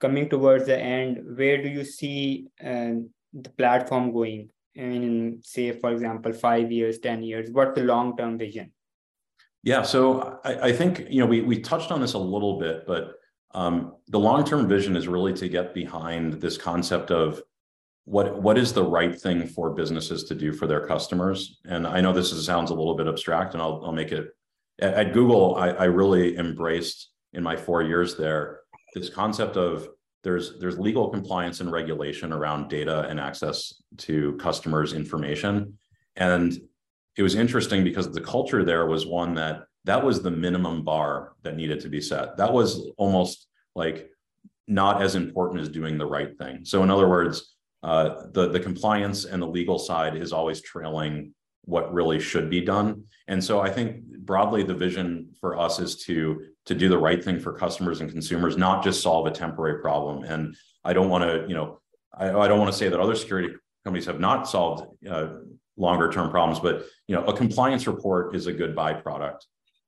coming 0.00 0.28
towards 0.28 0.66
the 0.66 0.78
end, 0.78 1.36
where 1.36 1.62
do 1.62 1.68
you 1.68 1.84
see 1.84 2.48
uh, 2.62 2.92
the 3.32 3.50
platform 3.56 4.12
going? 4.12 4.50
I 4.76 4.82
mean, 4.82 5.40
say 5.42 5.72
for 5.72 5.92
example, 5.92 6.32
five 6.32 6.70
years, 6.70 6.98
ten 6.98 7.22
years. 7.22 7.50
What's 7.50 7.74
the 7.74 7.84
long 7.84 8.16
term 8.16 8.38
vision? 8.38 8.72
Yeah, 9.62 9.82
so 9.82 10.38
I, 10.44 10.68
I 10.68 10.72
think 10.72 11.06
you 11.10 11.20
know 11.20 11.26
we 11.26 11.40
we 11.40 11.60
touched 11.60 11.90
on 11.90 12.00
this 12.00 12.12
a 12.12 12.18
little 12.18 12.58
bit, 12.58 12.86
but 12.86 13.16
um, 13.56 13.94
the 14.08 14.20
long-term 14.20 14.68
vision 14.68 14.96
is 14.96 15.08
really 15.08 15.32
to 15.32 15.48
get 15.48 15.72
behind 15.72 16.34
this 16.34 16.58
concept 16.58 17.10
of 17.10 17.42
what 18.04 18.40
what 18.40 18.58
is 18.58 18.72
the 18.72 18.84
right 18.84 19.18
thing 19.18 19.46
for 19.46 19.70
businesses 19.70 20.24
to 20.24 20.34
do 20.34 20.52
for 20.52 20.66
their 20.66 20.86
customers. 20.86 21.58
And 21.64 21.86
I 21.86 22.00
know 22.00 22.12
this 22.12 22.32
is, 22.32 22.44
sounds 22.44 22.70
a 22.70 22.74
little 22.74 22.94
bit 22.94 23.08
abstract, 23.08 23.54
and 23.54 23.62
I'll 23.62 23.82
I'll 23.84 23.92
make 23.92 24.12
it. 24.12 24.28
At, 24.78 24.94
at 24.94 25.12
Google, 25.14 25.56
I, 25.56 25.70
I 25.70 25.84
really 25.84 26.36
embraced 26.36 27.10
in 27.32 27.42
my 27.42 27.56
four 27.56 27.82
years 27.82 28.16
there 28.16 28.60
this 28.94 29.08
concept 29.08 29.56
of 29.56 29.88
there's 30.22 30.58
there's 30.58 30.78
legal 30.78 31.08
compliance 31.08 31.60
and 31.60 31.70
regulation 31.70 32.32
around 32.32 32.68
data 32.68 33.06
and 33.08 33.20
access 33.20 33.74
to 33.98 34.36
customers' 34.38 34.92
information, 34.92 35.78
and 36.16 36.58
it 37.16 37.22
was 37.22 37.34
interesting 37.34 37.84
because 37.84 38.10
the 38.10 38.20
culture 38.20 38.64
there 38.64 38.86
was 38.86 39.06
one 39.06 39.34
that 39.34 39.64
that 39.84 40.04
was 40.04 40.20
the 40.20 40.30
minimum 40.30 40.82
bar 40.82 41.34
that 41.42 41.56
needed 41.56 41.80
to 41.80 41.88
be 41.88 42.00
set. 42.00 42.36
That 42.36 42.52
was 42.52 42.90
almost 42.98 43.46
like 43.74 44.10
not 44.66 45.00
as 45.00 45.14
important 45.14 45.60
as 45.60 45.68
doing 45.68 45.96
the 45.96 46.06
right 46.06 46.36
thing. 46.36 46.64
So, 46.64 46.82
in 46.82 46.90
other 46.90 47.08
words, 47.08 47.54
uh, 47.82 48.26
the 48.32 48.48
the 48.48 48.60
compliance 48.60 49.24
and 49.24 49.40
the 49.40 49.46
legal 49.46 49.78
side 49.78 50.16
is 50.16 50.32
always 50.32 50.60
trailing 50.60 51.34
what 51.62 51.92
really 51.92 52.20
should 52.20 52.50
be 52.50 52.60
done. 52.60 53.04
And 53.28 53.42
so, 53.42 53.60
I 53.60 53.70
think 53.70 54.02
broadly, 54.02 54.64
the 54.64 54.74
vision 54.74 55.30
for 55.40 55.56
us 55.56 55.78
is 55.78 56.02
to 56.04 56.46
to 56.66 56.74
do 56.74 56.88
the 56.88 56.98
right 56.98 57.24
thing 57.24 57.38
for 57.40 57.52
customers 57.52 58.00
and 58.00 58.10
consumers, 58.10 58.56
not 58.56 58.84
just 58.84 59.02
solve 59.02 59.26
a 59.26 59.30
temporary 59.30 59.80
problem. 59.80 60.24
And 60.24 60.56
I 60.84 60.92
don't 60.92 61.08
want 61.08 61.24
to, 61.24 61.46
you 61.48 61.54
know, 61.54 61.80
I, 62.14 62.30
I 62.30 62.48
don't 62.48 62.58
want 62.58 62.70
to 62.70 62.76
say 62.76 62.88
that 62.88 63.00
other 63.00 63.14
security 63.14 63.54
companies 63.84 64.06
have 64.06 64.20
not 64.20 64.48
solved 64.48 64.84
uh, 65.08 65.28
longer 65.76 66.10
term 66.10 66.30
problems, 66.30 66.60
but 66.60 66.86
you 67.06 67.14
know, 67.14 67.24
a 67.24 67.36
compliance 67.36 67.86
report 67.86 68.34
is 68.34 68.46
a 68.46 68.52
good 68.52 68.74
byproduct 68.74 69.40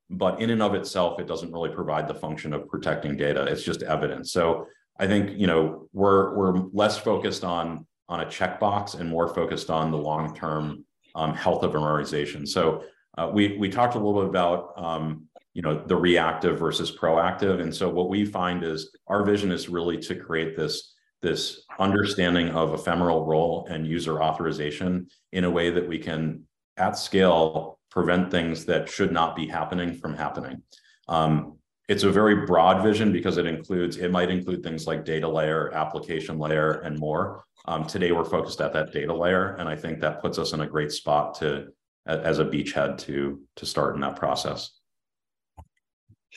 but 0.09 0.41
in 0.41 0.49
and 0.49 0.61
of 0.61 0.73
itself, 0.73 1.19
it 1.19 1.27
doesn't 1.27 1.51
really 1.51 1.69
provide 1.69 2.07
the 2.07 2.15
function 2.15 2.53
of 2.53 2.67
protecting 2.67 3.15
data. 3.15 3.43
It's 3.43 3.63
just 3.63 3.83
evidence. 3.83 4.31
So 4.31 4.65
I 4.99 5.07
think 5.07 5.37
you 5.37 5.47
know 5.47 5.87
we're 5.93 6.35
we're 6.35 6.53
less 6.73 6.97
focused 6.97 7.43
on 7.43 7.85
on 8.07 8.21
a 8.21 8.25
checkbox 8.25 8.99
and 8.99 9.07
more 9.07 9.33
focused 9.33 9.69
on 9.69 9.91
the 9.91 9.97
long 9.97 10.35
term 10.35 10.83
um, 11.15 11.33
health 11.33 11.63
of 11.63 11.75
an 11.75 11.81
organization. 11.81 12.45
So 12.45 12.83
uh, 13.17 13.29
we 13.31 13.57
we 13.57 13.69
talked 13.69 13.95
a 13.95 13.97
little 13.97 14.21
bit 14.21 14.29
about 14.29 14.73
um, 14.77 15.27
you 15.59 15.63
know 15.63 15.83
the 15.87 15.95
reactive 15.97 16.57
versus 16.57 16.89
proactive, 16.89 17.61
and 17.61 17.75
so 17.75 17.89
what 17.89 18.07
we 18.07 18.23
find 18.23 18.63
is 18.63 18.95
our 19.07 19.25
vision 19.25 19.51
is 19.51 19.67
really 19.67 19.97
to 19.97 20.15
create 20.15 20.55
this 20.55 20.95
this 21.21 21.65
understanding 21.77 22.47
of 22.51 22.73
ephemeral 22.73 23.25
role 23.25 23.67
and 23.69 23.85
user 23.85 24.23
authorization 24.23 25.05
in 25.33 25.43
a 25.43 25.51
way 25.51 25.69
that 25.69 25.85
we 25.85 25.99
can 25.99 26.45
at 26.77 26.97
scale 26.97 27.77
prevent 27.91 28.31
things 28.31 28.63
that 28.63 28.87
should 28.87 29.11
not 29.11 29.35
be 29.35 29.47
happening 29.47 29.93
from 29.93 30.15
happening. 30.15 30.63
Um, 31.09 31.57
it's 31.89 32.03
a 32.03 32.09
very 32.09 32.45
broad 32.45 32.81
vision 32.81 33.11
because 33.11 33.35
it 33.35 33.45
includes, 33.45 33.97
it 33.97 34.11
might 34.11 34.31
include 34.31 34.63
things 34.63 34.87
like 34.87 35.03
data 35.03 35.27
layer, 35.27 35.73
application 35.73 36.39
layer, 36.39 36.79
and 36.85 36.97
more. 36.97 37.43
Um, 37.65 37.83
today, 37.83 38.13
we're 38.13 38.23
focused 38.23 38.61
at 38.61 38.71
that 38.71 38.93
data 38.93 39.13
layer, 39.13 39.55
and 39.55 39.67
I 39.67 39.75
think 39.75 39.99
that 39.99 40.21
puts 40.21 40.39
us 40.39 40.53
in 40.53 40.61
a 40.61 40.67
great 40.67 40.93
spot 40.93 41.33
to, 41.39 41.73
as 42.05 42.39
a 42.39 42.45
beachhead 42.45 42.97
to, 42.99 43.41
to 43.57 43.65
start 43.65 43.95
in 43.95 44.01
that 44.01 44.15
process. 44.15 44.78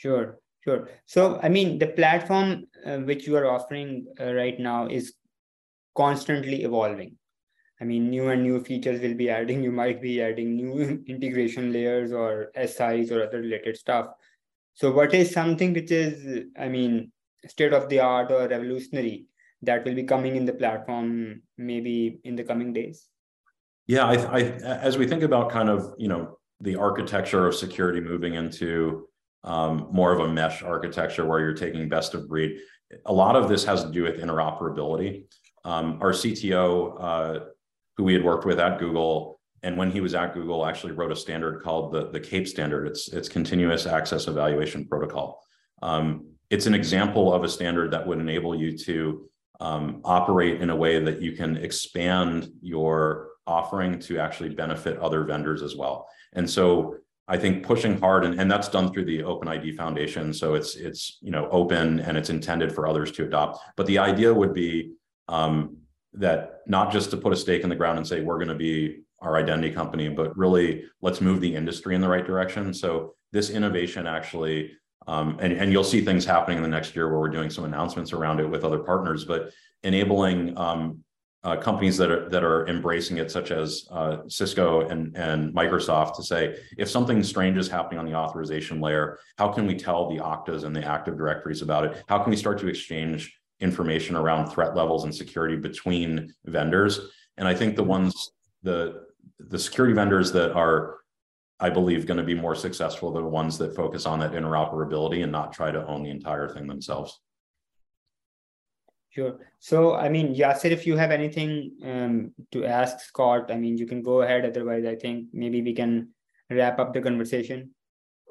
Sure, 0.03 0.37
sure. 0.65 0.89
So, 1.05 1.39
I 1.41 1.47
mean, 1.47 1.79
the 1.79 1.87
platform 1.87 2.65
uh, 2.85 2.97
which 2.97 3.25
you 3.25 3.37
are 3.37 3.49
offering 3.49 4.05
uh, 4.19 4.33
right 4.33 4.59
now 4.59 4.87
is 4.87 5.13
constantly 5.95 6.63
evolving. 6.63 7.15
I 7.79 7.85
mean, 7.85 8.09
new 8.09 8.27
and 8.27 8.43
new 8.43 8.61
features 8.61 8.99
will 8.99 9.13
be 9.13 9.29
adding. 9.29 9.63
You 9.63 9.71
might 9.71 10.01
be 10.01 10.21
adding 10.21 10.57
new 10.57 11.01
integration 11.07 11.71
layers 11.71 12.11
or 12.11 12.51
SIs 12.53 13.13
or 13.13 13.23
other 13.23 13.39
related 13.39 13.77
stuff. 13.77 14.07
So, 14.73 14.91
what 14.91 15.13
is 15.13 15.31
something 15.31 15.71
which 15.71 15.91
is, 15.91 16.47
I 16.59 16.67
mean, 16.67 17.13
state 17.47 17.71
of 17.71 17.87
the 17.87 18.01
art 18.01 18.29
or 18.29 18.45
revolutionary 18.49 19.27
that 19.61 19.85
will 19.85 19.95
be 19.95 20.03
coming 20.03 20.35
in 20.35 20.43
the 20.43 20.51
platform 20.51 21.43
maybe 21.57 22.19
in 22.25 22.35
the 22.35 22.43
coming 22.43 22.73
days? 22.73 23.07
Yeah, 23.87 24.05
I, 24.05 24.15
I 24.15 24.41
as 24.89 24.97
we 24.97 25.07
think 25.07 25.23
about 25.23 25.49
kind 25.49 25.69
of 25.69 25.93
you 25.97 26.09
know 26.09 26.39
the 26.59 26.75
architecture 26.75 27.47
of 27.47 27.55
security 27.55 28.01
moving 28.01 28.33
into 28.33 29.07
um, 29.43 29.87
more 29.91 30.13
of 30.13 30.19
a 30.19 30.31
mesh 30.31 30.63
architecture 30.63 31.25
where 31.25 31.39
you're 31.39 31.53
taking 31.53 31.89
best 31.89 32.13
of 32.13 32.27
breed. 32.27 32.57
A 33.05 33.13
lot 33.13 33.35
of 33.35 33.49
this 33.49 33.65
has 33.65 33.83
to 33.83 33.91
do 33.91 34.03
with 34.03 34.19
interoperability. 34.19 35.25
Um, 35.65 35.99
our 36.01 36.11
CTO, 36.11 36.97
uh, 36.99 37.39
who 37.97 38.03
we 38.03 38.13
had 38.13 38.23
worked 38.23 38.45
with 38.45 38.59
at 38.59 38.79
Google, 38.79 39.39
and 39.63 39.77
when 39.77 39.91
he 39.91 40.01
was 40.01 40.13
at 40.13 40.33
Google, 40.33 40.65
actually 40.65 40.91
wrote 40.91 41.11
a 41.11 41.15
standard 41.15 41.63
called 41.63 41.93
the, 41.93 42.09
the 42.09 42.19
CAEP 42.19 42.47
standard. 42.47 42.85
It's, 42.87 43.07
it's 43.09 43.29
Continuous 43.29 43.85
Access 43.85 44.27
Evaluation 44.27 44.85
Protocol. 44.85 45.41
Um, 45.81 46.27
it's 46.49 46.65
an 46.65 46.73
example 46.73 47.33
of 47.33 47.43
a 47.43 47.49
standard 47.49 47.91
that 47.91 48.05
would 48.05 48.19
enable 48.19 48.55
you 48.55 48.77
to 48.79 49.29
um, 49.59 50.01
operate 50.03 50.61
in 50.61 50.69
a 50.69 50.75
way 50.75 50.99
that 50.99 51.21
you 51.21 51.31
can 51.31 51.57
expand 51.57 52.51
your 52.61 53.29
offering 53.47 53.99
to 53.99 54.19
actually 54.19 54.49
benefit 54.49 54.99
other 54.99 55.23
vendors 55.23 55.61
as 55.61 55.75
well. 55.75 56.07
And 56.33 56.49
so 56.49 56.97
I 57.27 57.37
think 57.37 57.65
pushing 57.65 57.99
hard, 57.99 58.25
and, 58.25 58.39
and 58.39 58.51
that's 58.51 58.67
done 58.67 58.91
through 58.91 59.05
the 59.05 59.19
OpenID 59.19 59.75
Foundation. 59.75 60.33
So 60.33 60.55
it's 60.55 60.75
it's 60.75 61.19
you 61.21 61.31
know 61.31 61.47
open 61.51 62.01
and 62.01 62.17
it's 62.17 62.29
intended 62.29 62.73
for 62.73 62.87
others 62.87 63.11
to 63.13 63.23
adopt. 63.23 63.59
But 63.77 63.85
the 63.87 63.99
idea 63.99 64.33
would 64.33 64.53
be 64.53 64.93
um, 65.29 65.77
that 66.13 66.59
not 66.67 66.91
just 66.91 67.11
to 67.11 67.17
put 67.17 67.33
a 67.33 67.35
stake 67.35 67.63
in 67.63 67.69
the 67.69 67.75
ground 67.75 67.97
and 67.97 68.07
say 68.07 68.21
we're 68.21 68.37
going 68.37 68.49
to 68.49 68.55
be 68.55 69.03
our 69.21 69.37
identity 69.37 69.71
company, 69.71 70.09
but 70.09 70.35
really 70.37 70.83
let's 71.01 71.21
move 71.21 71.39
the 71.39 71.55
industry 71.55 71.95
in 71.95 72.01
the 72.01 72.09
right 72.09 72.25
direction. 72.25 72.73
So 72.73 73.15
this 73.31 73.49
innovation 73.49 74.05
actually, 74.05 74.73
um, 75.07 75.37
and 75.41 75.53
and 75.53 75.71
you'll 75.71 75.85
see 75.85 76.01
things 76.01 76.25
happening 76.25 76.57
in 76.57 76.63
the 76.63 76.69
next 76.69 76.93
year 76.93 77.09
where 77.09 77.19
we're 77.19 77.29
doing 77.29 77.49
some 77.49 77.63
announcements 77.63 78.11
around 78.11 78.41
it 78.41 78.49
with 78.49 78.65
other 78.65 78.79
partners, 78.79 79.23
but 79.23 79.51
enabling 79.83 80.57
um, 80.57 81.03
uh, 81.43 81.57
companies 81.57 81.97
that 81.97 82.09
are 82.09 82.29
that 82.29 82.43
are 82.43 82.67
embracing 82.67 83.17
it, 83.17 83.29
such 83.29 83.51
as 83.51 83.87
uh, 83.91 84.17
Cisco 84.27 84.87
and 84.87 85.15
and 85.17 85.53
Microsoft, 85.53 86.15
to 86.15 86.23
say 86.23 86.57
if 86.77 86.89
something 86.89 87.21
strange 87.21 87.57
is 87.57 87.67
happening 87.67 87.99
on 87.99 88.05
the 88.05 88.15
authorization 88.15 88.79
layer, 88.79 89.19
how 89.37 89.49
can 89.49 89.67
we 89.67 89.75
tell 89.75 90.09
the 90.09 90.21
Oktas 90.21 90.63
and 90.63 90.75
the 90.75 90.83
Active 90.83 91.17
Directories 91.17 91.61
about 91.61 91.85
it? 91.85 92.03
How 92.07 92.19
can 92.19 92.29
we 92.29 92.37
start 92.37 92.59
to 92.59 92.67
exchange 92.67 93.37
information 93.59 94.15
around 94.15 94.47
threat 94.47 94.75
levels 94.75 95.03
and 95.03 95.13
security 95.13 95.57
between 95.57 96.33
vendors? 96.45 96.99
And 97.37 97.47
I 97.47 97.53
think 97.53 97.75
the 97.75 97.83
ones 97.83 98.31
the 98.61 99.03
the 99.39 99.59
security 99.59 99.93
vendors 99.93 100.31
that 100.31 100.53
are 100.53 100.99
I 101.59 101.69
believe 101.69 102.05
going 102.05 102.17
to 102.17 102.23
be 102.23 102.35
more 102.35 102.55
successful 102.55 103.17
are 103.17 103.21
the 103.21 103.27
ones 103.27 103.57
that 103.57 103.75
focus 103.75 104.05
on 104.05 104.19
that 104.19 104.31
interoperability 104.31 105.23
and 105.23 105.31
not 105.31 105.53
try 105.53 105.71
to 105.71 105.85
own 105.87 106.03
the 106.03 106.09
entire 106.09 106.49
thing 106.49 106.67
themselves. 106.67 107.19
Sure. 109.13 109.37
So, 109.59 109.93
I 109.93 110.09
mean, 110.09 110.33
Yasir, 110.33 110.71
if 110.71 110.87
you 110.87 110.97
have 110.97 111.11
anything 111.11 111.77
um, 111.83 112.31
to 112.51 112.65
ask 112.65 112.99
Scott, 112.99 113.51
I 113.51 113.57
mean, 113.57 113.77
you 113.77 113.85
can 113.85 114.01
go 114.01 114.23
ahead. 114.23 114.43
Otherwise, 114.43 114.85
I 114.85 114.95
think 114.95 115.27
maybe 115.33 115.61
we 115.61 115.73
can 115.73 116.09
wrap 116.49 116.79
up 116.79 116.93
the 116.93 117.01
conversation. 117.01 117.69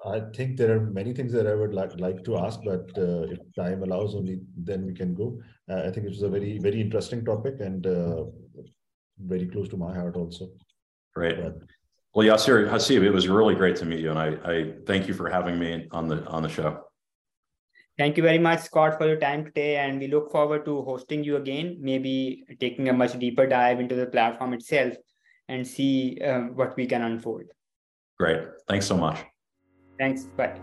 I 0.04 0.22
think 0.34 0.56
there 0.56 0.76
are 0.76 0.80
many 0.80 1.14
things 1.14 1.32
that 1.34 1.46
I 1.46 1.54
would 1.54 1.72
like, 1.72 1.92
like 2.00 2.24
to 2.24 2.36
ask, 2.36 2.58
but 2.64 2.90
uh, 2.98 3.30
if 3.30 3.38
time 3.54 3.84
allows, 3.84 4.16
only 4.16 4.40
then 4.56 4.84
we 4.84 4.92
can 4.92 5.14
go. 5.14 5.40
Uh, 5.70 5.82
I 5.86 5.92
think 5.92 6.06
it 6.06 6.08
was 6.08 6.22
a 6.22 6.28
very, 6.28 6.58
very 6.58 6.80
interesting 6.80 7.24
topic 7.24 7.60
and 7.60 7.86
uh, 7.86 8.24
very 9.20 9.46
close 9.46 9.68
to 9.68 9.76
my 9.76 9.94
heart 9.94 10.16
also. 10.16 10.48
Great. 11.14 11.40
But, 11.40 11.58
well, 12.12 12.26
Yasir 12.26 12.68
Haseeb, 12.68 13.04
it 13.04 13.10
was 13.10 13.28
really 13.28 13.54
great 13.54 13.76
to 13.76 13.84
meet 13.84 14.00
you, 14.00 14.10
and 14.10 14.18
I, 14.18 14.28
I 14.44 14.72
thank 14.84 15.06
you 15.06 15.14
for 15.14 15.30
having 15.30 15.60
me 15.60 15.86
on 15.92 16.08
the 16.08 16.26
on 16.26 16.42
the 16.42 16.48
show. 16.48 16.82
Thank 17.98 18.16
you 18.16 18.22
very 18.22 18.38
much, 18.38 18.60
Scott, 18.60 18.96
for 18.98 19.06
your 19.06 19.18
time 19.18 19.44
today. 19.44 19.76
And 19.76 19.98
we 19.98 20.06
look 20.06 20.32
forward 20.32 20.64
to 20.64 20.82
hosting 20.82 21.22
you 21.22 21.36
again, 21.36 21.76
maybe 21.80 22.44
taking 22.58 22.88
a 22.88 22.92
much 22.92 23.18
deeper 23.18 23.46
dive 23.46 23.80
into 23.80 23.94
the 23.94 24.06
platform 24.06 24.54
itself 24.54 24.94
and 25.48 25.66
see 25.66 26.18
uh, 26.24 26.40
what 26.54 26.74
we 26.76 26.86
can 26.86 27.02
unfold. 27.02 27.44
Great. 28.18 28.42
Thanks 28.68 28.86
so 28.86 28.96
much. 28.96 29.18
Thanks. 29.98 30.24
Bye. 30.36 30.58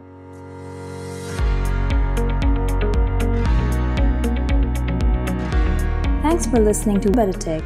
Thanks 6.23 6.47
for 6.47 6.59
listening 6.59 6.99
to 7.01 7.11
Better 7.11 7.33
Tech. 7.33 7.63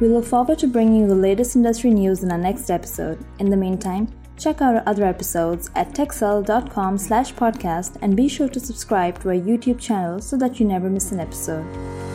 We 0.00 0.08
look 0.08 0.24
forward 0.24 0.58
to 0.58 0.66
bringing 0.66 1.02
you 1.02 1.06
the 1.06 1.14
latest 1.14 1.54
industry 1.54 1.90
news 1.90 2.24
in 2.24 2.32
our 2.32 2.38
next 2.38 2.68
episode. 2.68 3.24
In 3.38 3.48
the 3.48 3.56
meantime, 3.56 4.08
Check 4.36 4.60
out 4.60 4.74
our 4.74 4.82
other 4.86 5.04
episodes 5.04 5.70
at 5.74 5.92
tkxel.com 5.92 6.98
slash 6.98 7.32
podcast 7.34 7.96
and 8.02 8.16
be 8.16 8.28
sure 8.28 8.48
to 8.48 8.60
subscribe 8.60 9.20
to 9.20 9.28
our 9.28 9.34
YouTube 9.34 9.80
channel 9.80 10.20
so 10.20 10.36
that 10.36 10.58
you 10.58 10.66
never 10.66 10.90
miss 10.90 11.12
an 11.12 11.20
episode. 11.20 12.13